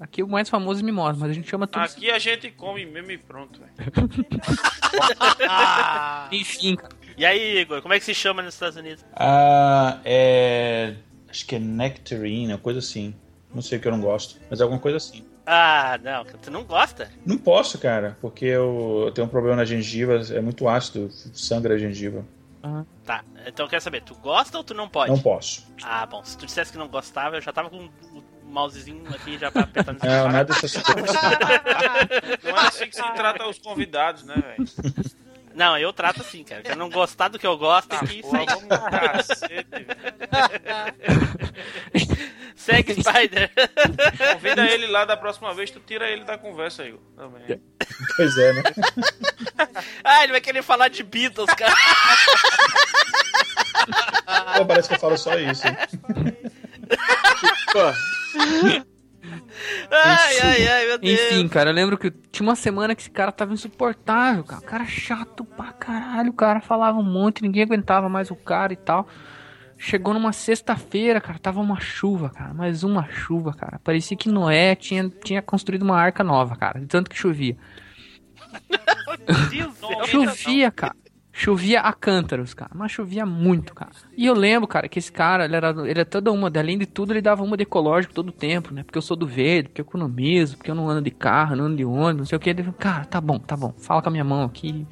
[0.00, 2.86] Aqui o mais famoso é mimosa, mas a gente chama tudo Aqui a gente come
[2.86, 3.72] mesmo e pronto, velho.
[6.30, 6.76] Enfim.
[7.16, 9.04] E aí, Igor, como é que se chama nos Estados Unidos?
[9.12, 10.94] Ah, é.
[11.28, 13.12] Acho que é nectarine, coisa assim.
[13.52, 15.24] Não sei o que eu não gosto, mas é alguma coisa assim.
[15.44, 17.10] Ah, não, tu não gosta?
[17.24, 21.74] Não posso, cara, porque eu, eu tenho um problema na gengiva, é muito ácido, sangra
[21.74, 22.24] a gengiva.
[23.04, 25.10] Tá, então eu quero saber, tu gosta ou tu não pode?
[25.12, 25.66] Não posso.
[25.82, 29.38] Ah, bom, se tu dissesse que não gostava, eu já tava com o mousezinho aqui
[29.38, 30.32] já pra apertar nesse Não, botão.
[30.32, 31.14] nada dessas coisas.
[32.42, 34.68] Não é assim que se trata os convidados, né, velho?
[35.54, 36.62] Não, eu trato assim, cara.
[36.62, 38.46] Quero não gostar do que eu gosto, tem que Porra, sair.
[38.46, 39.86] vamos cacete.
[42.58, 43.50] Segue Spider.
[44.34, 47.60] Convida ele lá da próxima vez, tu tira ele da conversa aí, também.
[48.16, 48.62] Pois é, né?
[50.02, 51.72] ah, ele vai querer falar de Beatles, cara.
[54.58, 55.62] Pô, parece que eu falo só isso.
[59.90, 61.20] Ai, ai, ai, meu Deus.
[61.20, 64.60] Enfim, cara, eu lembro que tinha uma semana que esse cara tava insuportável, cara.
[64.60, 66.30] O cara chato pra caralho.
[66.30, 69.06] O cara falava um monte, ninguém aguentava mais o cara e tal.
[69.80, 72.52] Chegou numa sexta-feira, cara, tava uma chuva, cara.
[72.52, 73.78] Mais uma chuva, cara.
[73.78, 76.80] Parecia que Noé tinha, tinha construído uma arca nova, cara.
[76.80, 77.56] De tanto que chovia.
[80.06, 80.94] Chovia, cara.
[81.32, 82.72] Chovia a cântaros, cara.
[82.74, 83.92] Mas chovia muito, cara.
[84.16, 86.50] E eu lembro, cara, que esse cara, ele era, ele era toda uma.
[86.52, 88.82] Além de tudo, ele dava uma de ecológico todo o tempo, né?
[88.82, 91.66] Porque eu sou do verde, porque eu economizo, porque eu não ando de carro, não
[91.66, 92.50] ando de ônibus, não sei o que.
[92.50, 93.72] Ele cara, tá bom, tá bom.
[93.78, 94.84] Fala com a minha mão aqui.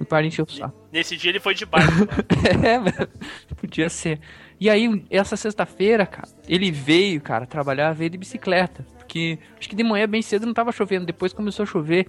[0.00, 0.88] Me para de encher o saco.
[0.90, 1.92] Nesse dia ele foi de barco.
[2.64, 3.08] é, velho.
[3.60, 4.18] Podia ser.
[4.58, 8.84] E aí, essa sexta-feira, cara, ele veio, cara, trabalhar, veio de bicicleta.
[8.98, 12.06] Porque acho que de manhã bem cedo não tava chovendo, depois começou a chover.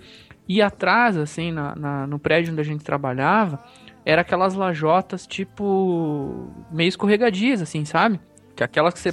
[0.47, 3.61] E atrás, assim, na, na- no prédio onde a gente trabalhava,
[4.05, 8.19] era aquelas lajotas, tipo, meio escorregadias, assim, sabe?
[8.55, 9.11] Que aquelas que você,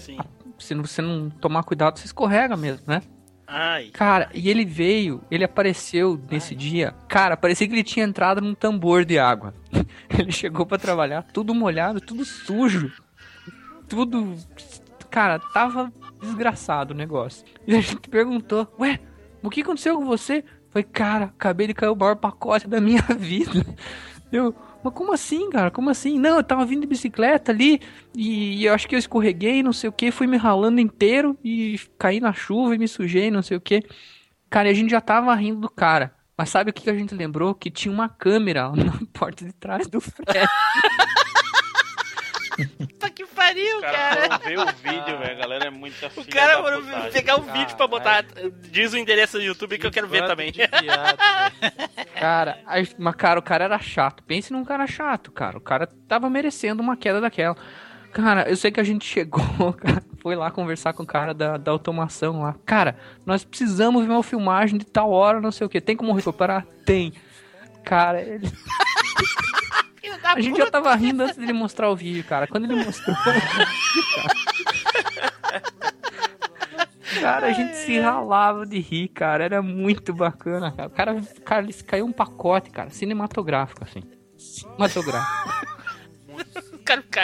[0.59, 3.03] se você não tomar cuidado, você escorrega mesmo, né?
[3.51, 3.89] Ai.
[3.95, 6.95] Cara, e ele veio, ele apareceu nesse dia.
[7.09, 9.55] Cara, parecia que ele tinha entrado num tambor de água.
[10.19, 12.93] Ele chegou pra trabalhar, tudo molhado, tudo sujo.
[13.89, 14.35] Tudo.
[15.11, 17.45] Cara, tava desgraçado o negócio.
[17.67, 18.99] E a gente perguntou: Ué,
[19.43, 20.45] o que aconteceu com você?
[20.71, 23.65] Foi, cara, acabei de cair o maior pacote da minha vida.
[24.31, 24.55] Eu.
[24.83, 25.71] Mas como assim, cara?
[25.71, 26.19] Como assim?
[26.19, 27.81] Não, eu tava vindo de bicicleta ali
[28.15, 31.79] e, eu acho que eu escorreguei, não sei o que, fui me ralando inteiro e
[31.99, 33.83] caí na chuva e me sujei, não sei o que.
[34.49, 36.15] Cara, e a gente já tava rindo do cara.
[36.37, 37.55] Mas sabe o que que a gente lembrou?
[37.55, 40.49] Que tinha uma câmera na porta de trás do Fred.
[43.09, 44.39] Puta que pariu, cara.
[44.39, 45.33] foram ver o vídeo, velho.
[45.33, 48.25] A galera é muito O cara foi pegar um vídeo pra botar.
[48.71, 50.53] Diz o endereço do YouTube que eu quero ver também.
[52.15, 52.59] Cara,
[52.99, 54.23] mas cara, o cara era chato.
[54.23, 55.57] Pense num cara chato, cara.
[55.57, 57.57] O cara tava merecendo uma queda daquela.
[58.13, 61.59] Cara, eu sei que a gente chegou, cara, foi lá conversar com o cara da,
[61.59, 62.57] da automação lá.
[62.65, 65.81] Cara, nós precisamos ver uma filmagem de tal hora, não sei o que.
[65.81, 66.67] Tem como recuperar?
[66.87, 67.13] Tem.
[67.85, 68.51] Cara, ele.
[70.23, 72.47] A gente já tava rindo antes dele mostrar o vídeo, cara.
[72.47, 73.17] Quando ele mostrou.
[77.21, 79.45] cara, a gente se ralava de rir, cara.
[79.45, 80.89] Era muito bacana, cara.
[80.89, 84.03] O cara, cara ele caiu um pacote, cara, cinematográfico, assim.
[84.37, 85.69] Cinematográfico.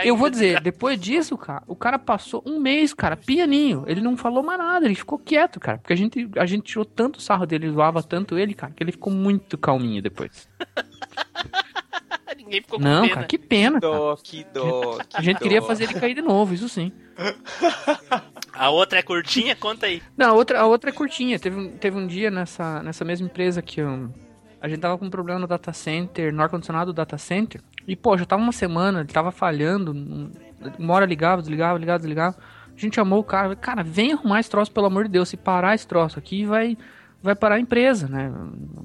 [0.04, 3.84] Eu vou dizer, depois disso, cara, o cara passou um mês, cara, pianinho.
[3.86, 5.78] Ele não falou mais nada, ele ficou quieto, cara.
[5.78, 8.92] Porque a gente, a gente tirou tanto sarro dele, zoava tanto ele, cara, que ele
[8.92, 10.48] ficou muito calminho depois.
[12.36, 13.14] Ninguém ficou com Não, pena.
[13.14, 13.80] cara, que pena.
[13.80, 13.92] cara.
[13.92, 14.98] Dó, que dó.
[15.12, 16.92] A gente queria fazer ele cair de novo, isso sim.
[18.52, 19.56] A outra é curtinha?
[19.56, 20.00] Conta aí.
[20.16, 21.38] Não, a outra, a outra é curtinha.
[21.38, 24.08] Teve, um- teve um dia nessa, nessa mesma empresa que eu,
[24.60, 27.60] a gente tava com um problema no data center, no ar-condicionado do data center.
[27.86, 29.92] E, pô, já tava uma semana, ele tava falhando.
[29.92, 30.30] um-
[30.78, 32.36] Uma hora ligava, desligava, ligava, desligava.
[32.76, 35.28] A gente chamou o cara, cara, vem arrumar esse troço, pelo amor de Deus.
[35.28, 36.76] Se parar esse troço aqui, vai,
[37.22, 38.32] vai parar a empresa, né?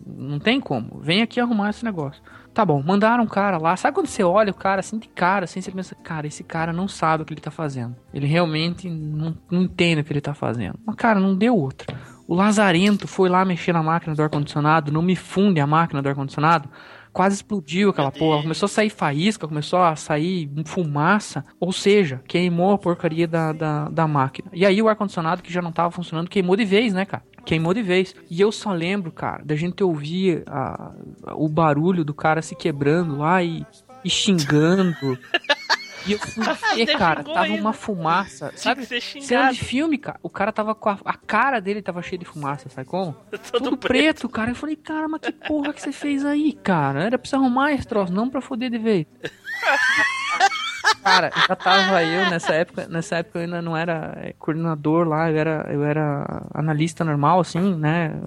[0.06, 1.00] Não tem como.
[1.00, 2.22] Vem aqui arrumar esse negócio.
[2.54, 3.76] Tá bom, mandaram um cara lá.
[3.78, 6.74] Sabe quando você olha o cara assim de cara, assim, você pensa, cara, esse cara
[6.74, 7.96] não sabe o que ele tá fazendo.
[8.14, 10.78] Ele realmente não, não entende o que ele tá fazendo.
[10.86, 11.96] Mas, cara, não deu outra.
[12.28, 16.10] O Lazarento foi lá mexer na máquina do ar-condicionado, não me funde a máquina do
[16.10, 16.70] ar-condicionado.
[17.12, 18.42] Quase explodiu aquela porra.
[18.44, 21.44] Começou a sair faísca, começou a sair fumaça.
[21.60, 24.50] Ou seja, queimou a porcaria da, da, da máquina.
[24.54, 27.24] E aí o ar-condicionado, que já não tava funcionando, queimou de vez, né, cara?
[27.46, 28.16] Queimou de vez.
[28.30, 30.92] E eu só lembro, cara, da gente ouvir a-
[31.36, 33.66] o barulho do cara se quebrando lá e,
[34.04, 34.96] e xingando.
[36.08, 36.44] E eu fui
[36.76, 37.62] ver, cara, tava ainda.
[37.62, 38.52] uma fumaça.
[38.56, 38.86] Sabe?
[39.22, 40.20] Cena de filme, cara.
[40.24, 43.14] O cara tava com a, a cara dele tava cheia de fumaça, sabe como?
[43.52, 44.28] Todo Tudo preto.
[44.30, 44.52] cara.
[44.52, 47.04] Eu falei, cara, mas que porra que você fez aí, cara?
[47.04, 49.06] Era pra você arrumar esse troço, não pra foder de vez.
[51.04, 55.30] Cara, já tava eu nessa época, nessa época eu ainda não era é, coordenador lá,
[55.32, 58.20] eu era, eu era analista normal, assim, né?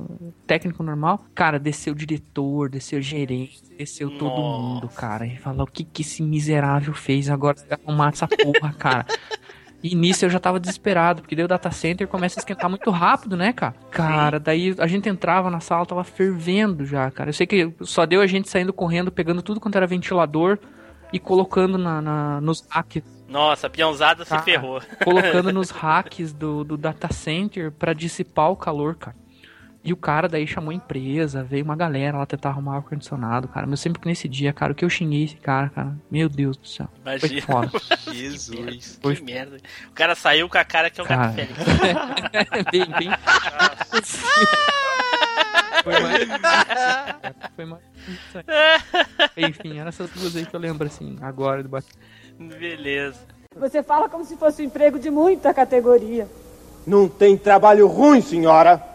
[0.47, 1.25] Técnico normal.
[1.35, 5.27] Cara, desceu diretor, desceu gerente, desceu todo mundo, cara.
[5.27, 9.07] E falou, o que que esse miserável fez agora pra arrumar essa porra, cara?
[9.83, 12.89] E nisso eu já tava desesperado, porque daí o data center começa a esquentar muito
[12.91, 13.75] rápido, né, cara?
[13.91, 17.31] Cara, daí a gente entrava na sala, tava fervendo já, cara.
[17.31, 20.59] Eu sei que só deu a gente saindo correndo, pegando tudo quanto era ventilador
[21.13, 23.03] e colocando na, na- nos hacks.
[23.29, 24.81] Nossa, a peãozada se Cara, ferrou.
[25.05, 29.17] Colocando nos hacks do, do data center pra dissipar o calor, cara.
[29.85, 33.49] E o cara daí chamou a empresa, veio uma galera lá tentar arrumar o ar-condicionado,
[33.49, 33.67] cara.
[33.67, 36.57] Mas sempre que nesse dia, cara, o que eu xinguei esse cara, cara, meu Deus
[36.57, 36.87] do céu.
[37.03, 37.43] Foi Imagina.
[37.43, 37.71] foda.
[38.15, 38.99] Jesus.
[39.03, 39.57] Foi- Que merda.
[39.89, 41.33] O cara saiu com a cara que é o Cara.
[41.33, 41.59] gato Félix.
[42.71, 43.11] bem, bem.
[45.83, 46.29] Foi mais.
[47.57, 47.83] Foi mais.
[49.37, 51.89] Enfim, eram essas duas aí que eu lembro, assim, agora do bate.
[52.39, 53.19] Beleza.
[53.57, 56.29] Você fala como se fosse um emprego de muita categoria.
[56.87, 58.92] Não tem trabalho ruim, senhora.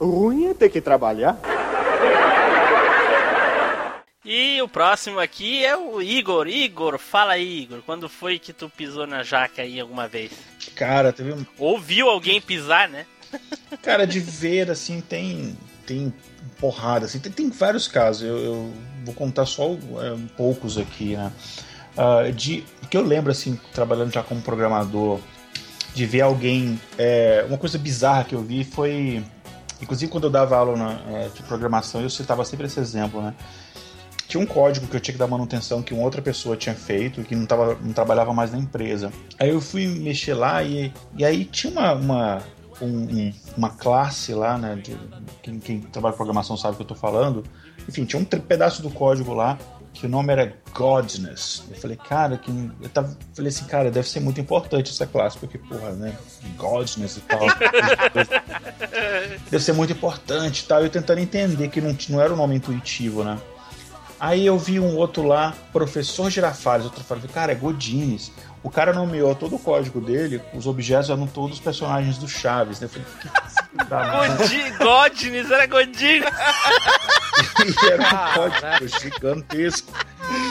[0.00, 1.38] Ruim é ter que trabalhar.
[4.24, 6.46] E o próximo aqui é o Igor.
[6.46, 7.80] Igor, fala aí, Igor.
[7.84, 10.32] Quando foi que tu pisou na jaca aí alguma vez?
[10.74, 11.46] Cara, teve um.
[11.58, 13.06] Ou viu alguém pisar, né?
[13.82, 15.56] Cara, de ver, assim, tem.
[15.86, 16.12] Tem
[16.60, 18.22] porrada, assim, tem, tem vários casos.
[18.22, 18.72] Eu, eu
[19.04, 21.32] vou contar só é, poucos aqui, né?
[21.96, 25.18] Ah, de, que eu lembro, assim, trabalhando já como programador,
[25.94, 26.78] de ver alguém.
[26.98, 29.24] é, uma coisa bizarra que eu vi foi.
[29.80, 33.34] Inclusive, quando eu dava aula na, é, de programação, eu citava sempre esse exemplo, né?
[34.26, 37.22] Tinha um código que eu tinha que dar manutenção que uma outra pessoa tinha feito,
[37.22, 39.10] que não, tava, não trabalhava mais na empresa.
[39.38, 42.42] Aí eu fui mexer lá e, e aí tinha uma, uma,
[42.82, 44.74] um- um- uma classe lá, né?
[44.76, 44.94] De,
[45.42, 47.42] quem, quem trabalha com programação sabe o que eu tô falando.
[47.88, 49.56] Enfim, tinha um pedaço do código lá
[49.92, 51.64] que o nome era Godness.
[51.70, 55.38] Eu falei, cara, que eu tava, falei assim, cara, deve ser muito importante essa classe,
[55.38, 56.16] porque, porra, né?
[56.56, 57.46] Godness e tal.
[59.50, 60.82] deve ser muito importante e tal.
[60.82, 63.38] Eu tentando entender que não, não era um nome intuitivo, né?
[64.20, 66.86] Aí eu vi um outro lá, Professor Girafales.
[66.86, 68.32] Outro falei, cara, é Godines.
[68.62, 72.80] O cara nomeou todo o código dele, os objetos eram todos os personagens do Chaves,
[72.80, 72.86] né?
[72.86, 73.06] Eu falei,
[74.48, 76.28] que Godines, era Godines.
[77.38, 79.92] E era um código gigantesco.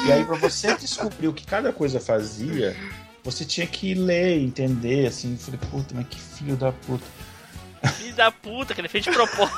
[0.06, 2.76] E aí, pra você descobrir o que cada coisa fazia,
[3.24, 5.34] você tinha que ler, entender, assim.
[5.34, 7.06] Eu falei, puta, mas que filho da puta.
[7.94, 9.58] Filho da puta, que ele fez de propósito.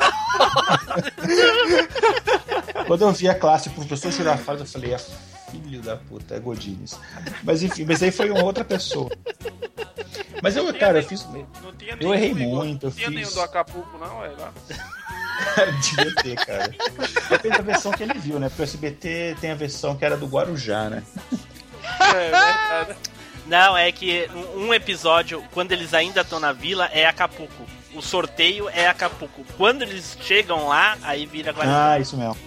[2.87, 4.99] Quando eu vi a classe Professor Girafales, eu falei, é
[5.51, 6.99] filho da puta, é Godines.
[7.43, 9.09] Mas enfim, mas aí foi uma outra pessoa.
[10.41, 11.27] Mas eu, cara, eu fiz.
[11.61, 14.53] Não tinha Eu errei muito, eu Não tinha nenhum do Acapulco, não, é lá.
[15.81, 16.73] Devia ter, cara.
[17.29, 18.49] Depende da versão que ele viu, né?
[18.49, 21.03] Porque o SBT tem a versão que era do Guarujá, né?
[21.99, 22.95] É verdade.
[23.47, 27.65] Não, é que um um episódio, quando eles ainda estão na vila, é Acapulco.
[27.95, 29.43] O sorteio é Acapulco.
[29.57, 31.93] Quando eles chegam lá, aí vira Guarujá.
[31.93, 32.37] Ah, isso mesmo.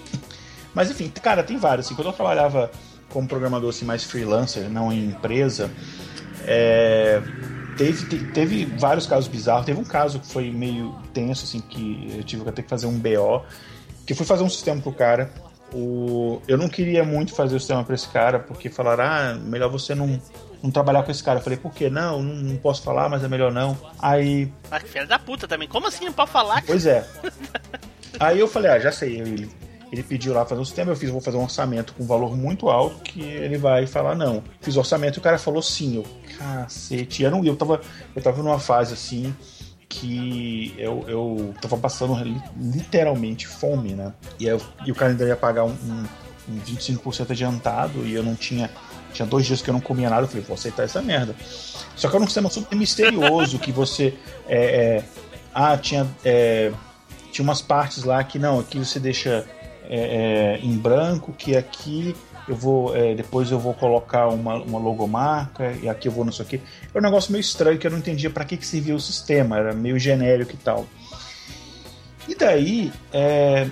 [0.72, 1.86] Mas enfim, cara, tem vários.
[1.86, 2.70] Assim, quando eu trabalhava
[3.08, 5.70] como programador assim, mais freelancer, não em empresa,
[6.46, 7.20] é,
[7.76, 9.66] teve, te- teve vários casos bizarros.
[9.66, 12.86] Teve um caso que foi meio tenso, assim, que eu tive que ter que fazer
[12.86, 13.42] um BO,
[14.06, 15.30] que eu fui fazer um sistema pro cara.
[15.74, 19.70] O, eu não queria muito fazer o sistema pra esse cara, porque falaram, ah, melhor
[19.70, 20.20] você não,
[20.62, 21.38] não trabalhar com esse cara.
[21.38, 21.88] Eu falei, por quê?
[21.88, 23.76] Não, não, não posso falar, mas é melhor não.
[23.98, 25.66] Aí Ah, que filha da puta também.
[25.66, 26.62] Como assim não pode falar?
[26.66, 27.06] Pois é.
[28.20, 29.18] Aí eu falei, ah, já sei.
[29.20, 29.50] Ele,
[29.92, 32.34] ele pediu lá fazer um sistema, eu fiz, vou fazer um orçamento com um valor
[32.34, 34.42] muito alto, que ele vai falar não.
[34.62, 35.96] Fiz o orçamento e o cara falou sim.
[35.96, 36.06] Eu,
[36.38, 37.22] cacete.
[37.22, 37.78] Eu, não, eu, tava,
[38.16, 39.34] eu tava numa fase assim
[39.90, 44.14] que eu, eu tava passando li- literalmente fome, né?
[44.40, 46.04] E, eu, e o cara ainda ia pagar um, um,
[46.48, 48.70] um 25% adiantado e eu não tinha.
[49.12, 51.36] Tinha dois dias que eu não comia nada, eu falei, vou aceitar essa merda.
[51.94, 54.14] Só que era um sistema super misterioso que você.
[54.48, 55.04] é, é,
[55.54, 56.08] ah, tinha.
[56.24, 56.72] é,
[57.30, 59.46] tinha umas partes lá que não, aqui você deixa
[59.94, 62.16] é, é, em branco, que aqui
[62.48, 62.96] eu vou.
[62.96, 66.48] é, depois eu vou colocar uma, uma logomarca, e aqui eu vou não sei o
[66.48, 66.60] que.
[66.88, 69.58] Era um negócio meio estranho que eu não entendia para que, que servia o sistema,
[69.58, 70.86] era meio genérico e tal.
[72.26, 73.68] E daí, é,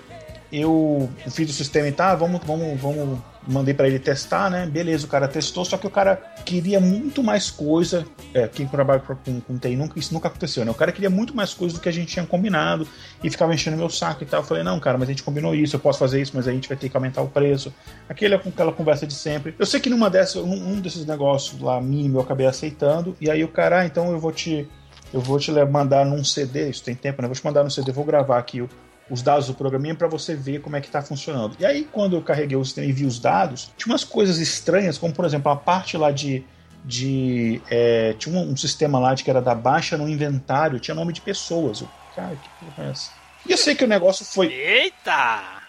[0.53, 3.19] eu fiz o sistema e tá, vamos, vamos, vamos.
[3.49, 4.67] Mandei pra ele testar, né?
[4.67, 8.07] Beleza, o cara testou, só que o cara queria muito mais coisa.
[8.35, 10.71] É, quem trabalha com, com TI, nunca, isso nunca aconteceu, né?
[10.71, 12.87] O cara queria muito mais coisa do que a gente tinha combinado
[13.25, 14.41] e ficava enchendo meu saco e tal.
[14.41, 16.53] Eu falei, não, cara, mas a gente combinou isso, eu posso fazer isso, mas a
[16.53, 17.73] gente vai ter que aumentar o preço.
[18.09, 19.55] Aquele, aquela conversa de sempre.
[19.59, 23.31] Eu sei que numa dessas, um, um desses negócios lá mínimo eu acabei aceitando, e
[23.31, 24.69] aí o cara, ah, então eu vou te.
[25.12, 27.27] Eu vou te mandar num CD, isso tem tempo, né?
[27.27, 28.62] Eu vou te mandar num CD, vou gravar aqui
[29.11, 31.57] os dados do programinha para você ver como é que está funcionando.
[31.59, 34.97] E aí, quando eu carreguei o sistema e vi os dados, tinha umas coisas estranhas,
[34.97, 36.45] como por exemplo a parte lá de.
[36.85, 40.95] de é, tinha um, um sistema lá de que era da baixa no inventário, tinha
[40.95, 41.81] nome de pessoas.
[41.81, 43.11] Eu, cara, que porra é essa?
[43.47, 44.53] E eu sei que o negócio foi.
[44.53, 45.61] Eita!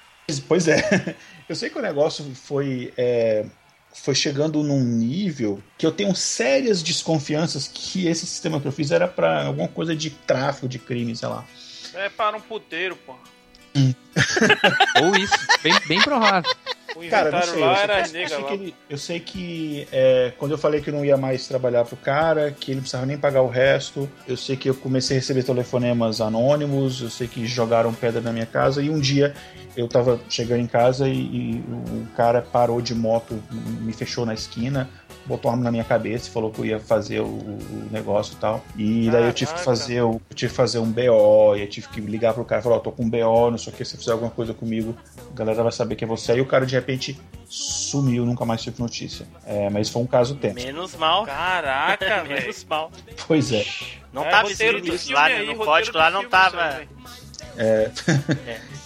[0.48, 1.16] Pois é.
[1.50, 2.94] Eu sei que o negócio foi.
[2.96, 3.46] é,
[3.94, 8.92] foi chegando num nível que eu tenho sérias desconfianças que esse sistema que eu fiz
[8.92, 11.46] era para alguma coisa de tráfico de crime, sei lá.
[11.94, 13.16] É para um puteiro, pô.
[15.02, 16.52] Ou isso, bem, bem provável.
[16.96, 17.64] O Cara, não sei.
[17.64, 20.94] eu, era sei, eu sei ele- eu sei que é, quando eu falei que eu
[20.94, 24.36] não ia mais trabalhar pro cara, que ele não precisava nem pagar o resto, eu
[24.38, 28.46] sei que eu comecei a receber telefonemas anônimos, eu sei que jogaram pedra na minha
[28.46, 29.34] casa, e um dia
[29.76, 33.42] eu tava chegando em casa e, e o cara parou de moto,
[33.80, 34.90] me fechou na esquina,
[35.26, 38.34] botou uma arma na minha cabeça e falou que eu ia fazer o, o negócio
[38.34, 38.66] e tal.
[38.76, 41.88] E daí eu tive que fazer eu tive que fazer um BO, e eu tive
[41.88, 43.86] que ligar pro cara e falar, ó, tô com um BO, não sei o que,
[43.86, 44.94] se você fizer alguma coisa comigo,
[45.32, 46.34] a galera vai saber que é você.
[46.34, 49.26] Aí o cara de repente sumiu, nunca mais tive notícia.
[49.46, 50.56] É, mas foi um caso tenso.
[50.56, 51.26] Menos mal.
[51.26, 52.24] Caraca.
[52.28, 52.92] Menos mal.
[53.28, 53.66] Pois é.
[54.14, 55.40] Não É, tava escrito isso lá, aí, né?
[55.40, 56.64] No roteiro código lá não tava.
[56.64, 56.90] aí, velho.
[57.58, 57.92] É.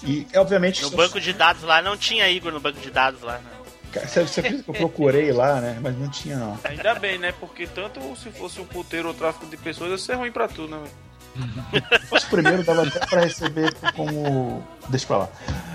[0.04, 0.82] e obviamente.
[0.82, 3.34] No banco de dados lá não tinha Igor no banco de dados lá.
[3.38, 3.52] né?
[3.92, 5.78] Cara, Você, que eu procurei lá, né?
[5.82, 6.60] Mas não tinha, não.
[6.64, 7.34] Ainda bem, né?
[7.40, 10.68] Porque tanto se fosse um puteiro ou tráfico de pessoas, ia ser ruim pra tu,
[10.68, 10.78] né?
[10.80, 11.92] velho?
[12.02, 14.66] Se fosse o primeiro, dava até pra receber como.
[14.90, 15.30] Deixa pra lá.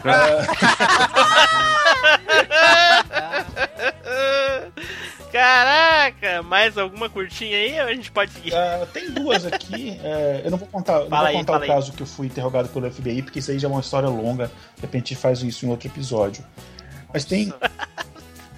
[5.33, 8.55] Caraca, mais alguma curtinha aí a gente pode seguir?
[8.55, 9.99] Ah, tem duas aqui.
[10.03, 11.69] é, eu não vou contar, não vou aí, contar o aí.
[11.69, 14.49] caso que eu fui interrogado pelo FBI, porque isso aí já é uma história longa.
[14.77, 16.45] De repente faz isso em outro episódio.
[17.13, 17.53] Mas tem.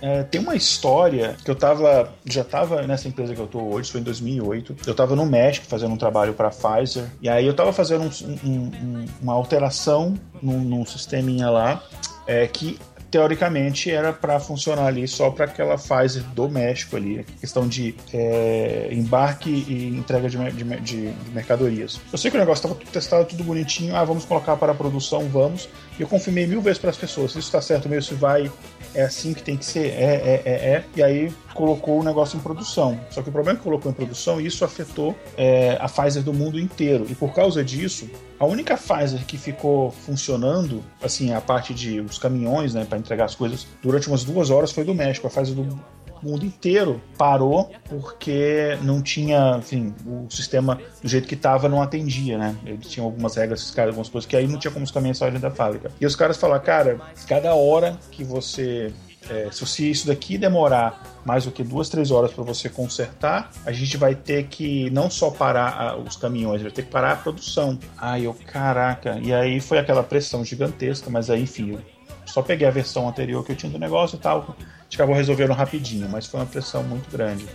[0.01, 2.11] é, tem uma história que eu tava.
[2.25, 4.77] Já tava nessa empresa que eu tô hoje, foi em 2008.
[4.87, 7.05] Eu tava no México fazendo um trabalho pra Pfizer.
[7.21, 11.83] E aí eu tava fazendo um- um- um- uma alteração num, num sisteminha lá.
[12.25, 12.79] é, que
[13.13, 18.89] teoricamente era para funcionar ali só para aquela Pfizer do México ali, questão de é,
[18.91, 22.01] embarque e entrega de, de- de mercadorias.
[22.11, 24.75] Eu sei que o negócio estava tudo testado, tudo bonitinho, ah, vamos colocar para a
[24.75, 25.69] produção, vamos.
[25.99, 28.51] E eu confirmei mil vezes para as pessoas, se isso está certo mesmo, se vai,
[28.95, 30.85] é assim que tem que ser, é, é, é, é.
[30.95, 32.99] E aí colocou o negócio em produção.
[33.11, 36.33] Só que o problema é que colocou em produção, isso afetou é, a Pfizer do
[36.33, 37.07] mundo inteiro.
[37.09, 38.09] E por causa disso,
[38.39, 43.27] a única Pfizer que ficou funcionando, assim, a parte de os caminhões, né, para entregar
[43.27, 45.27] as coisas, durante umas duas horas foi do México.
[45.27, 45.79] A Pfizer do
[46.23, 52.39] mundo inteiro parou porque não tinha, enfim, o sistema do jeito que estava não atendia,
[52.39, 52.57] né?
[52.65, 55.51] Eles tinham algumas regras fiscais, algumas coisas que aí não tinha como caminhões saírem da
[55.51, 55.91] fábrica.
[56.01, 58.93] E os caras falaram, cara, cada hora que você
[59.31, 63.53] é, se se isso daqui demorar mais do que duas, três horas para você consertar,
[63.65, 67.13] a gente vai ter que não só parar a- os caminhões, vai ter que parar
[67.13, 67.79] a produção.
[67.97, 69.21] Ai, eu, caraca.
[69.23, 71.81] E aí foi aquela pressão gigantesca, mas aí, enfim, eu
[72.27, 74.57] só peguei a versão anterior que eu tinha do negócio e tal.
[74.95, 77.47] Acabou resolvendo rapidinho, mas foi uma pressão muito grande.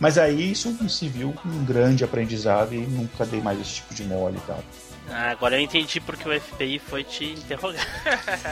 [0.00, 3.94] Mas aí isso me se viu um grande aprendizado e nunca dei mais esse tipo
[3.94, 4.58] de mole e tal.
[5.10, 7.84] Ah, agora eu entendi porque o FBI foi te interrogar.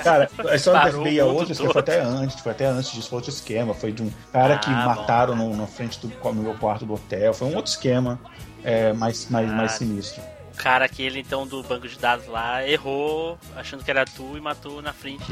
[0.03, 3.09] Cara, a história Parou da FBI é outra, foi até antes, foi até antes disso,
[3.09, 3.73] foi outro esquema.
[3.75, 5.01] Foi de um cara que Ah, bom.
[5.01, 7.33] mataram no, na frente do meu quarto do hotel.
[7.33, 8.21] Foi um outro esquema
[8.65, 9.77] é, mais, mais, mais Ah.
[9.77, 10.23] sinistro.
[10.61, 14.41] O cara aquele então do banco de dados lá errou, achando que era tu e
[14.43, 15.25] matou na frente.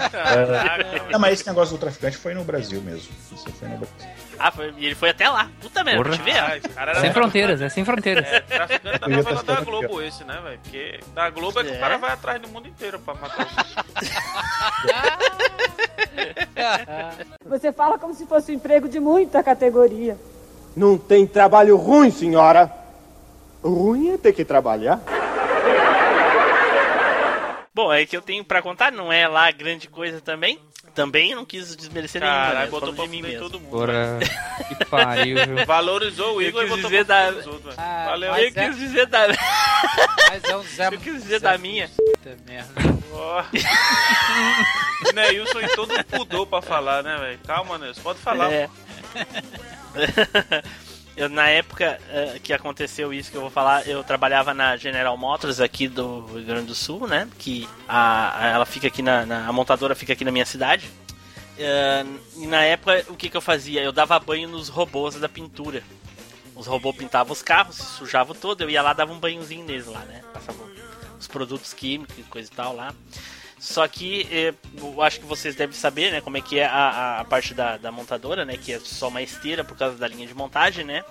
[0.00, 3.08] É, não, mas esse negócio do traficante foi no Brasil mesmo.
[3.32, 4.08] Isso foi no Brasil.
[4.36, 5.48] Ah, foi, e ele foi até lá.
[5.60, 6.16] Puta merda, Porra.
[6.16, 6.36] te ver.
[6.36, 8.26] Ah, esse cara era Sem fronteiras, é sem fronteiras.
[8.26, 10.58] É, traficante da novela estar da Globo esse, né, velho?
[10.64, 11.76] Porque da Globo é que É.
[11.76, 13.48] o cara vai atrás do mundo inteiro pra matar o
[17.48, 20.18] Você fala como se fosse um emprego de muita categoria.
[20.76, 22.77] Não tem trabalho ruim, senhora.
[23.62, 25.00] Ruim é ter que trabalhar.
[27.74, 30.58] Bom, é que eu tenho pra contar, não é lá grande coisa também.
[30.94, 32.66] Também não quis desmerecer Caralho, né?
[32.66, 33.38] botou pra mim mesmo.
[33.38, 33.70] todo mundo.
[33.70, 34.18] Porra,
[34.66, 35.62] que pariu, viu?
[35.66, 37.74] Valorizou o Eu Igor e quis botou dizer pra da- outros.
[37.78, 39.28] Ah, Valeu, mas Eu é- quis dizer da.
[40.28, 40.86] Mas é um Zé.
[40.88, 41.88] Eu quis dizer da minha.
[41.88, 42.72] Puta merda.
[43.12, 43.44] Ó.
[45.14, 47.38] Neilson e todo pudor pra falar, né, velho?
[47.46, 48.50] Calma, Nelson, pode falar.
[48.52, 48.68] É.
[51.18, 55.16] Eu, na época eh, que aconteceu isso que eu vou falar, eu trabalhava na General
[55.16, 57.28] Motors aqui do Rio Grande do Sul, né?
[57.38, 60.88] Que a, a- ela fica aqui na, na- A montadora fica aqui na minha cidade.
[61.58, 62.04] Eh,
[62.36, 63.82] e na época, o que, que eu fazia?
[63.82, 65.82] Eu dava banho nos robôs da pintura.
[66.54, 69.86] Os robôs pintavam os carros, se sujavam todo, eu ia lá dava um banhozinho neles
[69.86, 70.22] lá, né?
[70.32, 70.58] Passava
[71.18, 72.94] os produtos químicos e coisa e tal lá.
[73.60, 77.18] Só que eh, eu acho que vocês devem saber, né, como é que é a,
[77.20, 80.26] a- parte da, da montadora, né, que é só uma esteira por causa da linha
[80.28, 81.02] de montagem, né?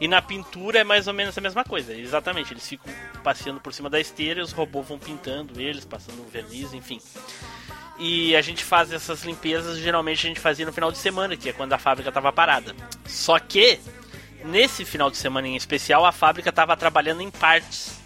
[0.00, 1.94] E na pintura é mais ou menos a mesma coisa.
[1.94, 6.74] Exatamente, eles ficam passeando por cima da esteira os robôs vão pintando eles, passando verniz,
[6.74, 7.00] enfim.
[7.98, 11.48] E a gente faz essas limpezas, geralmente a gente fazia no final de semana, que
[11.48, 12.74] é quando a fábrica estava parada.
[13.06, 13.78] Só que
[14.44, 17.96] nesse final de semana em especial, a fábrica estava trabalhando em partes.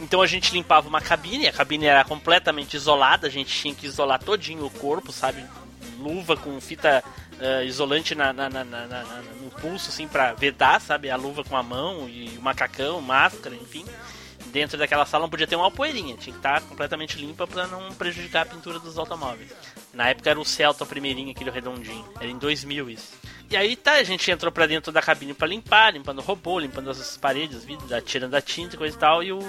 [0.00, 3.86] Então a gente limpava uma cabine, a cabine era completamente isolada, a gente tinha que
[3.86, 5.44] isolar todinho o corpo, sabe?
[5.98, 7.02] Luva com fita
[7.40, 11.10] eh, isolante na, na- na- na- na- na- no pulso, assim, pra vedar, sabe?
[11.10, 13.84] A luva com a mão e o macacão, máscara, enfim.
[14.56, 17.92] Dentro daquela sala não podia ter uma poeirinha, tinha que estar completamente limpa para não
[17.92, 19.52] prejudicar a pintura dos automóveis.
[19.92, 22.08] Na época era o Celta o primeirinho, aquele redondinho.
[22.18, 23.12] Era em 2000 isso.
[23.50, 26.58] E aí tá, a gente entrou pra dentro da cabine pra limpar, limpando o robô,
[26.58, 29.22] limpando as paredes, da- tirando a tinta e coisa e tal.
[29.22, 29.40] E o,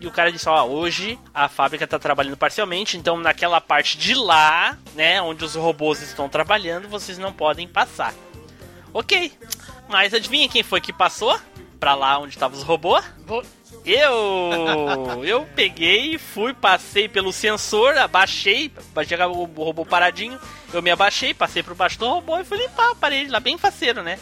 [0.00, 4.16] e o cara disse: Ó, hoje a fábrica tá trabalhando parcialmente, então naquela parte de
[4.16, 8.12] lá, né, onde os robôs estão trabalhando, vocês não podem passar.
[8.92, 9.32] Ok,
[9.88, 11.38] mas adivinha quem foi que passou
[11.78, 13.04] pra lá onde estavam os robôs?
[13.86, 15.22] Eu!
[15.24, 20.38] Eu peguei, fui, passei pelo sensor, abaixei, pra chegar o robô paradinho,
[20.72, 23.56] eu me abaixei, passei por baixo do robô e fui limpar a parede lá, bem
[23.56, 24.18] faceiro, né?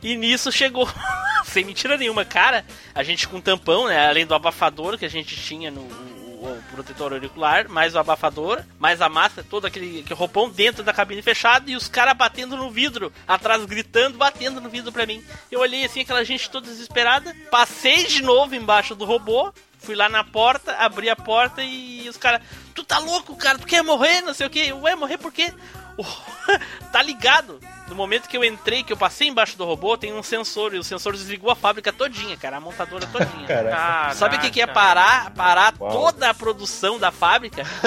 [0.00, 0.88] E nisso chegou,
[1.44, 2.64] sem mentira nenhuma, cara,
[2.94, 4.08] a gente com tampão, né?
[4.08, 9.00] Além do abafador que a gente tinha no o, protetor auricular, mais o abafador, mais
[9.00, 12.70] a máscara, todo aquele, aquele roupão dentro da cabine fechada e os caras batendo no
[12.70, 15.22] vidro, atrás gritando, batendo no vidro pra mim.
[15.50, 20.08] Eu olhei assim, aquela gente toda desesperada, passei de novo embaixo do robô, fui lá
[20.08, 22.40] na porta, abri a porta e os caras,
[22.74, 25.52] tu tá louco, cara, tu quer morrer, não sei o que, ué, morrer por quê?
[26.92, 27.57] tá ligado?
[27.88, 30.78] No momento que eu entrei, que eu passei embaixo do robô, tem um sensor e
[30.78, 33.46] o sensor desligou a fábrica todinha, cara, a montadora todinha.
[33.48, 34.14] Caraca.
[34.14, 35.90] Sabe o que, que é parar, parar Uau.
[35.90, 37.64] toda a produção da fábrica?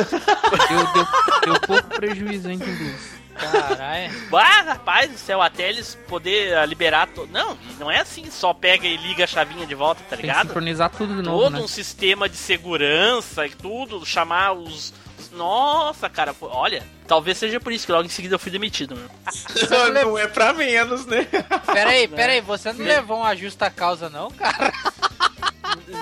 [0.70, 1.08] Deu, deu,
[1.46, 3.22] deu pouco prejuízo, hein, Tingus?
[3.34, 4.14] Caralho.
[4.34, 7.08] Ah, rapaz do céu, até eles poder ah, liberar.
[7.08, 7.28] To...
[7.32, 10.28] Não, não é assim, só pega e liga a chavinha de volta, tá Tem que
[10.28, 10.48] ligado?
[10.48, 11.60] sincronizar tudo de novo, Todo né?
[11.60, 14.94] um sistema de segurança e tudo, chamar os.
[15.32, 18.96] Os- Nossa, cara, olha, talvez seja por isso que logo em seguida eu fui demitido,
[18.96, 19.10] meu.
[19.94, 21.28] não é pra menos, né?
[21.66, 24.72] Peraí, peraí, você não levou uma justa causa não, cara?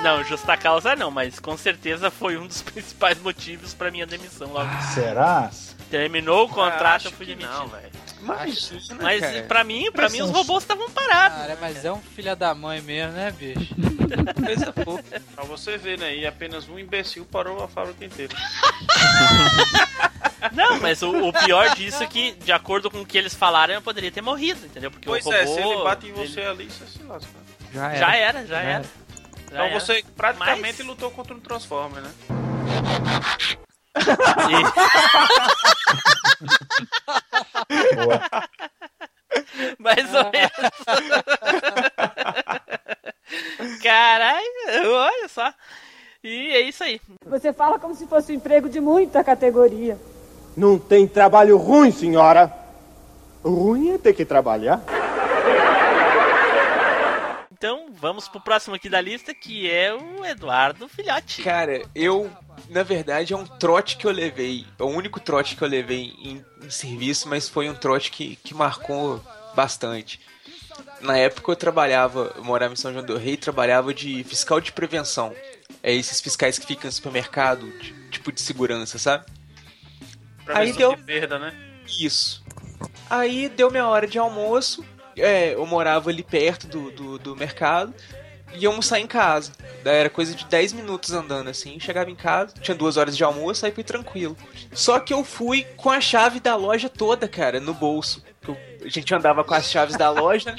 [0.04, 4.48] Não, justa causa não, mas com certeza foi um dos principais motivos pra minha demissão
[4.54, 4.70] logo.
[4.94, 5.50] Será?
[5.90, 7.52] Terminou o contrato, acho eu fui que demitido.
[7.58, 7.90] não, velho.
[8.22, 9.44] Mas, isso, né, Mas cara?
[9.44, 11.38] pra mim, pra mim os robôs estavam parados.
[11.38, 13.74] Cara, mas é um filho da mãe mesmo, né, bicho?
[14.46, 15.22] Coisa pouca.
[15.36, 16.16] Pra você ver, né?
[16.16, 18.36] E apenas um imbecil parou a fábrica inteira.
[20.54, 23.74] Não, mas o, o pior disso é que, de acordo com o que eles falaram,
[23.74, 24.90] eu poderia ter morrido, entendeu?
[24.90, 27.30] Porque Pois o robô, é, se ele bate em ele- você ali, você se lasca.
[27.74, 28.00] Já era.
[28.00, 28.70] Já era, já Já era.
[28.72, 28.84] era.
[28.84, 28.90] Já
[29.48, 29.80] Então era.
[29.80, 32.12] você praticamente Mas- lutou contra um Transformer, né?
[37.96, 38.22] Boa.
[39.78, 40.52] Mais ou menos.
[43.82, 45.54] Caralho, olha só.
[46.24, 47.00] E é isso aí.
[47.26, 49.98] Você fala como se fosse um emprego de muita categoria.
[50.56, 52.52] Não tem trabalho ruim, senhora.
[53.44, 54.82] Ruim é ter que trabalhar.
[57.52, 61.44] Então, vamos pro próximo aqui da lista, que é o Eduardo Filhote.
[61.44, 62.30] Cara, eu,
[62.70, 64.66] na verdade, é um trote que eu levei.
[64.78, 68.36] É o único trote que eu levei em, em serviço, mas foi um trote que,
[68.38, 69.24] que marcou
[69.56, 70.20] bastante.
[71.02, 74.72] Na época eu trabalhava, eu morava em São João do Rei, trabalhava de fiscal de
[74.72, 75.34] prevenção.
[75.82, 79.26] É esses fiscais que ficam no supermercado, de- tipo de segurança, sabe?
[80.46, 81.54] Prevenção Aí deu- de perda, né?
[81.88, 82.44] Isso.
[83.10, 84.86] Aí deu minha hora de almoço.
[85.18, 87.94] É, eu morava ali perto do, do, do mercado.
[88.54, 89.52] E almoçar em casa.
[89.86, 91.80] Era coisa de 10 minutos andando assim.
[91.80, 94.36] Chegava em casa, tinha duas horas de almoço, aí fui tranquilo.
[94.74, 98.24] Só que eu fui com a chave da loja toda, cara, no bolso.
[98.84, 100.56] A gente andava com as chaves da loja.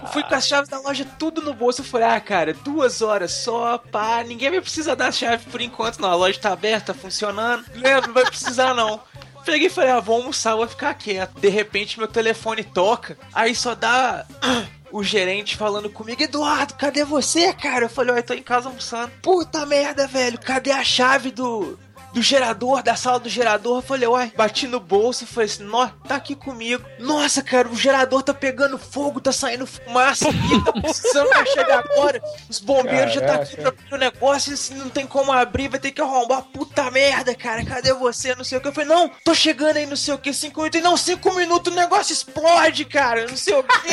[0.00, 1.80] Eu fui com as chaves da loja tudo no bolso.
[1.82, 4.22] Eu falei, ah, cara, duas horas só, pá.
[4.24, 6.10] Ninguém vai precisar da chave por enquanto, não.
[6.10, 7.64] A loja tá aberta, tá funcionando.
[7.74, 9.00] Lembra, não vai precisar não.
[9.44, 11.40] Peguei e falei, ah, vou almoçar, vou ficar quieto.
[11.40, 14.26] De repente meu telefone toca, aí só dá
[14.92, 17.84] o gerente falando comigo, Eduardo, cadê você, cara?
[17.84, 19.12] Eu falei, ó, eu tô em casa almoçando.
[19.22, 21.78] Puta merda, velho, cadê a chave do.
[22.18, 23.78] Do gerador, da sala do gerador.
[23.78, 26.84] Eu falei, uai, bati no bolso e falei assim, nó, tá aqui comigo.
[26.98, 31.78] Nossa, cara, o gerador tá pegando fogo, tá saindo fumaça aqui, tá precisando pra chegar
[31.78, 32.20] agora.
[32.48, 35.78] Os bombeiros já tá aqui pra abrir o negócio, assim, não tem como abrir, vai
[35.78, 36.42] ter que arrombar.
[36.42, 38.34] Puta merda, cara, cadê você?
[38.34, 38.66] Não sei o que.
[38.66, 40.82] Eu falei, não, tô chegando aí, não sei o que, cinco minutos.
[40.82, 43.88] Não, cinco minutos o negócio explode, cara, não sei o que.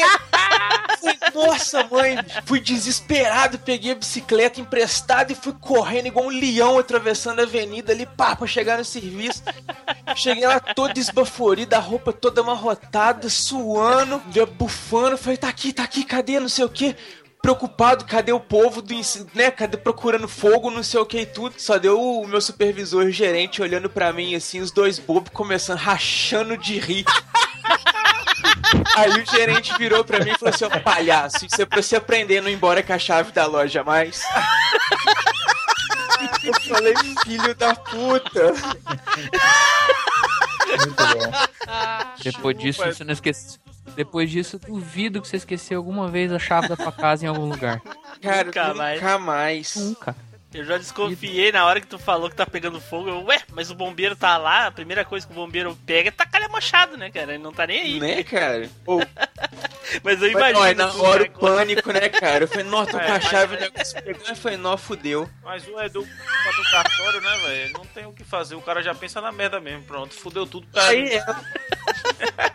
[1.35, 7.41] Nossa, mãe, fui desesperado, peguei a bicicleta emprestada e fui correndo igual um leão atravessando
[7.41, 9.43] a avenida ali, pá, pra chegar no serviço.
[10.15, 14.21] Cheguei lá todo esbaforido, a roupa toda amarrotada, suando,
[14.57, 15.17] bufando.
[15.17, 16.39] Falei, tá aqui, tá aqui, cadê?
[16.39, 16.95] Não sei o que.
[17.41, 18.93] Preocupado, cadê o povo do
[19.35, 19.51] né?
[19.51, 21.55] Cadê procurando fogo, não sei o que e tudo.
[21.57, 25.77] Só deu o meu supervisor o gerente olhando pra mim assim, os dois bobos começando,
[25.77, 27.05] rachando de rir.
[28.95, 31.95] Aí o gerente virou pra mim e falou assim: ó, palhaço, isso é pra você
[31.95, 34.23] aprender a não ir embora com a chave da loja mais.
[36.43, 36.93] Eu falei,
[37.23, 38.53] filho da puta.
[40.67, 41.31] Muito bom.
[42.23, 43.59] Depois disso, você não esquece.
[43.95, 47.47] Depois disso, duvido que você esqueceu alguma vez a chave da tua casa em algum
[47.47, 47.81] lugar.
[48.21, 49.21] Cara, Nunca nunca, mais.
[49.21, 49.75] mais.
[49.75, 50.15] Nunca.
[50.55, 53.09] Eu já desconfiei na hora que tu falou que tá pegando fogo.
[53.09, 56.11] Eu, ué, mas o bombeiro tá lá, a primeira coisa que o bombeiro pega é
[56.11, 57.33] tacar ele machado, né, cara?
[57.33, 57.99] Ele não tá nem aí.
[57.99, 58.69] Né, cara?
[58.85, 59.01] Ou,
[60.03, 60.83] Mas eu mas, imagino.
[60.83, 62.45] ó, na hora o pânico, né, cara?
[62.45, 64.27] Eu falei, nossa, tô É, com a mas- chave, o negócio pegou.
[64.27, 65.29] Eu falei, nó, fudeu.
[65.43, 67.73] Mas o Edu tá no cartório, né, velho?
[67.73, 68.55] Não tem o que fazer.
[68.55, 69.83] O cara já pensa na merda mesmo.
[69.83, 70.65] Pronto, fudeu tudo.
[70.73, 70.89] Cara.
[70.89, 71.23] Aí é.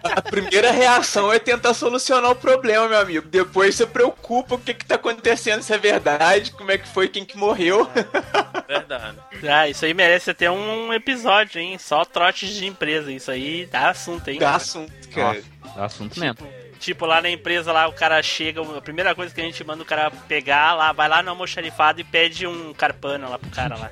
[0.03, 3.29] A primeira reação é tentar solucionar o problema, meu amigo.
[3.29, 7.09] Depois você preocupa o que que tá acontecendo, se é verdade, como é que foi,
[7.09, 7.90] quem que morreu.
[8.69, 9.19] Verdade.
[9.49, 11.77] Ah, isso aí merece até um episódio, hein?
[11.79, 13.11] Só trotes de empresa.
[13.11, 14.39] Isso aí dá assunto, hein?
[14.39, 15.43] Dá assunto, cara.
[15.63, 16.49] Nossa, dá assunto mesmo.
[16.79, 19.83] Tipo, lá na empresa, lá o cara chega, a primeira coisa que a gente manda
[19.83, 23.77] o cara pegar, lá, vai lá no almoxarifado e pede um carpano lá pro cara
[23.77, 23.91] lá.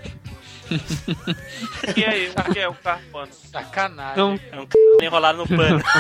[1.95, 3.33] Que é, o que é o carpano?
[3.33, 4.13] Sacanagem.
[4.13, 5.05] Então, É um c...
[5.05, 5.83] enrolado no pano.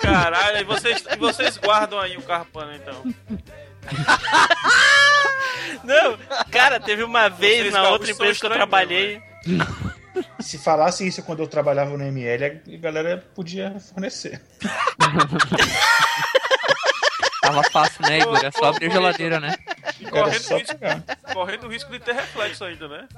[0.00, 3.02] Caralho, e vocês, e vocês guardam aí o carpano, então.
[5.84, 6.18] Não,
[6.50, 9.22] cara, teve uma vez Vocês na outra empresa que eu trabalhei.
[10.40, 14.40] Se falasse isso quando eu trabalhava no ML, a galera podia fornecer.
[17.48, 18.44] tava fácil, né, Igor?
[18.44, 19.54] É só abrir a geladeira, né?
[20.00, 20.76] E correndo só risco,
[21.32, 23.08] correndo o risco de ter reflexo ainda, né?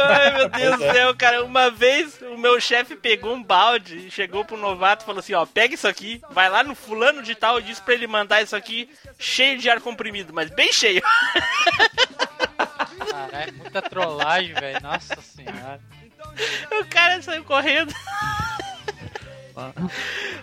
[0.00, 0.92] Ai, meu Deus do é.
[0.92, 1.44] céu, cara.
[1.44, 5.46] Uma vez o meu chefe pegou um balde, chegou pro novato e falou assim: ó,
[5.46, 8.56] pega isso aqui, vai lá no fulano de tal e diz pra ele mandar isso
[8.56, 11.02] aqui cheio de ar comprimido, mas bem cheio.
[13.10, 14.80] Caralho, é muita trollagem, velho.
[14.82, 15.80] Nossa senhora.
[16.80, 17.92] O cara saiu correndo.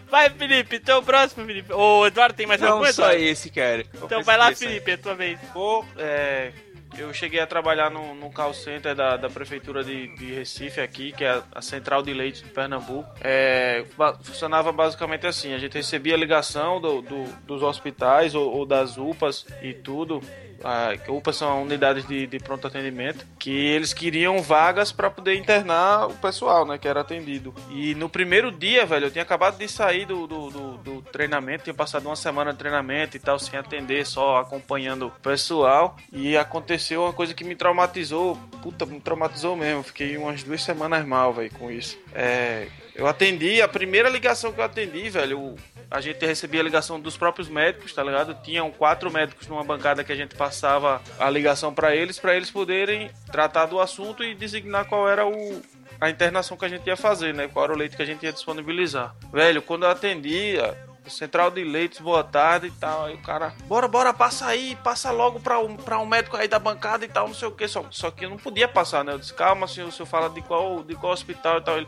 [0.10, 1.72] Vai, Felipe, então o próximo, Felipe.
[1.73, 3.23] Ô, Eduardo, tem mais Não alguma só Eduardo?
[3.23, 3.86] esse, cara.
[4.03, 4.53] Então vai lá.
[4.53, 5.40] Felipe, é a tua vez.
[5.53, 6.52] Pô, é,
[6.98, 11.11] eu cheguei a trabalhar no, no call center da, da prefeitura de, de Recife aqui,
[11.11, 13.07] que é a, a central de leite de Pernambuco.
[13.22, 13.84] É,
[14.23, 19.45] funcionava basicamente assim: a gente recebia ligação do, do- dos hospitais ou, ou das UPAs
[19.61, 20.22] e tudo.
[20.64, 26.07] A, UPAs são unidades de, de pronto atendimento, que eles queriam vagas para poder internar
[26.07, 27.53] o pessoal, né, que era atendido.
[27.72, 31.64] E no primeiro dia, velho, eu tinha acabado de sair do, do, do- do treinamento,
[31.65, 35.95] tinha passado uma semana de treinamento e tal, sem atender, só acompanhando o pessoal.
[36.11, 39.84] E aconteceu uma coisa que me traumatizou, puta, me traumatizou mesmo.
[39.84, 41.98] Fiquei umas duas semanas mal, velho, com isso.
[42.14, 42.68] É,
[43.00, 45.56] eu atendi, a primeira ligação que eu atendi, velho,
[45.90, 48.36] a gente recebia a ligação dos próprios médicos, tá ligado?
[48.44, 52.52] Tinham quatro médicos numa bancada que a gente passava a ligação pra eles, pra eles
[52.52, 55.62] poderem tratar do assunto e designar qual era o,
[56.02, 57.48] a internação que a gente ia fazer, né?
[57.48, 59.16] Qual era o leite que a gente ia disponibilizar.
[59.32, 60.78] Velho, quando eu atendia,
[61.10, 63.06] Central de Leites, boa tarde e tal.
[63.06, 66.50] Aí o cara, bora, bora, passa aí, passa logo pra um, pra um médico aí
[66.50, 67.68] da bancada e tal, não sei o que.
[67.68, 69.14] Só, só que eu não podia passar, né?
[69.14, 71.78] Eu disse, calma, senhor, o senhor fala de qual, de qual hospital e tal.
[71.78, 71.88] Ele,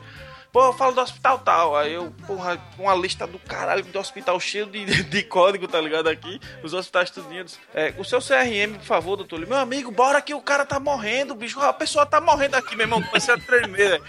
[0.52, 1.76] pô, eu falo do hospital tal.
[1.78, 6.08] Aí eu, porra, uma lista do caralho de hospital cheio de, de código, tá ligado?
[6.10, 7.60] Aqui, os hospitais tudinhos.
[7.74, 9.40] É, o seu CRM, por favor, doutor.
[9.48, 11.60] Meu amigo, bora que o cara tá morrendo, bicho.
[11.62, 13.02] A pessoa tá morrendo aqui, meu irmão.
[13.02, 14.02] Comecei a tremer,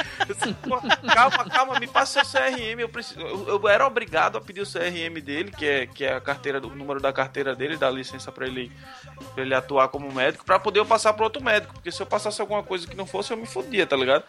[0.69, 0.81] "Pô,
[1.13, 2.81] Calma, calma, me passa seu CRM.
[2.81, 6.15] Eu, preciso, eu, eu era obrigado a pedir o CRM dele, que é, que é
[6.15, 8.71] a carteira, do- o número da carteira dele, da licença pra ele,
[9.35, 11.73] pra ele atuar como médico, pra poder eu passar pro outro médico.
[11.75, 14.25] Porque se eu passasse alguma coisa que não fosse, eu me fodia, tá ligado?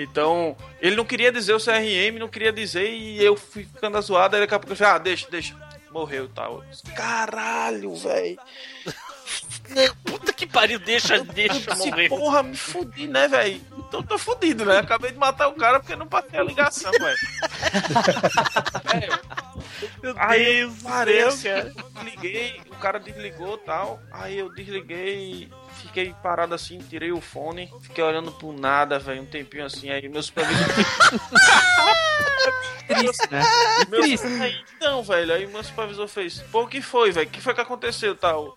[0.00, 4.36] Então, ele não queria dizer o CRM, não queria dizer, e eu fui ficando azoado,
[4.36, 5.56] aí daqui a pouco eu falei, ah, deixa, deixa.
[5.90, 6.62] Morreu e tal.
[6.94, 8.38] Caralho, velho.
[10.04, 12.08] Puta que pariu, deixa, deixa Esse morrer.
[12.08, 13.60] porra, me fudi, né, velho?
[13.76, 14.78] Então tô fudido, né?
[14.78, 17.16] Acabei de matar o cara porque não passei a ligação, velho.
[20.02, 21.74] Meu Aí Deus eu parei, assim, cara.
[21.94, 24.00] desliguei, o cara desligou e tal.
[24.12, 25.50] Aí eu desliguei,
[25.86, 30.08] fiquei parado assim, tirei o fone, fiquei olhando pro nada, velho, um tempinho assim, aí
[30.08, 30.66] meu supervisor.
[32.88, 33.42] Triste, né?
[33.90, 34.26] Meu- Triste.
[34.26, 37.26] Aí, então, velho, aí meu supervisor fez, pô, o que foi, velho?
[37.28, 38.56] O que foi que aconteceu tal?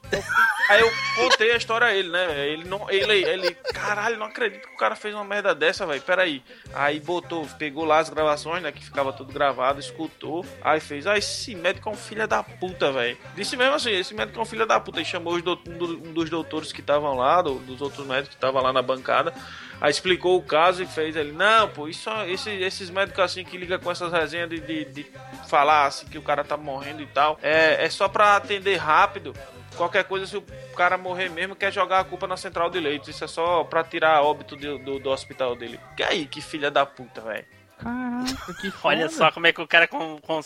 [0.70, 2.48] Aí eu contei a história a ele, né?
[2.48, 2.90] Ele não.
[2.90, 3.52] Ele, ele.
[3.74, 6.02] Caralho, não acredito que o cara fez uma merda dessa, velho.
[6.02, 6.42] Peraí.
[6.74, 8.72] Aí botou, pegou lá as gravações, né?
[8.72, 10.46] Que ficava tudo gravado, escutou.
[10.62, 13.18] Aí fez, ah, esse médico é um filho da puta, velho.
[13.36, 15.02] Disse mesmo assim, esse médico é um filho da puta.
[15.02, 15.60] E chamou um, do-
[16.08, 19.34] um dos doutores que estavam lá, do- dos outros médicos que estavam lá na bancada.
[19.80, 23.58] Aí explicou o caso e fez ele, não, pô, isso, esse- esses médicos assim que
[23.58, 25.06] ligam com essas resenhas de, de, de
[25.50, 29.34] falar assim que o cara tá morrendo e tal, é, é só pra atender rápido.
[29.76, 30.44] Qualquer coisa, se o
[30.76, 33.08] cara morrer mesmo, quer jogar a culpa na central de leitos.
[33.08, 35.80] Isso é só pra tirar óbito do, do, do hospital dele.
[35.96, 37.46] Que aí, que filha da puta, velho.
[37.80, 39.10] Caraca, que Olha foda.
[39.10, 40.42] só como é que o cara com, com-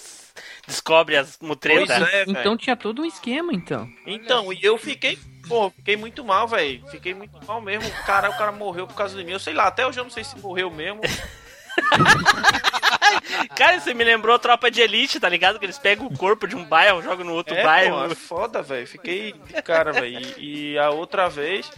[0.67, 1.89] descobre as mutretas.
[2.13, 2.23] É.
[2.27, 3.89] Então tinha todo um esquema, então.
[4.05, 5.17] Então, e eu fiquei,
[5.47, 6.83] pô, fiquei muito mal, velho.
[6.89, 7.89] Fiquei muito mal mesmo.
[8.05, 9.31] Cara, o cara morreu por causa de mim.
[9.31, 11.01] Eu sei lá, até hoje eu não sei se morreu mesmo.
[13.55, 15.59] Cara, você me lembrou Tropa de Elite, tá ligado?
[15.59, 17.97] Que eles pegam o corpo de um bairro, jogam no outro É, bairro.
[17.97, 18.87] pô, é foda, velho.
[18.87, 20.19] Fiquei de cara, velho.
[20.37, 21.69] E, e a outra vez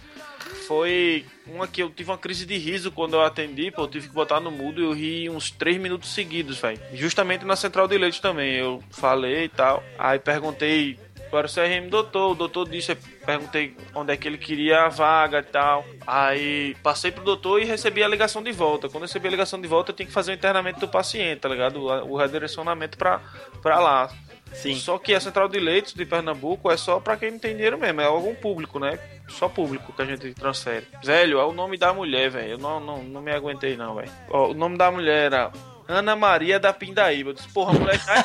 [0.67, 3.83] foi uma que eu tive uma crise de riso quando eu atendi, pô.
[3.83, 6.79] Eu tive que botar no mudo e eu ri uns 3 minutos seguidos, velho.
[6.93, 8.55] Justamente na central de leite também.
[8.55, 9.83] Eu falei e tal.
[9.97, 10.97] Aí perguntei
[11.29, 12.31] para o CRM doutor.
[12.31, 12.95] O doutor disse,
[13.25, 15.85] perguntei onde é que ele queria a vaga e tal.
[16.05, 18.87] Aí passei pro doutor e recebi a ligação de volta.
[18.87, 21.39] Quando eu recebi a ligação de volta, eu tinha que fazer o internamento do paciente,
[21.39, 21.83] tá ligado?
[21.83, 23.21] O, redirecionamento pra,
[23.61, 24.09] pra lá.
[24.53, 24.75] Sim.
[24.75, 27.77] Só que a central de leitos de Pernambuco é só pra quem não tem dinheiro
[27.77, 28.97] mesmo, é algum público, né?
[29.27, 30.87] Só público que a gente transfere.
[31.03, 32.51] Velho, é o nome da mulher, velho.
[32.51, 34.09] Eu não, não, não me aguentei, não, velho.
[34.29, 35.51] Ó, O nome da mulher era
[35.87, 37.29] Ana Maria da Pindaíba.
[37.29, 38.23] Eu disse, porra, mulher já é.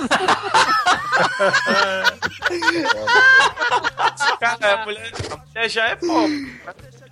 [4.40, 6.60] Cara, a mulher, a mulher já é pobre.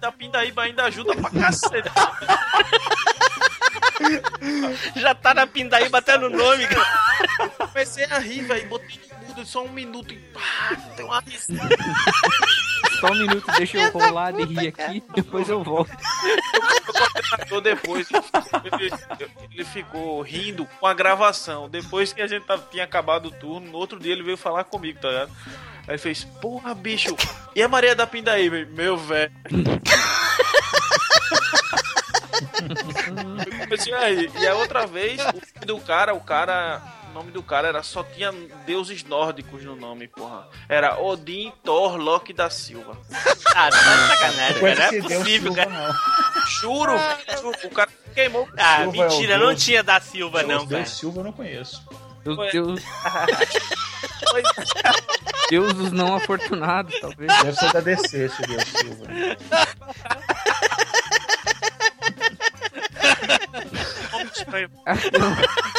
[0.00, 1.90] Da Pindaíba ainda ajuda pra cacete.
[4.96, 7.48] Já tá na pindaíba até no nome, cara.
[7.58, 8.68] Comecei a rir, velho.
[8.68, 10.40] Botei no mudo só um minuto e pá,
[10.96, 11.76] deu uma risada.
[13.00, 15.90] Só um minuto, deixa eu rolar de rir aqui, depois eu volto.
[17.62, 18.90] depois ele,
[19.52, 21.68] ele ficou rindo com a gravação.
[21.68, 24.64] Depois que a gente tava- tinha acabado o turno, no outro dia ele veio falar
[24.64, 25.32] comigo, tá ligado?
[25.82, 27.16] Aí ele fez, porra, bicho,
[27.56, 28.64] e a Maria da Pindaíba?
[28.70, 29.32] Meu velho.
[33.46, 34.30] Eu comecei a rir.
[34.38, 35.20] E a outra vez,
[35.62, 36.82] o do cara, o cara.
[37.10, 38.30] O nome do cara era só tinha
[38.64, 40.46] deuses nórdicos no nome, porra.
[40.68, 42.96] Era Odin Thor Loki da Silva.
[43.52, 44.92] Ah, não é sacanagem, Coisa cara.
[44.92, 45.70] Não é Deus possível, Silva, cara.
[45.88, 46.46] não.
[46.60, 46.92] Juro,
[47.40, 48.48] juro, o cara queimou.
[48.56, 50.86] Ah, Silva é mentira, não Deus- tinha da Silva, não, Deus cara.
[50.86, 51.82] Silva eu não conheço.
[52.22, 52.80] Deus, Deus,
[55.50, 57.32] Deus dos não afortunados, talvez.
[57.42, 59.06] Deve ser da DC esse Deus Silva.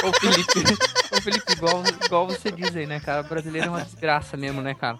[0.03, 0.63] Ô Felipe,
[1.11, 3.21] ô Felipe, igual, igual você diz aí, né, cara?
[3.21, 4.97] O brasileiro é uma desgraça mesmo, né, cara?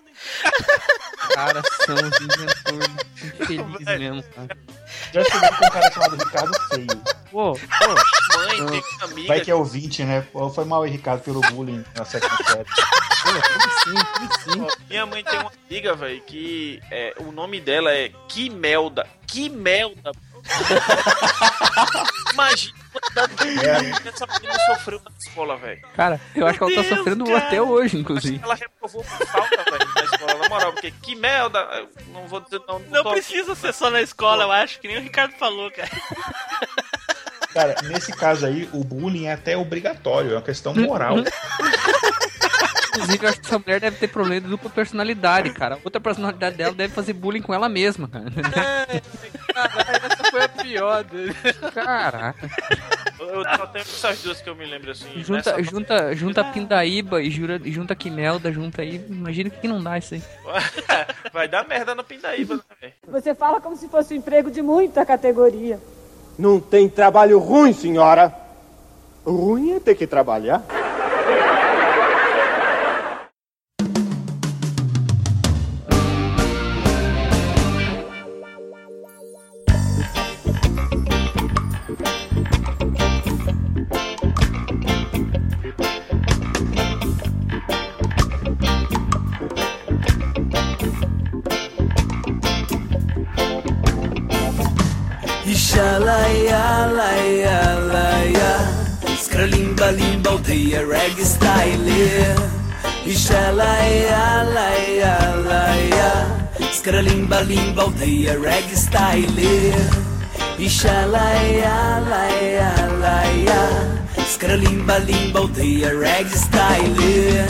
[1.29, 2.89] Os caras são os inventores
[3.23, 4.57] infelizes mesmo, cara.
[5.13, 6.87] Já estudei com um cara chamado Ricardo Feio.
[7.31, 8.37] Pô, pô.
[8.37, 9.27] Mãe, tem uma amiga.
[9.27, 10.21] Vai que é ouvinte, né?
[10.33, 12.65] Pô, Foi mal aí, Ricardo, pelo bullying na sétima série.
[14.59, 19.07] Ó, Minha mãe tem uma amiga, velho, que é, o nome dela é Quimelda.
[19.25, 20.11] Quimelda.
[22.33, 22.73] Imagina
[24.01, 25.81] que essa menina sofreu na escola, velho.
[25.95, 27.37] Cara, eu acho que ela tá Deus, sofrendo cara.
[27.37, 28.39] até hoje, inclusive.
[28.43, 32.61] Ela reprovou por falta, velho, na escola, na moral, porque Quimelda, eu não vou dizer
[32.67, 32.79] não.
[32.79, 35.89] Não tô- precisa ser só na escola, eu acho, que nem o Ricardo falou, cara.
[37.53, 41.15] Cara, nesse caso aí, o bullying é até obrigatório, é uma questão moral.
[42.93, 45.75] Inclusive, eu acho que essa mulher deve ter problema de dupla personalidade, cara.
[45.75, 48.25] A outra personalidade dela deve fazer bullying com ela mesma, cara.
[49.53, 51.33] Caralho, essa foi a pior dele.
[51.73, 52.49] Caraca.
[53.19, 55.07] Eu só tenho essas duas que eu me lembro assim.
[55.23, 59.03] Junta, nessa- junta, junta Pindaíba e jura, junta Quimelda, junta aí.
[59.09, 60.23] Imagina o que, que não dá isso aí.
[61.31, 62.93] Vai dar merda no Pindaíba, né, velho?
[63.07, 65.79] Você fala como se fosse um emprego de muita categoria.
[66.37, 68.33] Não tem trabalho ruim, senhora.
[69.25, 70.63] Ruim é ter que trabalhar.
[107.79, 109.51] Aldeia reg style
[110.59, 113.61] Ixalaia laia laia
[114.33, 117.45] Scralimba limba aldeia reg style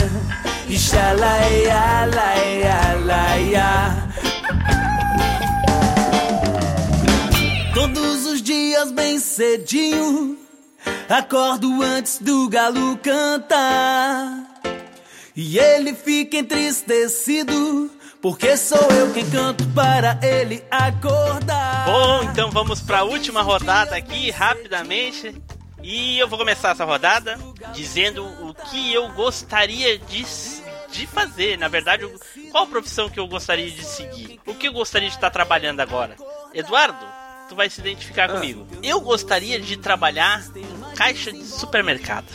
[0.68, 3.70] Ixalaia laia laia
[7.74, 10.38] Todos os dias bem cedinho
[11.08, 14.46] Acordo antes do galo cantar.
[15.36, 17.90] E ele fica entristecido
[18.22, 24.30] Porque sou eu quem canto para ele acordar Bom, então vamos pra última rodada aqui,
[24.30, 25.34] rapidamente.
[25.82, 27.36] E eu vou começar essa rodada
[27.74, 30.24] dizendo o que eu gostaria de,
[30.92, 31.58] de fazer.
[31.58, 32.08] Na verdade,
[32.52, 34.38] qual a profissão que eu gostaria de seguir?
[34.46, 36.14] O que eu gostaria de estar trabalhando agora?
[36.54, 37.04] Eduardo,
[37.48, 38.64] tu vai se identificar comigo.
[38.84, 42.28] Eu gostaria de trabalhar em caixa de supermercado.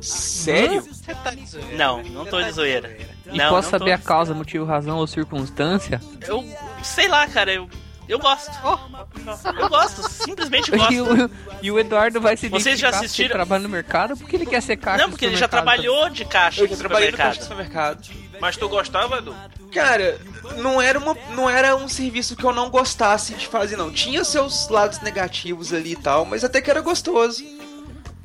[0.00, 0.82] Sério?
[0.82, 1.76] Você tá de zoeira.
[1.76, 3.11] Não, não tô de zoeira.
[3.30, 4.04] E Não, posso não saber tô.
[4.04, 6.00] a causa, motivo, razão ou circunstância?
[6.26, 6.44] Eu
[6.82, 7.68] sei lá, cara, eu,
[8.08, 8.50] eu gosto.
[9.58, 10.92] Eu gosto, simplesmente gosto.
[10.92, 11.30] E o,
[11.62, 14.60] e o Eduardo vai se Vocês já assistiram- ele trabalha no mercado porque ele quer
[14.60, 17.38] ser caixa Não, porque ele já trabalhou de caixa Eu de já trabalhei no caixa
[17.38, 18.04] de supermercado.
[18.04, 18.40] supermercado.
[18.40, 19.34] Mas tu gostava, Edu?
[19.72, 20.18] Cara,
[20.58, 23.90] não era, uma, não era um serviço que eu não gostasse de fazer, não.
[23.92, 27.42] Tinha seus lados negativos ali e tal, mas até que era gostoso.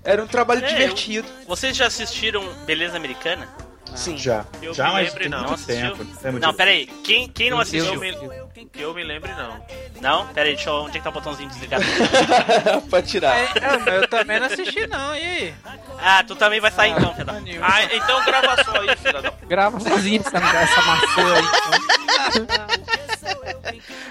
[0.03, 1.27] Era um trabalho É, divertido.
[1.41, 3.47] eu- vocês já assistiram Beleza Americana?
[3.95, 4.17] Sim.
[4.17, 4.45] Já.
[4.61, 5.37] Eu Já, me mas lembro, tem não.
[5.39, 5.97] muito Não tempo.
[6.23, 6.53] Lembro Não, disso.
[6.53, 6.85] pera aí.
[7.03, 7.93] Quem, quem não assistiu?
[7.93, 9.65] Eu me, eu me lembre, não.
[10.01, 10.27] Não?
[10.27, 10.75] Pera aí, deixa eu...
[10.83, 11.83] Onde é que tá o botãozinho desligado?
[12.89, 13.35] pra tirar.
[13.37, 13.43] É,
[13.87, 15.53] é, eu também não assisti não, e aí?
[16.01, 17.35] ah, tu também vai sair então, Fedão.
[17.61, 19.33] Ah, então grava só aí, filha da...
[19.47, 23.06] Grava sozinho essa, essa maçã aí.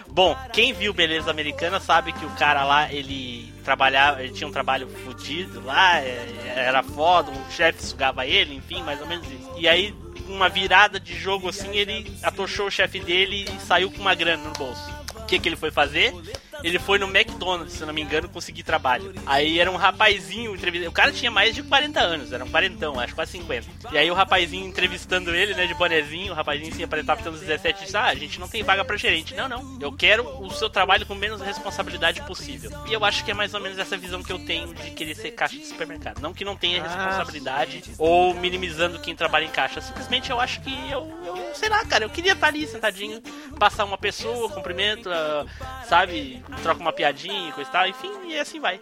[0.08, 4.52] Bom, quem viu Beleza Americana sabe que o cara lá, ele trabalhava, ele tinha um
[4.52, 9.52] trabalho fudido lá, é, era foda, um chefe sugava ele, enfim, mais ou menos isso.
[9.56, 9.94] E aí,
[10.28, 14.42] uma virada de jogo assim, ele atochou o chefe dele e saiu com uma grana
[14.42, 14.90] no bolso.
[15.16, 16.14] O que, que ele foi fazer?
[16.62, 19.12] Ele foi no McDonald's, se não me engano, conseguir trabalho.
[19.26, 20.90] Aí era um rapazinho entrevistando.
[20.90, 23.66] O cara tinha mais de 40 anos, era um quarentão, acho quase 50.
[23.92, 27.80] E aí o rapazinho entrevistando ele, né, de bonezinho, o rapazinho se aparentava pelos 17
[27.80, 29.34] e disse: Ah, a gente não tem vaga pra gerente.
[29.34, 29.78] Não, não.
[29.80, 32.70] Eu quero o seu trabalho com menos responsabilidade possível.
[32.88, 35.14] E eu acho que é mais ou menos essa visão que eu tenho de querer
[35.14, 36.20] ser caixa de supermercado.
[36.20, 39.80] Não que não tenha responsabilidade ou minimizando quem trabalha em caixa.
[39.80, 43.20] Simplesmente eu acho que eu, eu sei lá, cara, eu queria estar ali sentadinho,
[43.58, 45.44] passar uma pessoa, cumprimento, ah,
[45.88, 48.80] sabe, troca uma piadinha e coisa e tal, enfim, e assim vai.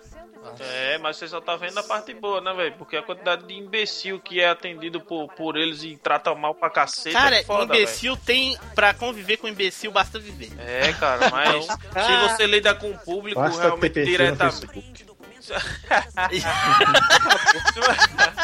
[0.60, 2.74] É, mas você só tá vendo a parte boa, né, velho?
[2.76, 6.68] Porque a quantidade de imbecil que é atendido por, por eles e trata mal pra
[6.68, 8.56] cacete Cara, é foda, imbecil tem.
[8.74, 10.52] Pra conviver com imbecil basta viver.
[10.58, 15.14] É, cara, mas se você lida com o público Basta ter realmente diretamente.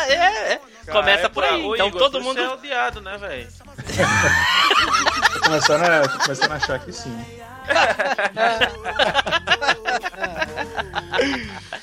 [0.09, 0.61] É, é.
[0.91, 1.63] Começa é por pra- aí.
[1.65, 2.39] Ô, Então Igor, todo mundo.
[2.41, 3.49] é odiado, né, velho?
[5.45, 7.40] Começando, a, começando a achar que sim.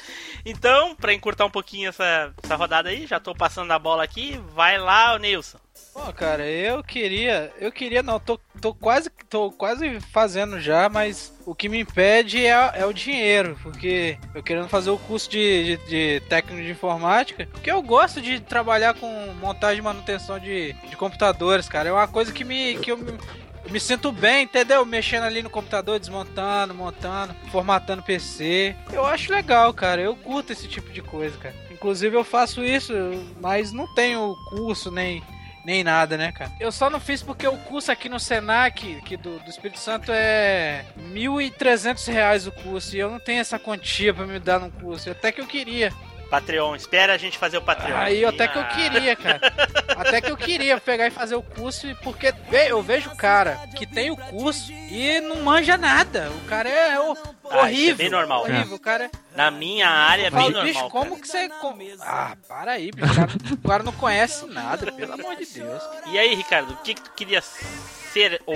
[0.50, 4.40] Então, pra encurtar um pouquinho essa, essa rodada aí, já tô passando a bola aqui.
[4.56, 5.58] Vai lá, o Nilson.
[5.94, 11.34] Pô, cara, eu queria, eu queria não, tô, tô quase, tô quase fazendo já, mas
[11.46, 15.78] o que me impede é, é o dinheiro, porque eu querendo fazer o curso de,
[15.78, 20.74] de, de técnico de informática, porque eu gosto de trabalhar com montagem e manutenção de,
[20.74, 22.98] de computadores, cara, é uma coisa que me, que eu
[23.70, 24.86] me, sinto bem, entendeu?
[24.86, 28.76] Mexendo ali no computador, desmontando, montando, formatando PC.
[28.92, 30.02] Eu acho legal, cara.
[30.02, 31.56] Eu curto esse tipo de coisa, cara.
[31.72, 32.94] Inclusive eu faço isso,
[33.40, 35.24] mas não tenho curso nem
[35.68, 36.50] nem nada, né, cara?
[36.62, 40.14] Eu só não fiz porque o curso aqui no Senac, que do, do Espírito Santo,
[40.14, 42.96] é 1.300 reais o curso.
[42.96, 45.12] E eu não tenho essa quantia pra me dar num curso.
[45.12, 45.92] Até que eu queria.
[46.28, 47.96] Patreon, espera a gente fazer o Patreon.
[47.98, 48.66] Aí até que eu Ah.
[48.66, 49.40] queria, cara.
[49.98, 52.32] Até que eu queria pegar e fazer o curso, porque
[52.70, 56.30] eu vejo o cara que tem o curso e não manja nada.
[56.30, 57.96] O cara é o- Ah, isso é horrível.
[57.98, 58.42] bem normal.
[58.44, 58.78] Horrível.
[58.80, 60.64] Cara Na minha área é bem normal.
[60.64, 61.50] bicho, como que você.
[62.02, 63.12] Ah, para aí, bicho.
[63.12, 65.84] O cara, o cara não conhece nada, pelo amor de Deus.
[66.12, 68.56] E aí, Ricardo, o que, que tu queria ser ou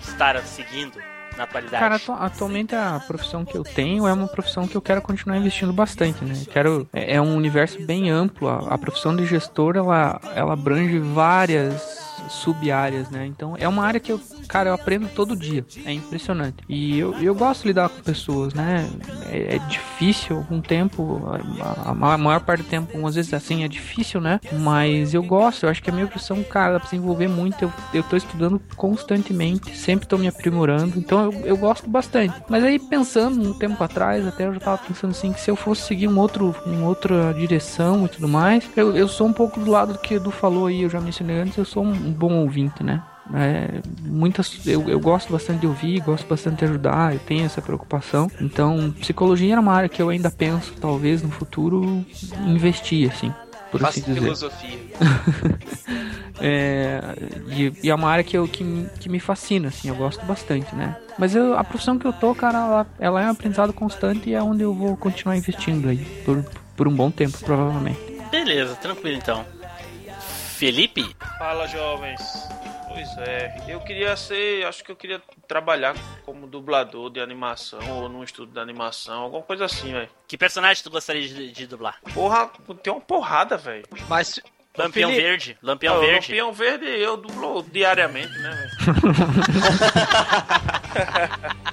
[0.00, 1.00] estar seguindo
[1.36, 1.46] na?
[1.78, 5.36] Cara, atu- atualmente a profissão que eu tenho é uma profissão que eu quero continuar
[5.36, 6.34] investindo bastante, né?
[6.52, 8.48] Quero é, é um universo bem amplo.
[8.48, 13.26] A, a profissão de gestor ela ela abrange várias sub-áreas, né?
[13.26, 15.64] Então é uma área que eu, cara, eu aprendo todo dia.
[15.84, 16.56] É impressionante.
[16.68, 18.88] E eu, eu gosto de lidar com pessoas, né?
[19.26, 21.22] É, é difícil algum tempo,
[21.60, 24.40] a, a ma- maior parte do tempo, às vezes assim, é difícil, né?
[24.60, 27.62] Mas eu gosto, eu acho que a minha profissão, cara, dá pra se envolver muito.
[27.64, 32.34] Eu, eu tô estudando constantemente, sempre tô me aprimorando, então eu, eu gosto bastante.
[32.48, 35.56] Mas aí pensando um tempo atrás, até eu já tava pensando assim, que se eu
[35.56, 39.58] fosse seguir um outro, em outra direção e tudo mais, eu, eu sou um pouco
[39.60, 42.32] do lado do que Edu falou aí, eu já mencionei antes, eu sou um bom
[42.42, 43.02] ouvinte, né?
[43.34, 47.62] É, muitas, eu, eu gosto bastante de ouvir, gosto bastante de ajudar, eu tenho essa
[47.62, 48.30] preocupação.
[48.40, 52.04] Então, psicologia era uma área que eu ainda penso, talvez no futuro,
[52.46, 53.32] investir, assim,
[53.70, 54.20] por Faça assim dizer.
[54.20, 54.78] filosofia.
[56.44, 57.00] É,
[57.46, 60.24] e, e é uma área que, eu, que, me- que me fascina, assim, eu gosto
[60.26, 60.96] bastante, né?
[61.16, 64.34] Mas eu- a profissão que eu tô, cara, ela, ela é um aprendizado constante e
[64.34, 66.44] é onde eu vou continuar investindo aí, por,
[66.76, 68.00] por um bom tempo, provavelmente.
[68.30, 69.44] Beleza, tranquilo então.
[70.62, 71.16] Felipe?
[71.38, 72.20] Fala, jovens.
[72.86, 78.08] Pois é, eu queria ser, acho que eu queria trabalhar como dublador de animação ou
[78.08, 80.08] num estúdio de animação, alguma coisa assim, velho.
[80.28, 81.98] Que personagem tu gostaria de, de dublar?
[82.14, 82.48] Porra,
[82.80, 83.84] tem uma porrada, velho.
[84.08, 84.38] Mas
[84.76, 85.58] Lampião Felipe- Verde.
[85.62, 86.28] Lampião Verde.
[86.32, 88.70] Lampião Verde eu dublo diariamente, né?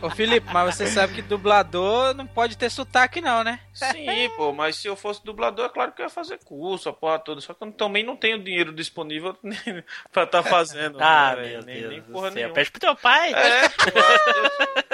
[0.01, 3.59] Ô Felipe, mas você sabe que dublador não pode ter sotaque não, né?
[3.73, 6.93] Sim, pô, mas se eu fosse dublador, é claro que eu ia fazer curso, a
[6.93, 7.41] porra toda.
[7.41, 9.35] Só que eu também não tenho dinheiro disponível
[10.11, 10.97] pra estar fazendo.
[11.01, 12.35] Ah, né, meu nem, Deus nem do porra céu.
[12.35, 12.53] nenhuma.
[12.53, 13.33] Pede pro teu pai.
[13.33, 13.99] É, pô,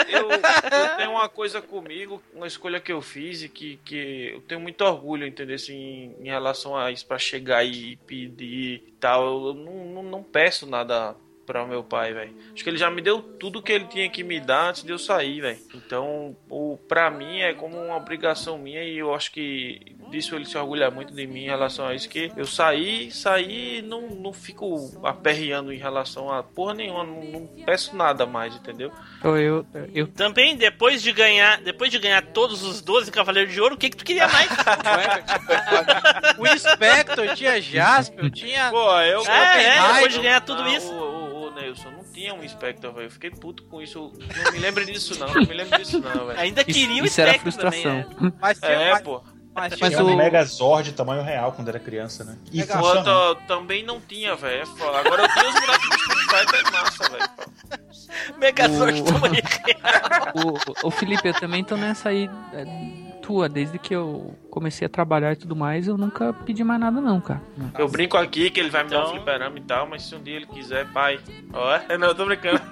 [0.08, 4.32] eu, eu- eu tenho uma coisa comigo, uma escolha que eu fiz e que, que
[4.34, 5.56] eu tenho muito orgulho, entendeu?
[5.56, 9.48] Assim, em relação a isso, pra chegar e pedir e tal.
[9.48, 11.16] Eu não, não, não peço nada
[11.46, 12.34] pra meu pai, velho.
[12.54, 14.92] Acho que ele já me deu tudo que ele tinha que me dar antes de
[14.92, 15.60] eu sair, velho.
[15.74, 20.46] Então, o, pra mim é como uma obrigação minha e eu acho que disso ele
[20.46, 24.32] se orgulha muito de mim em relação a isso, que eu saí, saí não, não
[24.34, 28.92] fico aperreando em relação a porra nenhuma, não, não peço nada mais, entendeu?
[29.20, 33.60] Então eu, eu Também, depois de ganhar, depois de ganhar todos os 12 Cavaleiros de
[33.60, 34.50] Ouro, o que que tu queria mais?
[36.38, 38.70] O Inspector tinha Jasper, tinha.
[38.70, 39.22] Pô, eu.
[39.26, 40.92] É, é, eu- depois de ganhar tudo isso.
[40.94, 41.25] Ô, ô,
[41.56, 43.06] Nelson, não tinha um Spectre, velho.
[43.08, 44.12] Eu fiquei puto com isso.
[44.44, 45.28] Não me lembre disso, não.
[45.34, 46.40] Não me lembre disso, não, velho.
[46.40, 48.20] Ainda isso, queria o isso era Spectre também, frustração.
[48.22, 48.34] né?
[48.40, 49.22] Mas tinha, É, mas, pô.
[49.24, 52.38] mas Mas tinha- Tinha um o- Megazord tamanho real quando era criança, né?
[52.52, 52.64] E.
[52.66, 54.62] Quanto também não tinha, velho.
[54.64, 54.98] É.
[55.00, 57.30] Agora eu tenho os bonecos do Street Fighter, é massa, velho.
[58.38, 60.34] Megazord O- tamanho real.
[60.84, 62.66] o, o Felipe, eu também tô nessa aí é,
[63.26, 67.02] tua, desde que eu comecei a trabalhar e tudo mais, eu nunca pedi mais nada
[67.02, 67.42] não, cara.
[67.78, 70.14] Eu brinco aqui que ele vai me dar um Então- fliperama e tal, mas se
[70.16, 71.20] um dia ele quiser, pai.
[71.52, 71.98] Ó, é?
[71.98, 72.62] Não, eu tô brincando.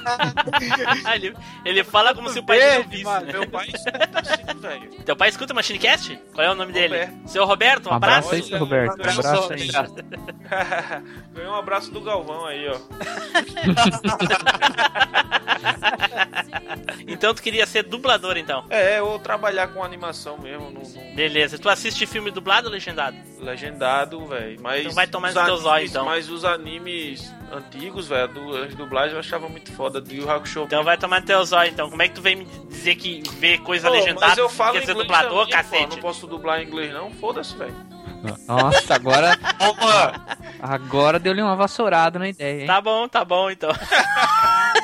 [1.14, 3.04] Ele, ele fala como se o pai dele Beijo, ouvisse.
[3.04, 3.26] mano.
[3.26, 3.32] né?
[3.32, 4.90] Meu pai escuta assim, velho.
[5.04, 6.18] Teu pai escuta o Machinecast?
[6.34, 6.98] Qual é o nome dele?
[7.04, 7.28] Roberto.
[7.28, 8.34] Seu Roberto, um Um abraço abraço.
[8.34, 8.98] aí, seu Roberto.
[8.98, 9.68] Um abraço aí.
[11.32, 12.78] Ganhei um abraço do Galvão aí, ó.
[17.06, 18.64] Então tu queria ser dublador, então.
[18.70, 21.58] É, ou trabalhar com animação mesmo, no, no Beleza.
[21.58, 23.16] Tu assiste filme dublado ou legendado?
[23.40, 24.58] legendado, velho.
[24.60, 26.04] Mas Então vai tomar os no teu animes- zóio, então.
[26.04, 29.89] Mas os animes antigos, velho, as dublagens eu achava muito foda.
[29.98, 30.64] Do Yu Hakusho.
[30.64, 31.88] Então vai tomar no teu zóio, então.
[31.88, 34.26] Como é que tu vem me dizer que vê coisa Pô, legendada?
[34.28, 35.96] mas eu falo quer ser inglês dublador, também, pô, cacete?
[35.96, 37.10] não posso dublar em inglês não?
[37.12, 37.74] Foda-se, velho.
[38.46, 39.38] Nossa, agora.
[40.60, 42.66] Agora deu-lhe uma vassourada na ideia, hein?
[42.66, 43.70] Tá bom, tá bom, então.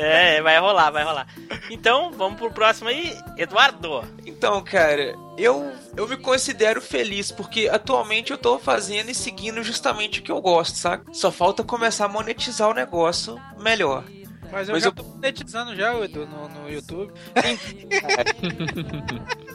[0.00, 1.26] é, vai rolar, vai rolar.
[1.70, 3.16] Então, vamos pro próximo aí.
[3.36, 4.02] Eduardo.
[4.26, 10.20] Então, cara, eu, eu me considero feliz porque atualmente eu tô fazendo e seguindo justamente
[10.20, 11.04] o que eu gosto, saca?
[11.12, 14.04] Só falta começar a monetizar o negócio melhor.
[14.52, 17.12] Mas eu Mas já eu- tô monetizando já, Edu, no, no YouTube.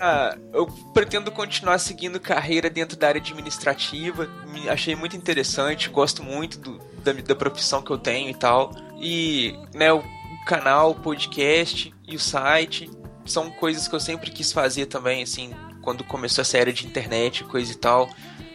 [0.00, 4.26] Ah, eu pretendo continuar seguindo carreira dentro da área administrativa.
[4.48, 8.72] Me achei muito interessante, gosto muito do- da, da profissão que eu tenho e tal.
[8.98, 10.02] E, né, o
[10.46, 12.90] canal, o podcast e o site
[13.26, 15.52] são coisas que eu sempre quis fazer também, assim,
[15.82, 18.08] quando começou essa era de internet, coisa e tal.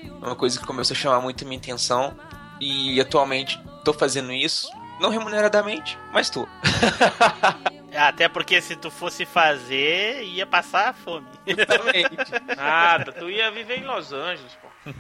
[0.04, 2.16] É uma coisa que começou a chamar muito a minha atenção.
[2.60, 4.68] E atualmente tô fazendo isso,
[5.00, 6.48] não remuneradamente, mas tô.
[7.98, 11.28] Até porque se tu fosse fazer, ia passar fome.
[12.56, 14.68] Nada, tu ia viver em Los Angeles, pô.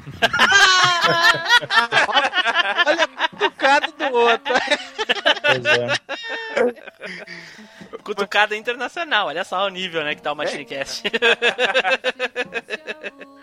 [2.85, 4.53] Olha, cutucado do outro.
[5.41, 5.87] Pois é.
[8.03, 11.03] Cutucada internacional, olha só o nível, né, que tá o Machinecast.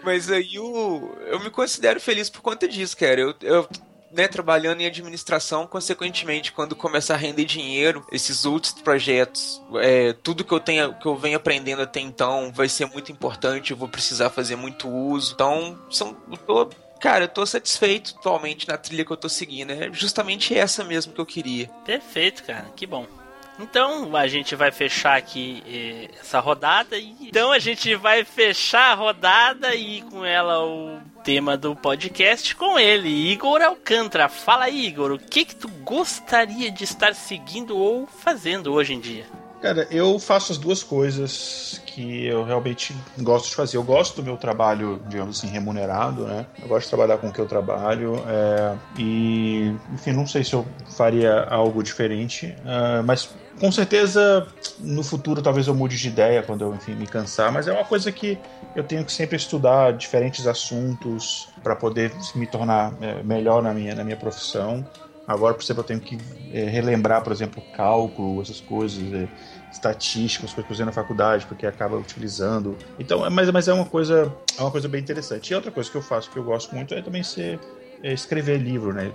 [0.02, 3.20] Mas aí o, eu me considero feliz por conta disso, cara.
[3.20, 3.68] Eu, eu
[4.12, 10.44] né, trabalhando em administração, consequentemente, quando começar a render dinheiro, esses outros projetos, é, tudo
[10.44, 13.70] que eu tenho, que eu venho aprendendo até então, vai ser muito importante.
[13.70, 15.32] Eu vou precisar fazer muito uso.
[15.34, 16.70] Então, são, eu tô,
[17.00, 19.70] cara, eu tô satisfeito atualmente na trilha que eu tô seguindo.
[19.70, 21.68] É justamente essa mesmo que eu queria.
[21.84, 23.06] Perfeito, cara, que bom.
[23.58, 28.92] Então a gente vai fechar aqui eh, essa rodada e então a gente vai fechar
[28.92, 34.28] a rodada e com ela o tema do podcast com ele, Igor Alcântara.
[34.28, 39.41] Fala Igor, o que que tu gostaria de estar seguindo ou fazendo hoje em dia?
[39.62, 43.76] Cara, eu faço as duas coisas que eu realmente gosto de fazer.
[43.76, 46.44] Eu gosto do meu trabalho, digamos assim, remunerado, né?
[46.60, 48.16] Eu gosto de trabalhar com o que eu trabalho.
[48.26, 50.66] é, e, enfim, não sei se eu
[50.96, 53.30] faria algo diferente, ah, mas
[53.60, 54.48] com certeza
[54.80, 57.52] no futuro talvez eu mude de ideia quando eu, enfim, me cansar.
[57.52, 58.40] Mas é uma coisa que
[58.74, 63.94] eu tenho que sempre estudar diferentes assuntos para poder me tornar é, melhor na minha,
[63.94, 64.84] na minha profissão.
[65.26, 66.18] Agora, por exemplo, eu tenho que
[66.52, 69.28] é, relembrar, por exemplo, cálculo, essas coisas, é,
[69.72, 72.76] estatística, as que eu usei na faculdade, porque acaba utilizando.
[72.98, 75.50] Então, é- mas, mas é uma coisa é uma coisa bem interessante.
[75.50, 77.58] E outra coisa que eu faço que eu gosto muito é também ser
[78.02, 79.12] é escrever livro, né?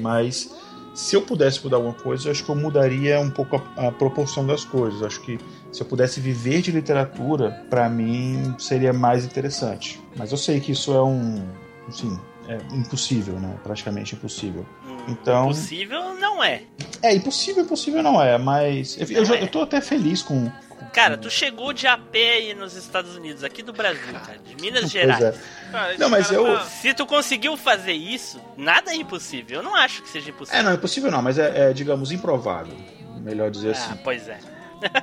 [0.00, 0.48] Mas
[0.94, 3.92] se eu pudesse mudar alguma coisa, eu acho que eu mudaria um pouco a, a
[3.92, 5.02] proporção das coisas.
[5.02, 5.38] Acho que
[5.72, 10.00] se eu pudesse viver de literatura, para mim seria mais interessante.
[10.16, 11.44] Mas eu sei que isso é um,
[11.88, 13.56] enfim, é impossível, né?
[13.62, 14.64] Praticamente impossível.
[15.08, 16.62] Então, Possível não é.
[17.02, 20.50] é impossível, impossível não é, mas eu, eu, já- eu tô até feliz com.
[20.92, 24.56] Cara, tu chegou de a pé aí nos Estados Unidos, aqui do Brasil, cara, de
[24.56, 25.22] Minas Pois Gerais.
[25.22, 25.96] é.
[25.98, 26.58] Não, mas eu.
[26.60, 29.58] Se tu conseguiu fazer isso, nada é impossível.
[29.58, 30.58] Eu não acho que seja impossível.
[30.60, 32.74] É, não, é impossível não, mas é, é, digamos, improvável.
[33.20, 33.90] Melhor dizer assim.
[33.92, 34.38] Ah, pois é.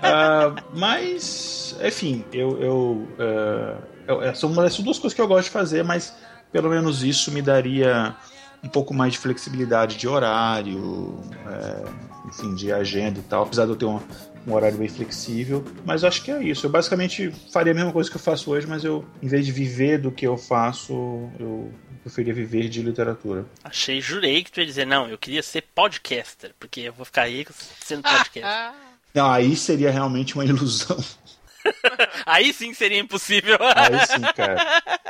[0.01, 2.59] Ah, mas, enfim, eu.
[2.61, 3.77] eu, ah,
[4.07, 6.13] eu- é, são, são duas coisas que eu gosto de fazer, mas
[6.51, 8.15] pelo menos isso me daria
[8.63, 13.71] um pouco mais de flexibilidade de horário, é, enfim, de agenda e tal, apesar de
[13.71, 13.99] eu ter um,
[14.47, 15.63] um horário bem flexível.
[15.85, 16.65] Mas acho que é isso.
[16.65, 19.51] Eu basicamente faria a mesma coisa que eu faço hoje, mas eu, em vez de
[19.51, 20.93] viver do que eu faço,
[21.39, 21.71] eu
[22.01, 23.45] preferia viver de literatura.
[23.63, 27.29] Achei, jurei que tu ia dizer, não, eu queria ser podcaster, porque eu vou ficar
[27.29, 28.43] rico sendo podcaster.
[29.13, 30.97] Não, aí seria realmente uma ilusão.
[32.25, 33.57] Aí sim seria impossível.
[33.75, 34.57] Aí sim, cara.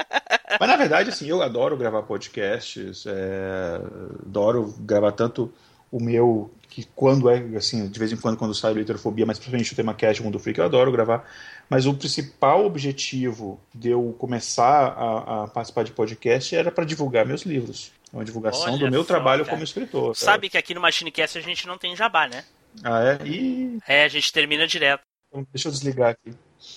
[0.60, 3.80] Mas na verdade, assim, eu adoro gravar podcasts, é,
[4.26, 5.52] adoro gravar tanto
[5.92, 9.38] o meu, que quando é, assim, de vez em quando, quando sai o Literofobia, mas
[9.38, 11.24] principalmente o tema Cast Mundo Freak, eu adoro gravar.
[11.70, 17.26] Mas o principal objetivo de eu começar a, a participar de podcast era para divulgar
[17.26, 17.92] meus livros.
[18.12, 19.56] É uma divulgação Olha do meu só, trabalho cara.
[19.56, 20.16] como escritor.
[20.16, 20.50] sabe?
[20.50, 22.44] Que aqui no Machinecast a gente não tem jabá, né?
[22.84, 23.20] Ah, é?
[23.28, 25.02] E É, a gente termina direto.
[25.30, 26.34] então, deixa eu desligar aqui.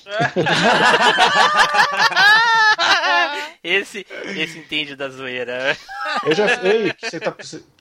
[3.64, 4.06] Esse,
[4.36, 5.76] esse entende da zoeira.
[6.24, 6.46] Eu já.
[6.62, 7.34] Ei, que, você tá,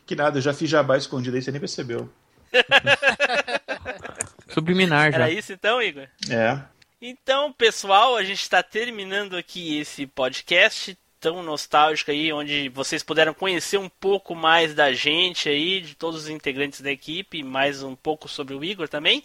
[0.03, 2.09] que nada, eu já fiz jabá escondido aí, você nem percebeu.
[4.49, 5.17] Subliminar já.
[5.17, 6.07] Era isso então, Igor?
[6.29, 6.59] É.
[6.99, 13.33] Então, pessoal, a gente está terminando aqui esse podcast tão nostálgico aí, onde vocês puderam
[13.33, 17.95] conhecer um pouco mais da gente aí, de todos os integrantes da equipe, mais um
[17.95, 19.23] pouco sobre o Igor também.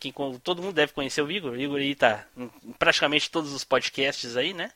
[0.00, 1.52] Que todo mundo deve conhecer o Igor.
[1.52, 4.72] O Igor aí tá em praticamente todos os podcasts aí, né?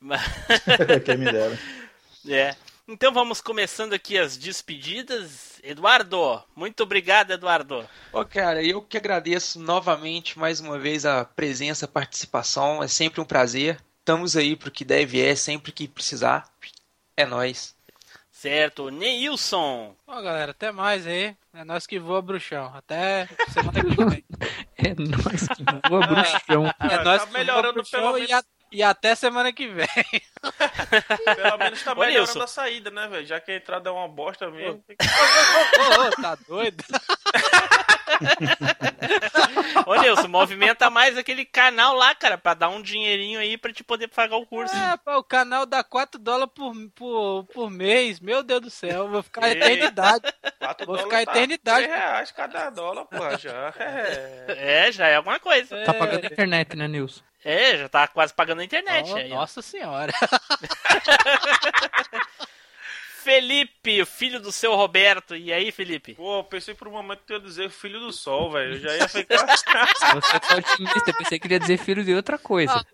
[0.00, 0.22] Mas-
[1.04, 1.58] Quem me dera.
[2.28, 2.56] é.
[2.88, 5.60] Então vamos começando aqui as despedidas.
[5.62, 7.88] Eduardo, muito obrigado, Eduardo.
[8.12, 12.82] Ó, cara, eu que agradeço novamente mais uma vez a presença, a participação.
[12.82, 13.80] É sempre um prazer.
[14.00, 16.48] Estamos aí pro que deve é, sempre que precisar.
[17.16, 17.76] É nóis.
[18.32, 19.94] Certo, Neilson.
[20.06, 21.36] Ó, galera, até mais aí.
[21.52, 22.72] É nós que voa, bruxão.
[22.74, 24.24] Até semana que vem.
[24.82, 26.66] É nós que voa, bruxão.
[26.80, 28.44] É nós tá que melhorando voa, bruxão pelo e, menos.
[28.70, 29.86] E até semana que vem.
[31.36, 32.42] Pelo menos tá Ô, melhorando Nilson.
[32.42, 33.26] a saída, né, velho?
[33.26, 34.82] Já que a entrada é uma bosta mesmo.
[34.88, 36.84] Ô, ô, ô, tá doido?
[39.86, 43.82] Ô, Nilson, movimenta mais aquele canal lá, cara, pra dar um dinheirinho aí pra te
[43.82, 44.74] poder pagar o curso.
[44.74, 48.20] É, pô, o canal dá 4 dólares por, por, por mês.
[48.20, 50.32] Meu Deus do céu, vou ficar a eternidade.
[50.58, 51.86] Quatro Vou ficar a tá eternidade.
[51.86, 53.72] 3 reais cada dólar, pô, já.
[53.78, 54.86] É.
[54.88, 55.84] É, já é alguma coisa.
[55.84, 57.22] Tá pagando a internet, né, Nilson?
[57.44, 59.10] É, já tá quase pagando a internet.
[59.10, 60.12] Oh, nossa senhora.
[63.22, 65.36] Felipe, o filho do seu Roberto.
[65.36, 66.14] E aí, Felipe?
[66.14, 68.74] Pô, eu pensei por um momento que tu ia dizer filho do sol, velho.
[68.74, 69.46] Eu já ia ficar.
[69.46, 69.64] Você
[70.40, 72.84] tá otimista, eu pensei que ia dizer filho de outra coisa.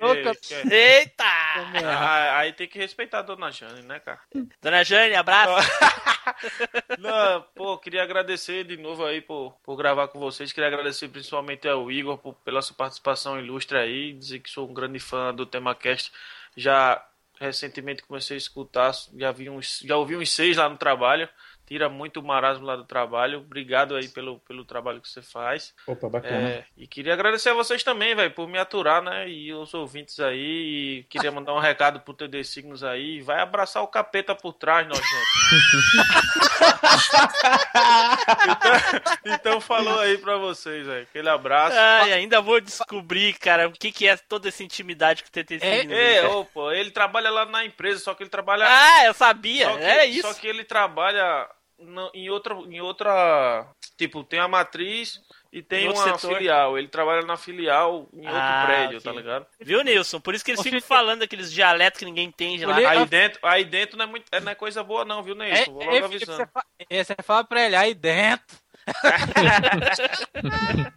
[0.43, 1.24] Que- Eita!
[1.24, 4.20] Ah, aí tem que respeitar a dona Jane, né, cara?
[4.61, 5.69] Dona Jane, abraço.
[6.98, 10.53] Não, pô, queria agradecer de novo aí por, por gravar com vocês.
[10.53, 14.12] Queria agradecer principalmente ao Igor por- pela sua participação ilustre aí.
[14.12, 16.11] Dizer que sou um grande fã do TemaCast.
[16.57, 17.05] Já
[17.39, 21.29] recentemente comecei a escutar, já, vi uns, já ouvi uns seis lá no trabalho.
[21.66, 23.40] Tira muito o marasmo lá do trabalho.
[23.40, 25.74] Obrigado aí pelo, pelo trabalho que você faz.
[25.84, 26.48] Opa, bacana.
[26.48, 29.28] É, e queria agradecer a vocês também, velho, por me aturar, né?
[29.28, 31.01] E os ouvintes aí.
[31.01, 33.20] E queria mandar um recado pro TD Signos aí.
[33.20, 35.01] Vai abraçar o capeta por trás, nós
[38.44, 41.02] então, então falou aí pra vocês, velho.
[41.02, 41.76] Aquele abraço.
[41.76, 45.59] Ai, ainda vou descobrir, cara, o que, que é toda essa intimidade que o TT
[45.60, 46.36] É, Signos, é, cara.
[46.36, 48.66] opa, ele trabalha lá na empresa, só que ele trabalha.
[48.68, 50.28] Ah, eu sabia, que, era isso.
[50.28, 51.48] Só que ele trabalha
[51.78, 52.55] no- em outra.
[52.55, 53.66] Em outra
[53.97, 55.20] tipo, tem a matriz
[55.53, 56.36] e tem uma setor.
[56.36, 56.78] filial.
[56.78, 59.01] Ele trabalha na filial em outro Ah, prédio, ok.
[59.01, 59.47] tá ligado?
[59.61, 60.20] Viu, Nilson?
[60.20, 62.77] Por isso que eles ficam falando aqueles dialetos que ninguém entende lá.
[62.77, 65.39] Aí dentro, aí dentro não é, muito, é- não é coisa boa não, viu, É,
[65.39, 65.73] Neilson?
[65.73, 66.36] Vou é, logo é, avisando.
[66.39, 68.57] você, fa- é, você fala pra ele aí dentro.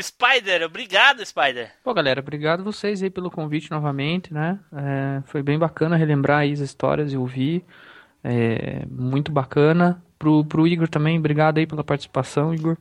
[0.00, 1.72] Spider, obrigado, Spider.
[1.84, 4.58] Pô, galera, obrigado vocês aí pelo convite novamente, né?
[4.72, 7.64] É, foi bem bacana relembrar aí as histórias e ouvir.
[8.22, 10.02] É, muito bacana.
[10.18, 12.76] Pro, pro Igor também, obrigado aí pela participação, Igor.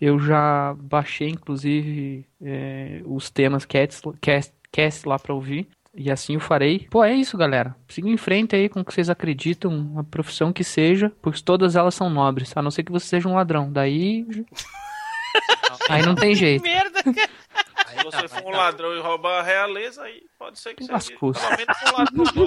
[0.00, 5.68] Eu já baixei, inclusive, é, os temas cast, cast, cast lá pra ouvir.
[5.94, 6.86] E assim eu farei.
[6.90, 7.76] Pô, é isso, galera.
[7.86, 11.76] Sigam em frente aí com o que vocês acreditam, a profissão que seja, pois todas
[11.76, 13.70] elas são nobres, a não ser que você seja um ladrão.
[13.70, 14.26] Daí.
[15.88, 16.62] aí não tem jeito.
[16.62, 17.02] Merda.
[18.10, 20.92] Se você for um ladrão e roubar a realeza, aí pode ser que seja.
[20.94, 21.40] Lascou-se.
[21.40, 22.46] Pelo menos um ladrão.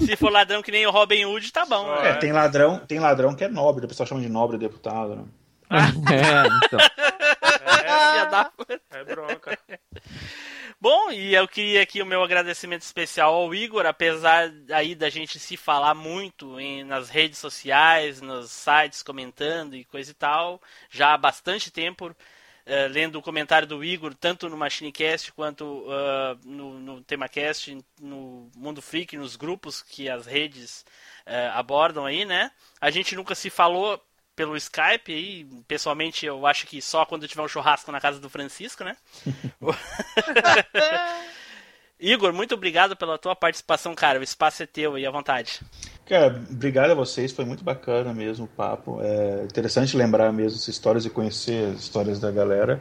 [0.06, 1.94] Se for ladrão que nem o Robin Hood, tá bom.
[1.96, 2.14] É, né?
[2.14, 5.24] tem ladrão, tem ladrão que é nobre, o pessoal chama de nobre deputado, né?
[5.70, 6.78] é, então.
[8.30, 8.80] Da puta.
[8.90, 9.58] É bronca.
[10.80, 15.38] Bom, e eu queria aqui o meu agradecimento especial ao Igor, apesar aí da gente
[15.38, 20.60] se falar muito em- nas redes sociais, nos sites, comentando e coisa e tal,
[20.90, 22.14] já há bastante tempo,
[22.66, 28.50] eh, lendo o comentário do Igor, tanto no MachineCast quanto ah, no, no TemaCast, no
[28.56, 30.84] Mundo Freak, nos grupos que as redes
[31.24, 32.50] eh, abordam aí, né?
[32.80, 34.02] A gente nunca se falou
[34.34, 38.28] pelo Skype aí, pessoalmente eu acho que só quando tiver um churrasco na casa do
[38.28, 38.96] Francisco, né?
[41.98, 44.20] Igor, muito obrigado pela tua participação, cara.
[44.20, 45.60] O espaço é teu aí, à vontade.
[46.06, 49.00] Cara, obrigado a vocês, foi muito bacana mesmo o papo.
[49.02, 52.80] É interessante lembrar mesmo essas histórias e conhecer as histórias da galera.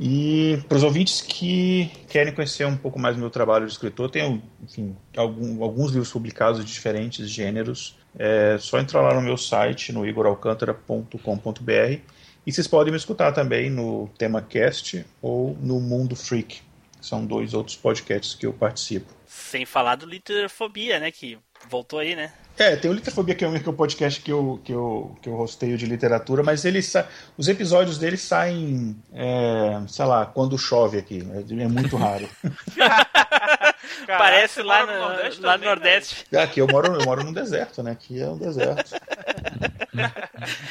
[0.00, 4.10] E para os ouvintes que querem conhecer um pouco mais do meu trabalho de escritor,
[4.10, 7.96] tenho, enfim, algum- alguns livros publicados de diferentes gêneros.
[8.18, 12.00] É só entrar lá no meu site, no igoralcantara.com.br.
[12.46, 16.60] E vocês podem me escutar também no TemaCast ou no Mundo Freak.
[17.00, 19.12] São dois outros podcasts que eu participo.
[19.26, 21.10] Sem falar do Literfobia, né?
[21.10, 21.38] Que
[21.68, 22.32] voltou aí, né?
[22.58, 25.14] É, tem o Literfobia, que é o que é o podcast que eu, que eu,
[25.20, 27.06] que eu rosteio de literatura, mas ele sa...
[27.36, 31.26] os episódios dele saem, é, sei lá, quando chove aqui.
[31.34, 32.28] É é muito raro.
[34.06, 36.26] Parece você lá, no no, Nordeste lá no também, Nordeste.
[36.32, 37.92] É, Aqui eu moro, eu moro num deserto, né?
[37.92, 38.94] Aqui é um deserto.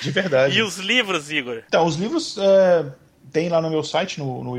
[0.02, 0.58] De verdade.
[0.58, 1.64] E os livros, Igor?
[1.68, 2.86] Então, os livros é,
[3.32, 4.58] tem lá no meu site, no, no.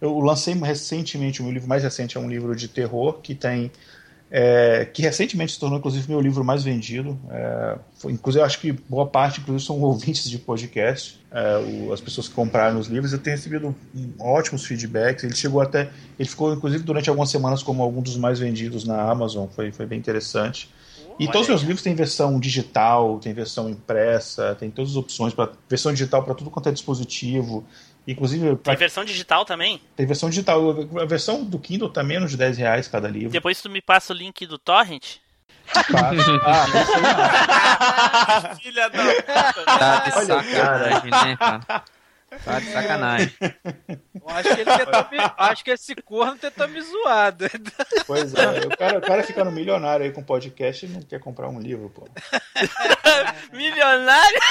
[0.00, 3.70] Eu lancei recentemente, o meu livro mais recente é um livro de terror que tem.
[4.34, 7.18] É, que recentemente se tornou, inclusive, meu livro mais vendido.
[7.30, 11.20] É, foi- inclusive, eu acho que boa parte, inclusive, são ouvintes de podcast.
[11.30, 13.12] É, o- as pessoas que compraram os livros.
[13.12, 13.76] Eu tenho recebido
[14.18, 15.22] ótimos feedbacks.
[15.22, 15.90] Ele chegou até.
[16.18, 19.46] Ele ficou, inclusive, durante algumas semanas como algum dos mais vendidos na Amazon.
[19.48, 20.70] Foi, foi bem interessante.
[21.18, 25.34] E todos os meus livros têm versão digital, tem versão impressa, tem todas as opções
[25.34, 27.64] para versão digital para tudo quanto é dispositivo.
[28.06, 29.80] Inclusive, pra- Tem versão digital também?
[29.96, 30.60] tem versão digital.
[31.00, 33.30] A versão do Kindle tá menos de 10 reais cada livro.
[33.30, 35.16] Depois tu me passa o link do Torrent?
[35.74, 36.30] Ah, isso
[36.96, 41.84] aí Filha da Tá de Olha, sacanagem, né, cara?
[42.44, 43.32] Tá de sacanagem.
[43.40, 44.70] Eu acho que, ele
[45.10, 47.34] me, acho que esse corno tentou me zoar.
[47.38, 48.04] não.
[48.06, 51.48] Pois é, o cara, o cara ficando milionário aí com podcast e não quer comprar
[51.48, 52.08] um livro, pô.
[53.52, 54.40] Milionário?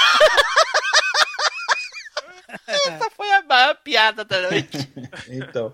[2.66, 4.92] Essa foi a maior piada da noite.
[5.28, 5.72] Então,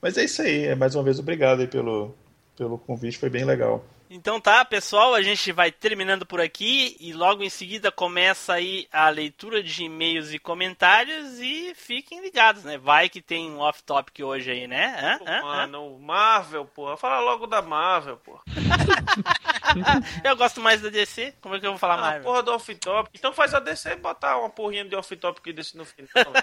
[0.00, 0.74] mas é isso aí.
[0.74, 2.14] Mais uma vez, obrigado pelo,
[2.56, 3.84] pelo convite, foi bem legal.
[4.12, 8.88] Então tá, pessoal, a gente vai terminando por aqui e logo em seguida começa aí
[8.92, 12.76] a leitura de e-mails e comentários e fiquem ligados, né?
[12.76, 14.98] Vai que tem um off-topic hoje aí, né?
[15.00, 15.20] Hã?
[15.24, 15.42] Hã?
[15.42, 16.96] Mano, Marvel, porra.
[16.96, 18.42] Fala logo da Marvel, porra.
[20.24, 22.22] Eu gosto mais da DC, como é que eu vou falar Ah, mais?
[22.24, 23.08] porra do off-top.
[23.14, 26.10] Então faz a DC e botar uma porrinha de off-top que desse no final.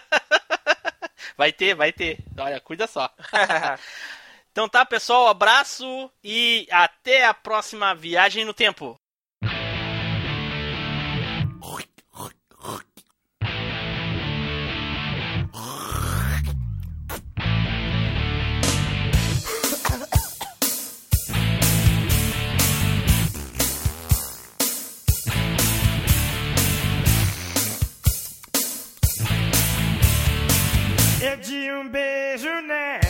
[1.35, 2.17] Vai ter, vai ter.
[2.35, 3.13] Olha, cuida só.
[4.57, 8.99] então tá, pessoal, abraço e até a próxima viagem no tempo.
[31.21, 33.06] Eu dei um beijo nela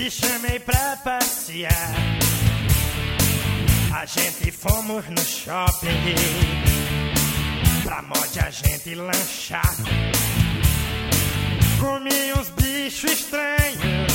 [0.00, 1.94] e chamei pra passear.
[3.94, 6.14] A gente fomos no shopping
[7.82, 9.76] pra mod a gente lanchar.
[11.78, 14.12] Comi uns bichos estranhos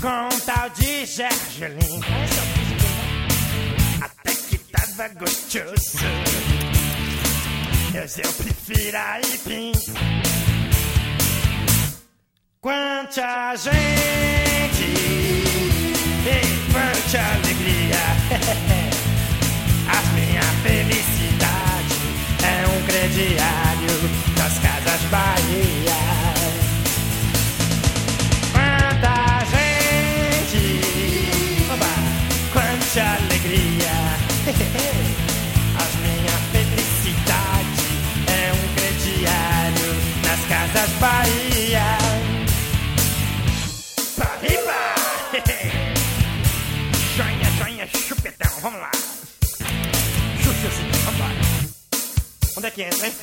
[0.00, 2.00] com um tal de gergelim.
[4.02, 5.98] Até que tava gostoso.
[7.94, 10.25] Mas eu prefiro a Ipim.
[12.66, 14.82] Quanta gente
[16.26, 16.40] e
[16.72, 18.02] quanta alegria.
[19.86, 21.94] A minha felicidade
[22.42, 26.02] é um crediário das casas Bahia.
[28.50, 29.14] Quanta
[29.46, 30.82] gente,
[31.72, 31.94] oba,
[32.52, 33.94] quanta alegria.
[35.78, 37.86] A minha felicidade
[38.26, 39.90] é um crediário
[40.24, 41.55] nas casas Bahia.
[48.66, 48.90] Vamos lá.
[50.42, 51.34] Chuchuzinho, vambora.
[52.56, 53.14] Onde é que entra, hein?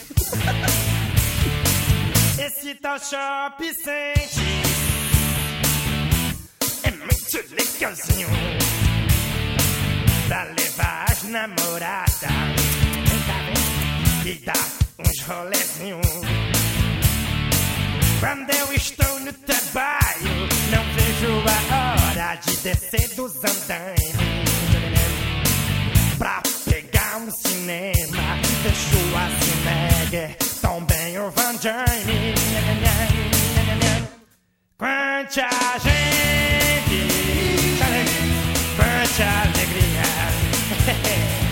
[2.46, 4.40] Esse tal shop sente
[6.84, 8.30] é muito legalzinho
[10.28, 12.28] pra levar as namoradas tá
[14.24, 14.32] bem?
[14.32, 14.68] e dar
[15.00, 16.08] uns rolezinhos.
[18.22, 24.63] Quando eu estou no trabalho, não vejo a hora de descer dos andaimes
[26.18, 28.40] pra pegar um cinema.
[28.64, 32.34] Deixo a Cinegger, também o Van Damme.
[34.78, 35.50] Quanta
[35.80, 37.08] gente,
[38.76, 40.04] quanta alegria.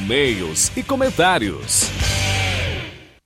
[0.00, 1.84] E-mails e comentários.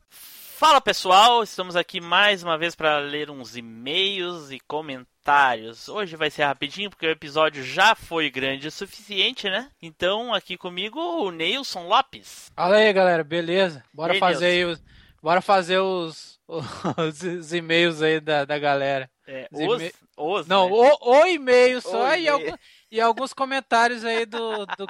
[0.08, 5.88] Fala pessoal, estamos aqui mais uma vez para ler uns e-mails e comentários.
[5.88, 9.68] Hoje vai ser rapidinho porque o episódio já foi grande o suficiente, né?
[9.82, 12.52] Então aqui comigo o Neilson Lopes.
[12.54, 13.82] Fala aí, galera, beleza?
[13.92, 14.80] Bora E aí, fazer aí os,
[15.20, 19.10] bora fazer os, os, os e-mails aí da, da galera.
[19.26, 20.72] É, Os os, Não, né?
[21.00, 22.32] o, o e-mail só O e, e-mail.
[22.32, 22.56] algum-
[22.90, 24.86] e alguns comentários aí do, do,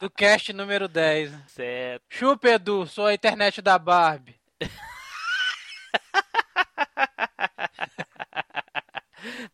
[0.00, 1.32] do cast número 10.
[1.48, 2.04] Certo.
[2.08, 4.40] Chupa, Edu, sou a internet da Barbie.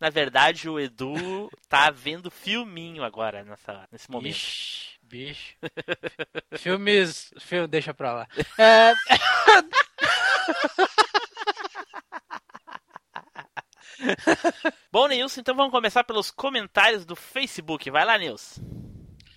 [0.01, 4.35] Na verdade, o Edu tá vendo filminho agora nessa, nesse momento.
[4.35, 5.57] Ixi, bicho.
[6.57, 7.33] Filmes.
[7.39, 8.29] Filme, deixa pra lá.
[8.59, 8.93] É,
[14.93, 17.91] Bom, Nilson, então vamos começar pelos comentários do Facebook.
[17.91, 18.61] Vai lá, Nilson.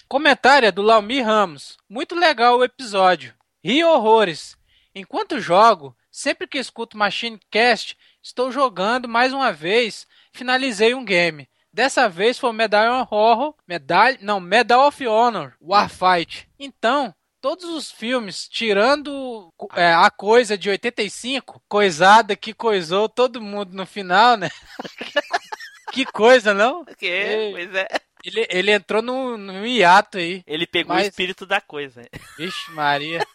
[0.07, 1.77] Comentário é do Laumi Ramos.
[1.89, 3.33] Muito legal o episódio.
[3.63, 4.57] Ri horrores.
[4.93, 10.05] Enquanto jogo, sempre que escuto Machine Cast, estou jogando mais uma vez.
[10.33, 11.47] Finalizei um game.
[11.73, 16.49] Dessa vez foi o Medal of Horror, Medal, não, Medal of Honor, Warfight.
[16.59, 23.73] Então, todos os filmes, tirando é, a coisa de 85, coisada que coisou todo mundo
[23.73, 24.49] no final, né?
[25.91, 26.85] que coisa, não?
[26.85, 27.05] Que?
[27.07, 27.51] Ei.
[27.51, 27.88] Pois é.
[28.23, 30.43] Ele, ele entrou num, num hiato aí.
[30.45, 32.07] Ele pegou o Mas- espírito da coisa.
[32.38, 33.26] Vixe, Maria.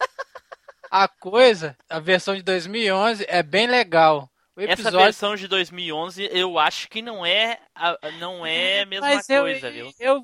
[0.89, 4.31] A coisa, a versão de 2011 é bem legal.
[4.57, 8.87] O Essa episódio, versão de 2011, eu acho que não é a, não é a
[8.87, 9.93] mesma Mas eu- coisa, viu?
[9.99, 10.23] eu,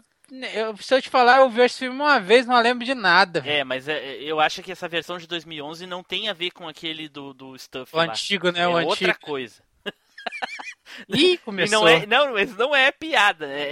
[0.55, 3.41] eu, se eu te falar, eu vi esse filme uma vez, não lembro de nada.
[3.41, 3.57] velho.
[3.57, 6.67] É, mas é, eu acho que essa versão de 2011 não tem a ver com
[6.69, 8.05] aquele do, do Stuff O lá.
[8.05, 8.61] antigo, né?
[8.61, 9.19] É O outra antigo.
[9.27, 9.63] coisa.
[11.09, 11.81] Ih, E começou.
[11.81, 13.63] não é, não, mas não é piada, é,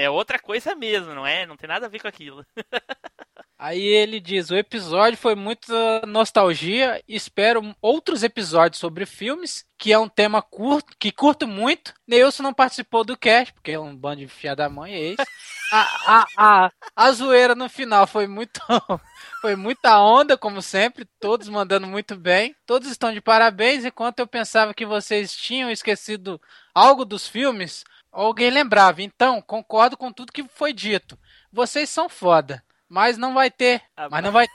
[0.00, 1.46] é- é outra coisa mesmo, não é?
[1.46, 2.44] Não tem nada a ver com aquilo.
[3.62, 7.02] Aí ele diz: o episódio foi muita nostalgia.
[7.06, 11.92] Espero outros episódios sobre filmes, que é um tema curto, que curto muito.
[12.08, 15.22] Neilson não participou do cast, porque é um bando de fia da mãe, é isso.
[15.72, 18.60] A, a, a, a zoeira no final foi muito.
[19.40, 22.56] Foi muita onda, como sempre, todos mandando muito bem.
[22.66, 26.40] Todos estão de parabéns, enquanto eu pensava que vocês tinham esquecido
[26.74, 29.00] algo dos filmes, alguém lembrava.
[29.00, 31.16] Então, concordo com tudo que foi dito.
[31.52, 33.80] Vocês são foda, mas não vai ter,
[34.10, 34.46] mas não vai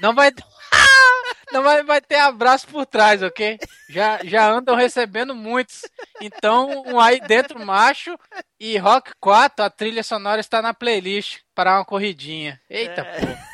[0.00, 0.30] não vai
[1.52, 3.58] não vai, vai ter abraço por trás, ok?
[3.90, 5.82] Já, já andam recebendo muitos.
[6.20, 8.16] Então, um aí dentro macho
[8.58, 12.60] e Rock 4, a trilha sonora está na playlist para uma corridinha.
[12.70, 13.20] Eita, É.
[13.20, 13.26] pô.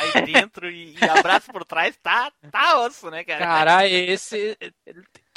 [0.00, 3.38] Aí dentro e, e abraço por trás tá, tá osso, né, cara?
[3.38, 4.56] Caralho, esse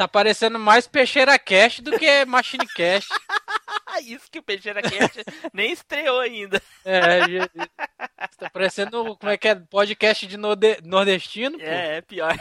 [0.02, 3.08] tá parecendo mais Peixeira Cast do que Machine Cast.
[4.04, 5.24] Isso que o Peixeira Cast
[5.54, 6.60] nem estreou ainda.
[6.84, 7.50] É, já-
[8.40, 11.64] tá parecendo, como é que é, podcast de norde- nordestino, pô.
[11.64, 12.36] É, é pior.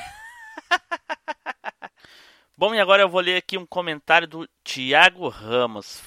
[2.56, 6.02] Bom, e agora eu vou ler aqui um comentário do Thiago Ramos.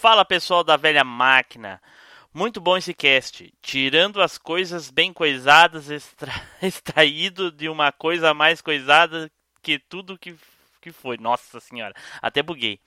[0.00, 1.82] Fala pessoal da velha máquina.
[2.32, 3.52] Muito bom esse cast.
[3.60, 6.30] Tirando as coisas bem coisadas, extra...
[6.62, 9.28] extraído de uma coisa mais coisada
[9.60, 10.36] que tudo que,
[10.84, 11.16] que foi.
[11.16, 12.78] Nossa senhora, até buguei.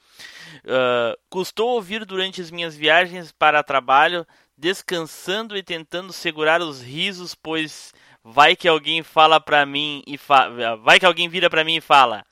[0.68, 4.26] Ah, custou ouvir durante as minhas viagens para trabalho,
[4.56, 7.94] descansando e tentando segurar os risos, pois
[8.24, 10.49] vai que alguém fala pra mim e fa...
[10.78, 12.24] vai que alguém vira pra mim e fala: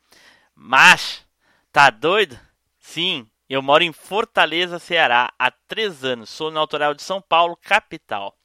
[0.54, 1.26] "Mas,
[1.72, 2.40] tá doido?"
[2.80, 6.30] Sim, eu moro em Fortaleza, Ceará, há três anos.
[6.30, 8.38] Sou natural de São Paulo, capital.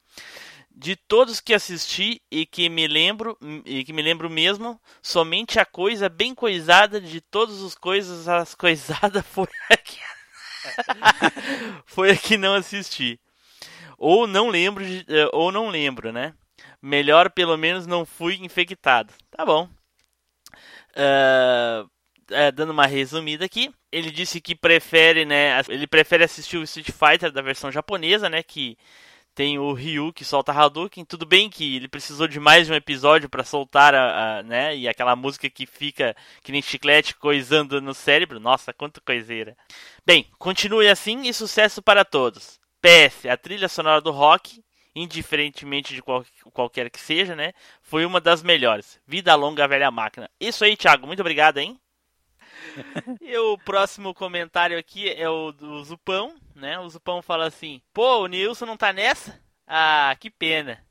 [0.71, 3.37] De todos que assisti e que me lembro
[3.67, 8.55] e que me lembro mesmo, somente a coisa bem coisada de todas as coisas as
[8.55, 9.99] coisadas foi a que
[11.85, 13.21] foi a que não assisti.
[13.99, 16.35] Ou não lembro, eh, ou não lembro, né?
[16.81, 19.13] Melhor pelo menos não fui infectado.
[19.31, 19.69] Tá bom.
[20.97, 21.85] Ah,
[22.31, 25.61] é, dando uma resumida aqui, ele disse que prefere, né?
[25.69, 28.43] Ele prefere assistir o Street Fighter da versão japonesa, né?
[28.43, 28.77] Que
[29.35, 31.05] tem o Ryu que solta Hadouken.
[31.05, 34.77] Tudo bem que ele precisou de mais de um episódio para soltar a, a- né?
[34.77, 38.39] E aquela música que fica que nem chiclete coisando no cérebro.
[38.41, 39.57] Nossa, quanto coiseira.
[40.05, 42.59] Bem, continue assim e sucesso para todos.
[42.83, 44.63] PS, a trilha sonora do rock,
[44.95, 47.53] indiferentemente de qual, qualquer que seja, né?
[47.83, 49.01] Foi uma das melhores.
[49.07, 50.29] Vida longa, velha máquina.
[50.41, 51.07] Isso aí, Thiago.
[51.07, 51.79] Muito obrigado, hein?
[53.21, 56.79] E o próximo comentário aqui é o do Zupão, né?
[56.79, 59.41] O Zupão fala assim: Pô, o Nilson não tá nessa?
[59.67, 60.85] Ah, que pena.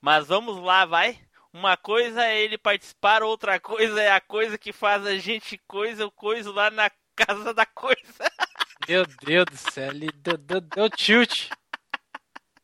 [0.00, 1.18] Mas vamos lá, vai.
[1.52, 6.06] Uma coisa é ele participar, outra coisa é a coisa que faz a gente coisa,
[6.06, 7.96] o coisa lá na casa da coisa.
[8.88, 11.48] Meu Deus do céu, ele deu, deu, deu tilt.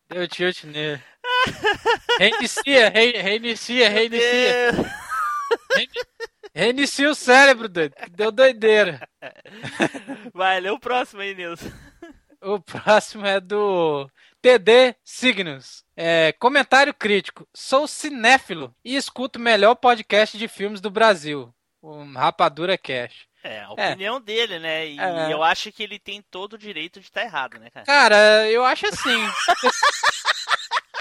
[0.09, 1.01] Deu tilt nele.
[2.19, 4.73] Reinicia, re- reinicia, reinicia.
[6.55, 7.95] Reini- Reinicia o cérebro, doido.
[8.13, 9.09] Deu doideira.
[10.35, 11.71] Vai, lê o próximo aí, Nilson.
[12.43, 14.09] O próximo é do
[14.41, 15.85] TD Signos.
[15.97, 17.47] É, comentário crítico.
[17.55, 21.55] Sou cinéfilo e escuto o melhor podcast de filmes do Brasil.
[21.83, 23.27] O Rapadura Cash.
[23.43, 23.91] É, a É.
[23.91, 24.87] opinião dele, né?
[24.87, 25.33] E É.
[25.33, 27.87] eu acho que ele tem todo o direito de estar errado, né, cara?
[27.87, 29.19] Cara, eu acho assim.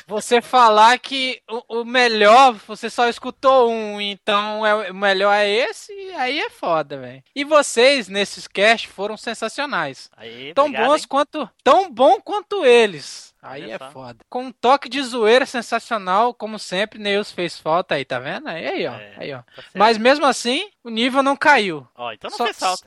[0.10, 5.48] Você falar que o, o melhor, você só escutou um, então é, o melhor é
[5.48, 7.24] esse, aí é foda, velho.
[7.36, 10.10] E vocês, nesses cast, foram sensacionais.
[10.18, 11.08] Aí, tão obrigado, bons hein?
[11.08, 11.50] quanto.
[11.64, 13.36] Tão bom quanto eles.
[13.40, 13.92] Aí Olha é só.
[13.92, 14.18] foda.
[14.28, 18.48] Com um toque de zoeira sensacional, como sempre, Neus fez falta aí, tá vendo?
[18.50, 18.94] Aí, aí ó.
[18.96, 19.38] É, aí, ó.
[19.38, 19.64] tá.
[19.76, 21.88] Mas mesmo assim, o nível não caiu.
[21.96, 22.84] Ó, então não Só- fez falta.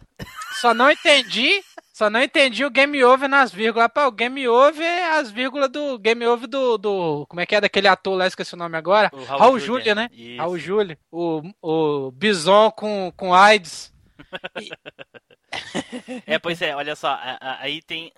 [0.61, 1.63] Só não entendi.
[2.03, 3.85] Só não entendi o game over nas vírgulas.
[3.85, 5.97] Rapaz, o game over é as vírgulas do.
[6.01, 6.77] Game over do.
[6.77, 8.27] do como é que é daquele ator lá?
[8.27, 9.09] Esqueci o nome agora.
[9.13, 10.11] O Raul, Raul Júlia, né?
[10.13, 10.37] isso.
[10.37, 10.99] Raul Júlia.
[11.13, 13.92] O, o Bison com, com AIDS.
[16.27, 17.19] É, pois é, olha só,
[17.61, 18.11] aí tem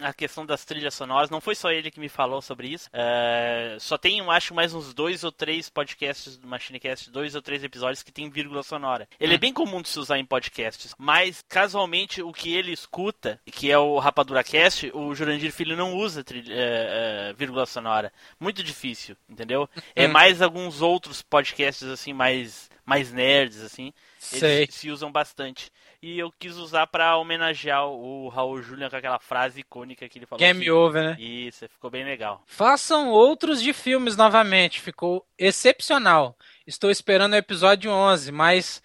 [0.00, 3.76] a questão das trilhas sonoras, não foi só ele que me falou sobre isso, é,
[3.78, 7.62] só tem, eu acho, mais uns dois ou três podcasts do MachineCast, dois ou três
[7.62, 9.08] episódios que tem vírgula sonora.
[9.20, 13.40] Ele é bem comum de se usar em podcasts, mas casualmente o que ele escuta,
[13.46, 18.12] que é o Rapadura Cast, o Jurandir Filho não usa trilha- é, vírgula sonora.
[18.38, 19.68] Muito difícil, entendeu?
[19.94, 20.12] É Hum.
[20.12, 24.62] mais alguns outros podcasts, assim, mais, mais nerds, assim, Sei.
[24.62, 25.72] eles se usam bastante.
[26.02, 30.26] E eu quis usar pra homenagear o Raul Julian com aquela frase icônica que ele
[30.26, 30.38] falou.
[30.38, 30.70] Game assim.
[30.70, 31.16] over, né?
[31.18, 32.42] Isso, ficou bem legal.
[32.46, 34.80] Façam outros de filmes novamente.
[34.80, 36.36] Ficou excepcional.
[36.66, 38.82] Estou esperando o episódio 11, mas.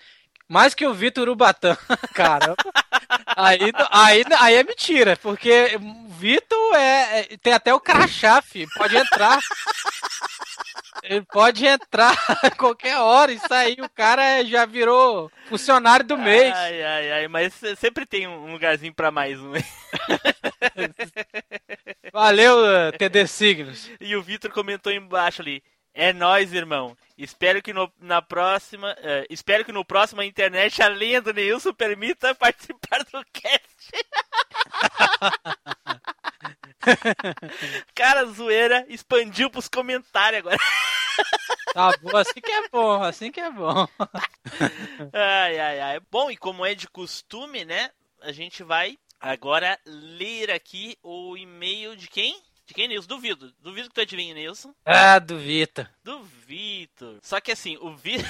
[0.48, 1.76] Mais que o Vitor Urubatã.
[2.14, 2.56] Caramba.
[3.36, 3.60] Aí,
[3.92, 8.70] aí, aí é mentira, porque o Vitor é, é- tem até o crachá, filho.
[8.78, 9.40] Pode entrar.
[11.08, 12.14] Ele pode entrar
[12.44, 13.80] a qualquer hora e sair.
[13.82, 16.54] O cara já virou funcionário do mês.
[16.56, 19.54] Ai, ai, ai, mas se- sempre tem um lugarzinho pra mais um.
[22.12, 23.90] Valeu, eh, TD Signos.
[24.00, 25.62] e o Vitor comentou embaixo ali.
[25.94, 26.98] É nóis, irmão.
[27.18, 28.96] Espero que no, na próxima.
[29.00, 30.90] eh, espero que no próximo a internet, a
[31.22, 33.92] do Neilson permita participar do cast.
[37.96, 40.58] Cara, a zoeira expandiu pros comentários agora.
[41.74, 43.86] Tá bom, assim que é bom, assim que é bom.
[45.12, 46.00] Ai, ai, ai.
[46.10, 47.90] Bom, e como é de costume, né?
[48.22, 52.42] A gente vai agora ler aqui o e-mail de quem?
[52.66, 53.08] De quem, Nilson?
[53.08, 53.54] Duvido.
[53.60, 54.74] Duvido que tu adivinhe, Nilson.
[54.86, 55.90] Ah, do Vitor.
[56.02, 57.18] Do Vitor.
[57.22, 58.26] Só que assim, o Vitor.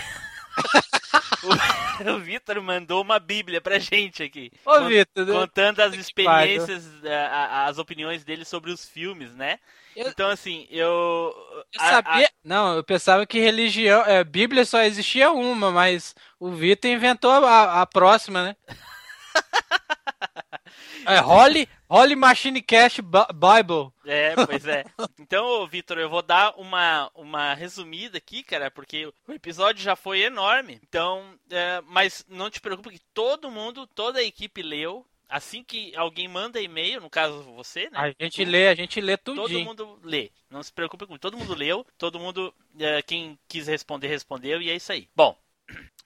[2.15, 4.51] o Vitor mandou uma bíblia pra gente aqui.
[4.65, 9.59] Ô, Vitor, Contando as experiências, a- a- as opiniões dele sobre os filmes, né?
[9.95, 11.33] Então, assim, eu.
[11.73, 12.29] Eu a- sabia.
[12.43, 14.01] Não, eu pensava que religião.
[14.05, 18.55] É, Bíblia só existia uma, mas o Vitor inventou a, a próxima, né?
[21.05, 23.91] é Holy, Holy Machine Cash Bi- Bible.
[24.05, 24.83] É, pois é.
[25.19, 30.21] Então, Vitor, eu vou dar uma, uma resumida aqui, cara, porque o episódio já foi
[30.21, 30.79] enorme.
[30.87, 35.05] Então, é, mas não te preocupe que todo mundo, toda a equipe leu.
[35.27, 38.13] Assim que alguém manda e-mail, no caso você, né?
[38.17, 39.65] A gente lê, a gente lê Todo tudinho.
[39.65, 40.31] mundo lê.
[40.51, 41.83] Não se preocupe com todo mundo leu.
[41.97, 44.61] Todo mundo, é, quem quis responder, respondeu.
[44.61, 45.09] E é isso aí.
[45.15, 45.35] Bom,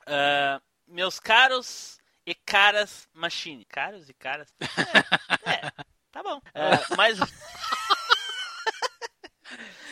[0.08, 1.99] ah, meus caros
[2.32, 3.66] e caras machine.
[3.66, 4.54] Caros e caras.
[4.62, 5.72] É,
[6.12, 6.40] tá bom.
[6.54, 7.18] Ah, mais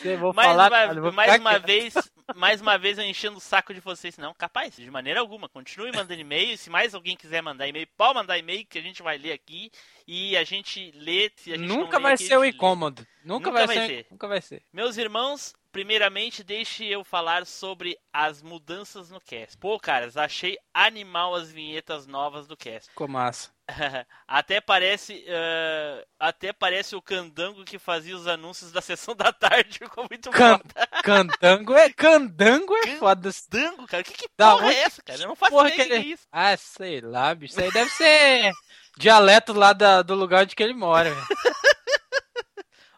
[0.00, 1.66] Você vou mais falar, uma, mais uma quieto.
[1.66, 1.94] vez,
[2.36, 4.16] mais uma vez eu enchendo o saco de vocês.
[4.18, 5.48] Não, capaz, de maneira alguma.
[5.48, 6.56] Continue mandando e-mail.
[6.56, 9.70] Se mais alguém quiser mandar e-mail, pode mandar e-mail que a gente vai ler aqui.
[10.06, 11.30] E a gente lê.
[11.36, 12.48] Se a gente Nunca vai aqui, ser lê.
[12.48, 13.06] incômodo.
[13.24, 14.06] Nunca, vai, ser.
[14.10, 14.62] Nunca vai ser.
[14.72, 19.56] Meus irmãos, primeiramente deixe eu falar sobre as mudanças no cast.
[19.58, 22.88] Pô, caras, achei animal as vinhetas novas do cast.
[22.88, 23.57] Ficou massa.
[24.26, 29.78] até parece eh, até parece o candango que fazia os anúncios da sessão da tarde.
[29.84, 30.60] Ficou muito Can-.
[31.04, 33.30] Candango é, candango é foda.
[33.30, 34.02] Candango, cara?
[34.02, 35.20] Que, que Da porra onde- é essa, cara?
[35.20, 36.26] Eu não faço ideia que é isso.
[36.32, 37.52] Ah, sei lá, bicho.
[37.52, 38.52] Isso aí deve ser
[38.96, 41.10] dialeto lá da- do lugar onde que ele mora.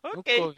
[0.02, 0.56] Ok.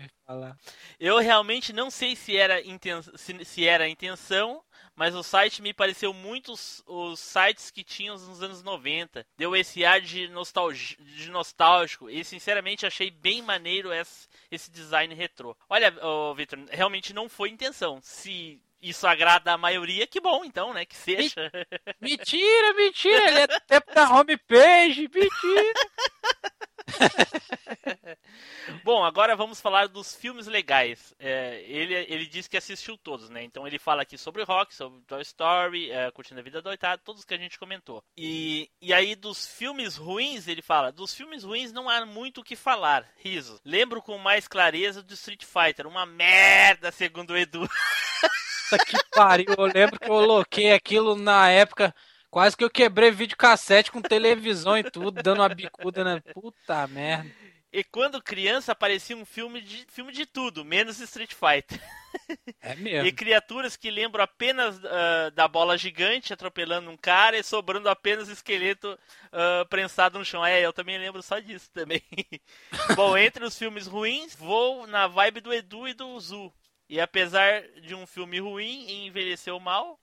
[1.01, 3.03] Eu realmente não sei se era, inten...
[3.17, 4.63] se, se era a intenção,
[4.95, 9.27] mas o site me pareceu muito os, os sites que tinham nos anos 90.
[9.37, 10.97] Deu esse ar de, nostalgi...
[11.01, 15.57] de nostálgico e sinceramente achei bem maneiro esse, esse design retrô.
[15.69, 18.01] Olha, ô, Victor, realmente não foi intenção.
[18.03, 20.85] Se isso agrada a maioria, que bom então, né?
[20.85, 21.51] Que seja.
[22.01, 23.29] Mentira, mentira.
[23.29, 25.09] Ele é tempo da homepage.
[25.09, 25.73] Mentira.
[28.85, 31.15] Bom, agora vamos falar dos filmes legais.
[31.19, 33.43] É, ele, ele disse que assistiu todos, né?
[33.43, 37.25] Então ele fala aqui sobre Rock, sobre Toy Story, é, Curtindo a Vida Doitada, todos
[37.25, 38.03] que a gente comentou.
[38.17, 42.45] E, e aí dos filmes ruins, ele fala, dos filmes ruins não há muito o
[42.45, 43.61] que falar, riso.
[43.65, 47.69] Lembro com mais clareza do Street Fighter, uma merda, segundo o Edu.
[48.73, 49.55] Puta que pariu.
[49.57, 51.95] Eu lembro que eu coloquei aquilo na época.
[52.31, 56.21] Quase que eu quebrei videocassete com televisão e tudo, dando uma bicuda na.
[56.33, 57.31] Puta merda.
[57.73, 61.81] E quando criança aparecia um filme de, filme de tudo, menos Street Fighter.
[62.61, 63.09] É mesmo.
[63.09, 68.29] E criaturas que lembram apenas ah, da bola gigante atropelando um cara e sobrando apenas
[68.29, 68.99] esqueleto
[69.33, 70.45] ah, prensado no chão.
[70.45, 72.03] É, eu também lembro só disso também.
[72.95, 76.53] Bom, entre os filmes ruins, vou na vibe do Edu e do Zu.
[76.93, 79.99] E apesar de um filme ruim e envelheceu mal,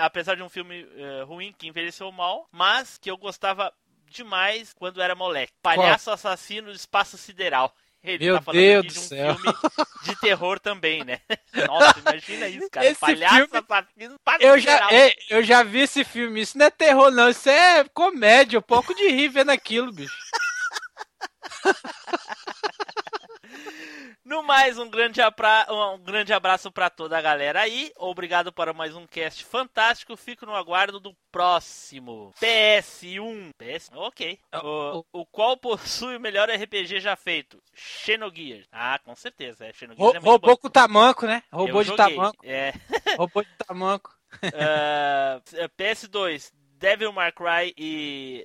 [0.00, 3.70] apesar de um filme eh, ruim que envelheceu mal, mas que eu gostava
[4.12, 5.52] demais quando era moleque.
[5.62, 7.74] Palhaço Assassino do Espaço Sideral.
[8.04, 9.36] Ele Meu tá falando Deus de um céu.
[9.36, 9.56] filme
[10.02, 11.20] de terror também, né?
[11.68, 12.86] Nossa, imagina isso, cara.
[12.86, 14.90] Esse Palhaço filme- Assassino Eu Sideral.
[14.90, 16.40] já, é, eu já vi esse filme.
[16.40, 17.28] Isso não é terror, não.
[17.28, 18.58] Isso é comédia.
[18.58, 20.12] Um pouco de rir vendo aquilo, bicho.
[24.24, 25.66] No mais, um grande, apra...
[25.68, 27.90] um grande abraço pra toda a galera aí.
[27.96, 30.16] Obrigado para mais um cast fantástico.
[30.16, 32.32] Fico no aguardo do próximo.
[32.40, 33.50] PS1.
[33.58, 33.90] PS...
[33.92, 34.38] Ok.
[34.62, 37.60] O, o qual possui o melhor RPG já feito?
[37.74, 38.66] Xenogears.
[38.70, 39.66] Ah, com certeza.
[39.66, 41.42] É, Xenogears Rou- é Roubou com tamanco, né?
[41.52, 42.06] Roubou de joguei.
[42.14, 42.38] tamanco.
[42.44, 42.72] É.
[43.18, 44.14] Roubou de tamanco.
[44.54, 45.42] Ah,
[45.78, 48.42] PS2, Devil May Cry e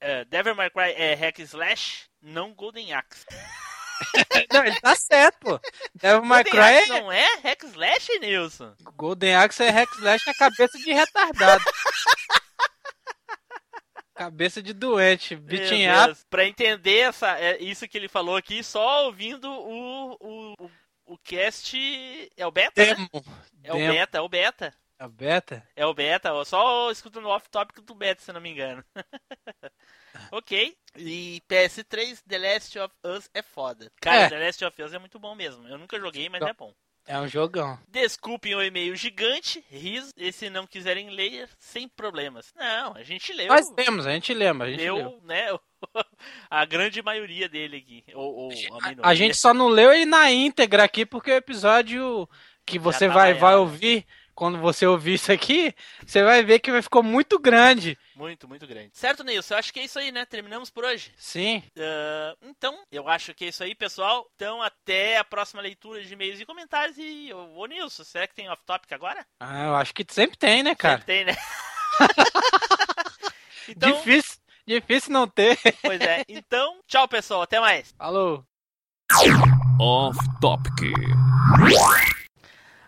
[0.00, 3.24] eh, Devil May Cry é hack slash, não Golden Axe.
[4.52, 5.60] Não, ele tá certo, pô.
[5.94, 7.00] Devil May Cry Axe é...
[7.00, 8.74] não é hack slash, Nilson?
[8.96, 11.64] Golden Axe é hack slash na cabeça de retardado.
[14.14, 15.34] cabeça de doente.
[15.34, 16.18] Beating up.
[16.30, 20.70] Pra entender essa, é, isso que ele falou aqui, só ouvindo o, o, o,
[21.06, 21.76] o cast
[22.36, 22.94] é o beta, né?
[22.94, 23.24] Demo.
[23.64, 23.92] É o Demo.
[23.92, 24.74] beta, é o beta.
[25.02, 25.66] A beta?
[25.74, 28.84] É o beta, só escutando o off-topic do beta, se eu não me engano.
[30.30, 30.76] ok.
[30.96, 33.90] E PS3, The Last of Us é foda.
[34.00, 34.28] Cara, É.
[34.28, 35.66] The Last of Us é muito bom mesmo.
[35.66, 36.72] Eu nunca joguei, mas é bom.
[37.04, 37.76] É um jogão.
[37.88, 42.52] Desculpem o e-mail gigante, riso, e se não quiserem ler, sem problemas.
[42.54, 43.48] Não, a gente leu.
[43.48, 45.20] Nós temos, a gente lembra, a gente leu, leu.
[45.24, 45.46] né?
[46.48, 48.04] A grande maioria dele aqui.
[48.14, 49.02] Ou, ou a, minoria.
[49.02, 52.28] A gente só não leu ele na íntegra aqui porque o episódio
[52.64, 56.82] que você tava vai, vai ouvir quando você ouvir isso aqui, você vai ver que
[56.82, 57.98] ficou muito grande.
[58.14, 58.90] Muito, muito grande.
[58.94, 59.54] Certo, Nilson?
[59.54, 60.24] Eu acho que é isso aí, né?
[60.24, 61.12] Terminamos por hoje.
[61.16, 61.62] Sim.
[61.78, 64.26] Ah, então, eu acho que é isso aí, pessoal.
[64.34, 66.96] Então, até a próxima leitura de e-mails e comentários.
[66.98, 69.24] E, ô, ô Nilson, será que tem off-topic agora?
[69.40, 70.98] Ah, eu acho que sempre tem, né, cara?
[70.98, 71.36] Sempre tem, né?
[73.68, 75.58] então, Difícil, difícil não ter.
[75.82, 76.24] pois é.
[76.28, 77.42] Então, tchau, pessoal.
[77.42, 77.94] Até mais.
[77.98, 78.44] Falou.
[79.78, 80.92] Off Topic.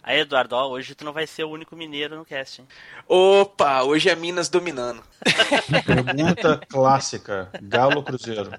[0.07, 2.69] Aí, Eduardo, ó, hoje tu não vai ser o único mineiro no cast, hein?
[3.09, 5.03] Opa, hoje é Minas dominando.
[5.87, 8.51] Pergunta clássica: Galo ou Cruzeiro?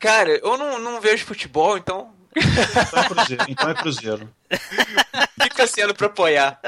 [0.00, 3.44] Cara, eu não, não vejo futebol, então Então é Cruzeiro.
[3.48, 4.30] Então é cruzeiro.
[5.42, 6.58] fica sendo pra apoiar.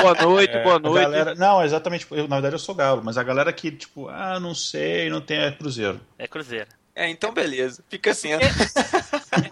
[0.00, 1.02] Boa noite, É, boa noite.
[1.04, 2.06] galera- não, exatamente.
[2.10, 5.20] Eu, na verdade, eu sou galo, mas a galera que, tipo, ah, não sei, não
[5.20, 6.00] tem é Cruzeiro.
[6.18, 6.68] É Cruzeiro.
[6.94, 7.82] É, então beleza.
[7.88, 8.40] Fica sendo.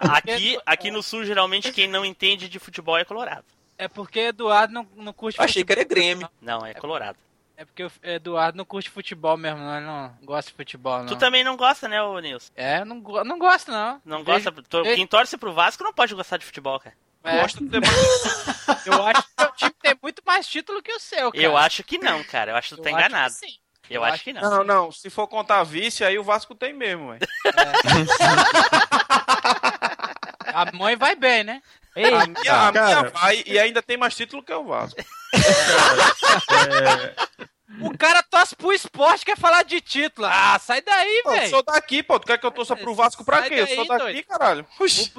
[0.01, 3.45] Aqui, aqui no Sul, geralmente, quem não entende de futebol é colorado.
[3.79, 5.81] É porque Eduardo não, não curte Achei que futebol.
[5.81, 6.31] era Grêmio.
[6.43, 7.17] Não, é colorado.
[7.57, 9.77] É porque o Eduardo não curte futebol mesmo, não.
[9.77, 11.07] Ele não gosta de futebol, não.
[11.07, 12.53] Tu também não gosta, né, ô Nilson?
[12.57, 14.01] É, eu não, não gosto, não.
[14.05, 14.65] Não Vejo- gosta?
[14.85, 16.95] vejo- Quem torce pro Vasco não pode gostar de futebol, cara.
[17.25, 17.41] É.
[17.41, 17.59] Gosto.
[18.87, 21.45] Eu acho que o time tem muito mais título que o seu, cara.
[21.45, 22.53] Eu acho que não, cara.
[22.53, 23.35] Eu acho que tu Eu tá acho enganado.
[23.35, 23.57] que sim.
[23.91, 24.43] Eu Eu acho acho que não.
[24.43, 24.93] Não, não.
[24.93, 27.27] Se for contar vice, aí o Vasco tem mesmo, velho.
[30.55, 31.63] A mãe vai bem, né?
[31.99, 33.11] Ei, A minha, a minha cara.
[33.11, 35.01] vai e ainda tem mais título que o Vasco.
[37.81, 40.27] O cara torce pro esporte, quer falar de título.
[40.31, 41.51] Ah, sai daí, Pô, eu velho.
[41.51, 42.19] sou daqui, pô.
[42.19, 43.55] Tu quer que eu torça pro Vasco pra Sai quê?
[43.61, 44.25] Eu daí, sou daqui, doido.
[44.27, 44.67] caralho.
[44.81, 45.13] Oxi.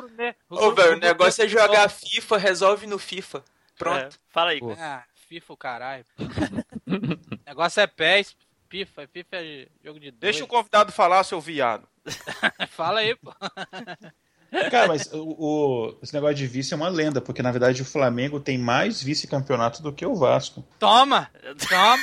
[0.50, 3.44] Ô, velho, o negócio é jogar FIFA, resolve no FIFA.
[3.78, 4.00] Pronto.
[4.02, 4.60] É, fala aí.
[4.60, 4.76] Pô.
[4.78, 6.06] Ah, FIFA o caralho.
[6.18, 6.26] o
[7.48, 8.36] negócio é pés,
[8.70, 10.20] FIFA, FIFA é jogo de dois.
[10.20, 11.88] Deixa o convidado falar, seu viado.
[12.72, 13.32] Fala aí, pô.
[14.72, 17.86] Cara, mas o, o- esse negócio de vice é uma lenda, porque na verdade o
[17.86, 20.66] Flamengo tem mais vice-campeonato do que o Vasco.
[20.80, 21.30] Toma,
[21.70, 21.98] toma,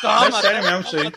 [0.00, 0.38] toma.
[0.38, 1.12] é sério mesmo isso aí.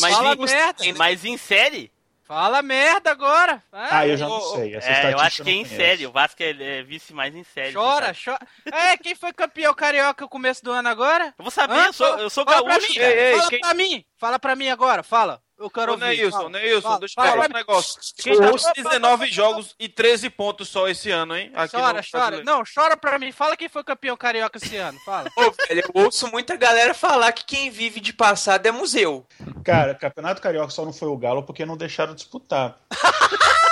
[0.00, 0.84] Mas, Fala em, merda.
[0.96, 1.92] mas em série?
[2.24, 3.62] Fala merda agora.
[3.70, 4.74] Ah, eu já não sei.
[4.74, 5.76] Essa É, eu acho que é em conheço.
[5.76, 6.06] série.
[6.06, 7.74] O Vasco é, é vice mais em série.
[7.74, 8.40] Chora, chora.
[8.72, 11.34] É, quem foi campeão carioca no começo do ano agora?
[11.38, 11.84] Eu vou saber, Hã?
[11.86, 13.12] eu sou, eu sou Fala pra gaúcho, mim, cara.
[13.12, 15.42] Ei, ei, fala quem- pra mim, fala pra mim agora, fala.
[15.56, 16.04] Eu quero Ô, ouvir.
[16.06, 16.48] Neilson.
[16.48, 18.00] Neilson, Fala, deixa eu fala falar um negócio.
[18.18, 21.52] Quem tá com 19 jogos e 13 pontos só esse ano, hein?
[21.54, 22.44] Aqui Chora, no chora.
[22.44, 23.30] Não, chora pra mim.
[23.30, 24.98] Fala quem foi campeão carioca esse ano.
[25.04, 25.30] Fala.
[25.36, 29.26] Ô, velho, eu ouço muita galera falar que quem vive de passado é museu.
[29.64, 32.78] Cara, Campeonato Carioca só não foi o Galo porque não deixaram disputar.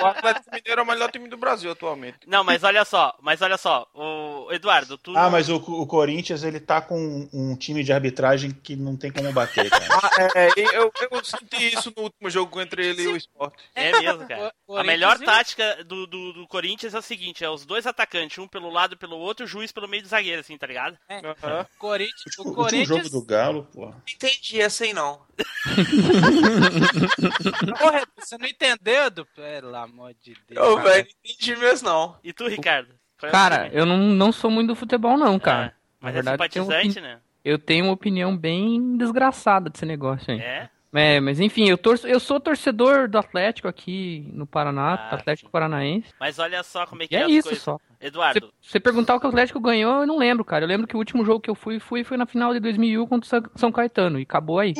[0.00, 2.18] O Atlético Mineiro é o melhor time do Brasil atualmente.
[2.26, 6.42] Não, mas olha só, mas olha só, o Eduardo, tu Ah, mas o, o Corinthians
[6.42, 9.80] ele tá com um time de arbitragem que não tem como bater, cara.
[10.00, 13.54] Ah, é, eu, eu senti isso no último jogo entre ele e o Sport.
[13.74, 14.48] É mesmo, cara.
[14.48, 18.38] A Corinthians melhor tática do, do, do Corinthians é o seguinte: é os dois atacantes,
[18.38, 20.96] um pelo lado e pelo outro, o juiz pelo meio do zagueiro, assim, tá ligado?
[21.10, 21.66] Aham.
[21.78, 22.88] Corinthians, o O Corinthians.
[22.88, 23.86] jogo do Galo, pô.
[23.86, 25.20] Não entendi essa aí, não.
[27.78, 29.26] Porra, você não entendeu, Edu?
[29.34, 30.66] Pelo amor de Deus.
[30.66, 32.16] Ô, velho, não entendi mesmo, não.
[32.24, 32.88] E tu, Ricardo?
[33.18, 33.76] Qual é Cara, time?
[33.78, 35.66] eu não, não sou muito do futebol, não, cara.
[35.66, 37.20] É, mas Na é verdade, eu tenho uma simpatizante, opini- né?
[37.44, 40.40] Eu tenho uma opinião bem desgraçada desse negócio aí.
[40.40, 40.70] É?
[40.92, 45.46] É, mas enfim, eu, torço, eu sou torcedor do Atlético aqui no Paraná, Ah, Atlético
[45.48, 45.52] sim.
[45.52, 46.08] Paranaense.
[46.18, 47.62] Mas olha só como é que E é, é as isso coisas.
[47.62, 47.78] só.
[48.00, 50.64] Eduardo, Se você perguntar o que o Atlético ganhou, eu não lembro, cara.
[50.64, 53.06] Eu lembro que o último jogo que eu fui, fui foi na final de 2001
[53.06, 54.18] contra o São- São Caetano.
[54.18, 54.74] E acabou aí.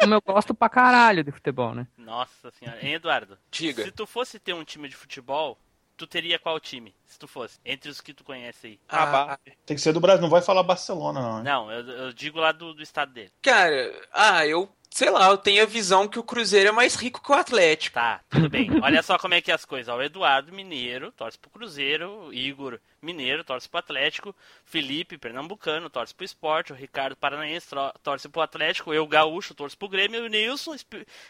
[0.00, 1.86] Como eu gosto pra caralho de futebol, né?
[1.96, 2.78] nossa senhora.
[2.84, 3.38] Hein, Eduardo?
[3.50, 3.84] Diga.
[3.84, 5.58] Se tu fosse ter um time de futebol,
[5.96, 6.94] tu teria qual time?
[7.06, 7.58] Se tu fosse?
[7.64, 8.80] Entre os que tu conhece aí.
[8.88, 11.38] Ah, Tem que ser do Brasil, não vai falar Barcelona, não.
[11.38, 11.44] hein?
[11.44, 13.32] Não, eu, eu digo lá do, do estado dele.
[13.42, 17.22] cara, ah, eu, sei lá, eu tenho a visão que o Cruzeiro é mais rico
[17.22, 17.94] que o Atlético.
[17.94, 18.70] Tá, tudo bem.
[18.82, 19.88] Olha só como é que é as coisas.
[19.92, 25.88] Ó, O Eduardo Mineiro torce pro Cruzeiro, o Igor Mineiro torce pro Atlético, Felipe Pernambucano
[25.88, 27.68] torce pro Esporte, o Ricardo Paranaense
[28.02, 30.76] torce pro Atlético, eu Gaúcho torce pro Grêmio e o Nilson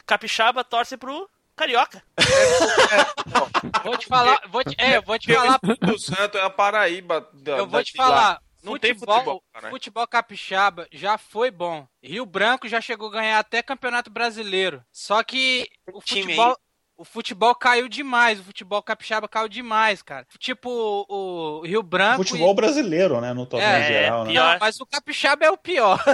[0.06, 2.02] Capixaba torce pro Carioca.
[3.84, 5.58] Vou te falar, vou te, é, eu vou te falar,
[5.92, 7.28] o Santo é a Paraíba.
[7.32, 8.40] Da, eu vou te falar.
[8.62, 9.70] Não futebol, tem futebol, cara.
[9.70, 11.86] futebol capixaba já foi bom.
[12.02, 14.84] Rio Branco já chegou a ganhar até Campeonato Brasileiro.
[14.92, 16.58] Só que o Time futebol,
[16.98, 18.40] o futebol caiu demais.
[18.40, 20.26] O futebol capixaba caiu demais, cara.
[20.38, 20.68] Tipo
[21.08, 22.16] o, o Rio Branco.
[22.24, 22.54] Futebol e...
[22.56, 23.32] brasileiro, né?
[23.32, 24.32] No torneio É, geral, né?
[24.32, 24.52] pior.
[24.52, 26.02] Não, mas o capixaba é o pior.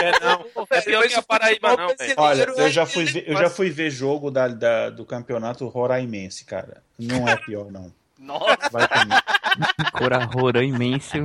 [0.00, 0.44] É, não.
[0.70, 2.14] É pior que a o Paraíba, não, velho.
[2.16, 5.04] Olha, brasileiro eu é já fui ver, eu já fui ver jogo da, da- do
[5.04, 6.82] campeonato roraimense, cara.
[6.98, 7.92] Não é pior, não.
[8.18, 9.22] Nossa, Vai comigo.
[9.92, 11.16] Cora Rora imenso.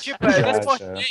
[0.00, 1.04] tipo, Já, eu.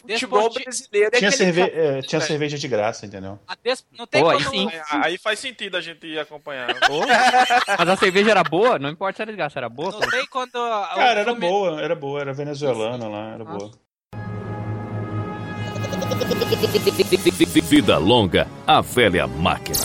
[0.00, 2.24] Futebol Desporti- brasileiro Tinha, cerve é, tinha É.
[2.24, 3.38] cerveja de graça, entendeu?
[3.46, 4.50] A des- Não tem Pô, aí como...
[4.50, 4.70] sim.
[4.90, 6.68] Aí faz sentido a gente ir acompanhar.
[7.78, 8.78] Mas a cerveja era boa?
[8.78, 9.92] Não importa se era de graça, era boa.
[9.92, 10.52] Não tem quando...
[10.52, 13.70] Cara, era boa, era boa, era venezuelana lá, era boa.
[17.62, 19.78] Vida longa, a velha máquina.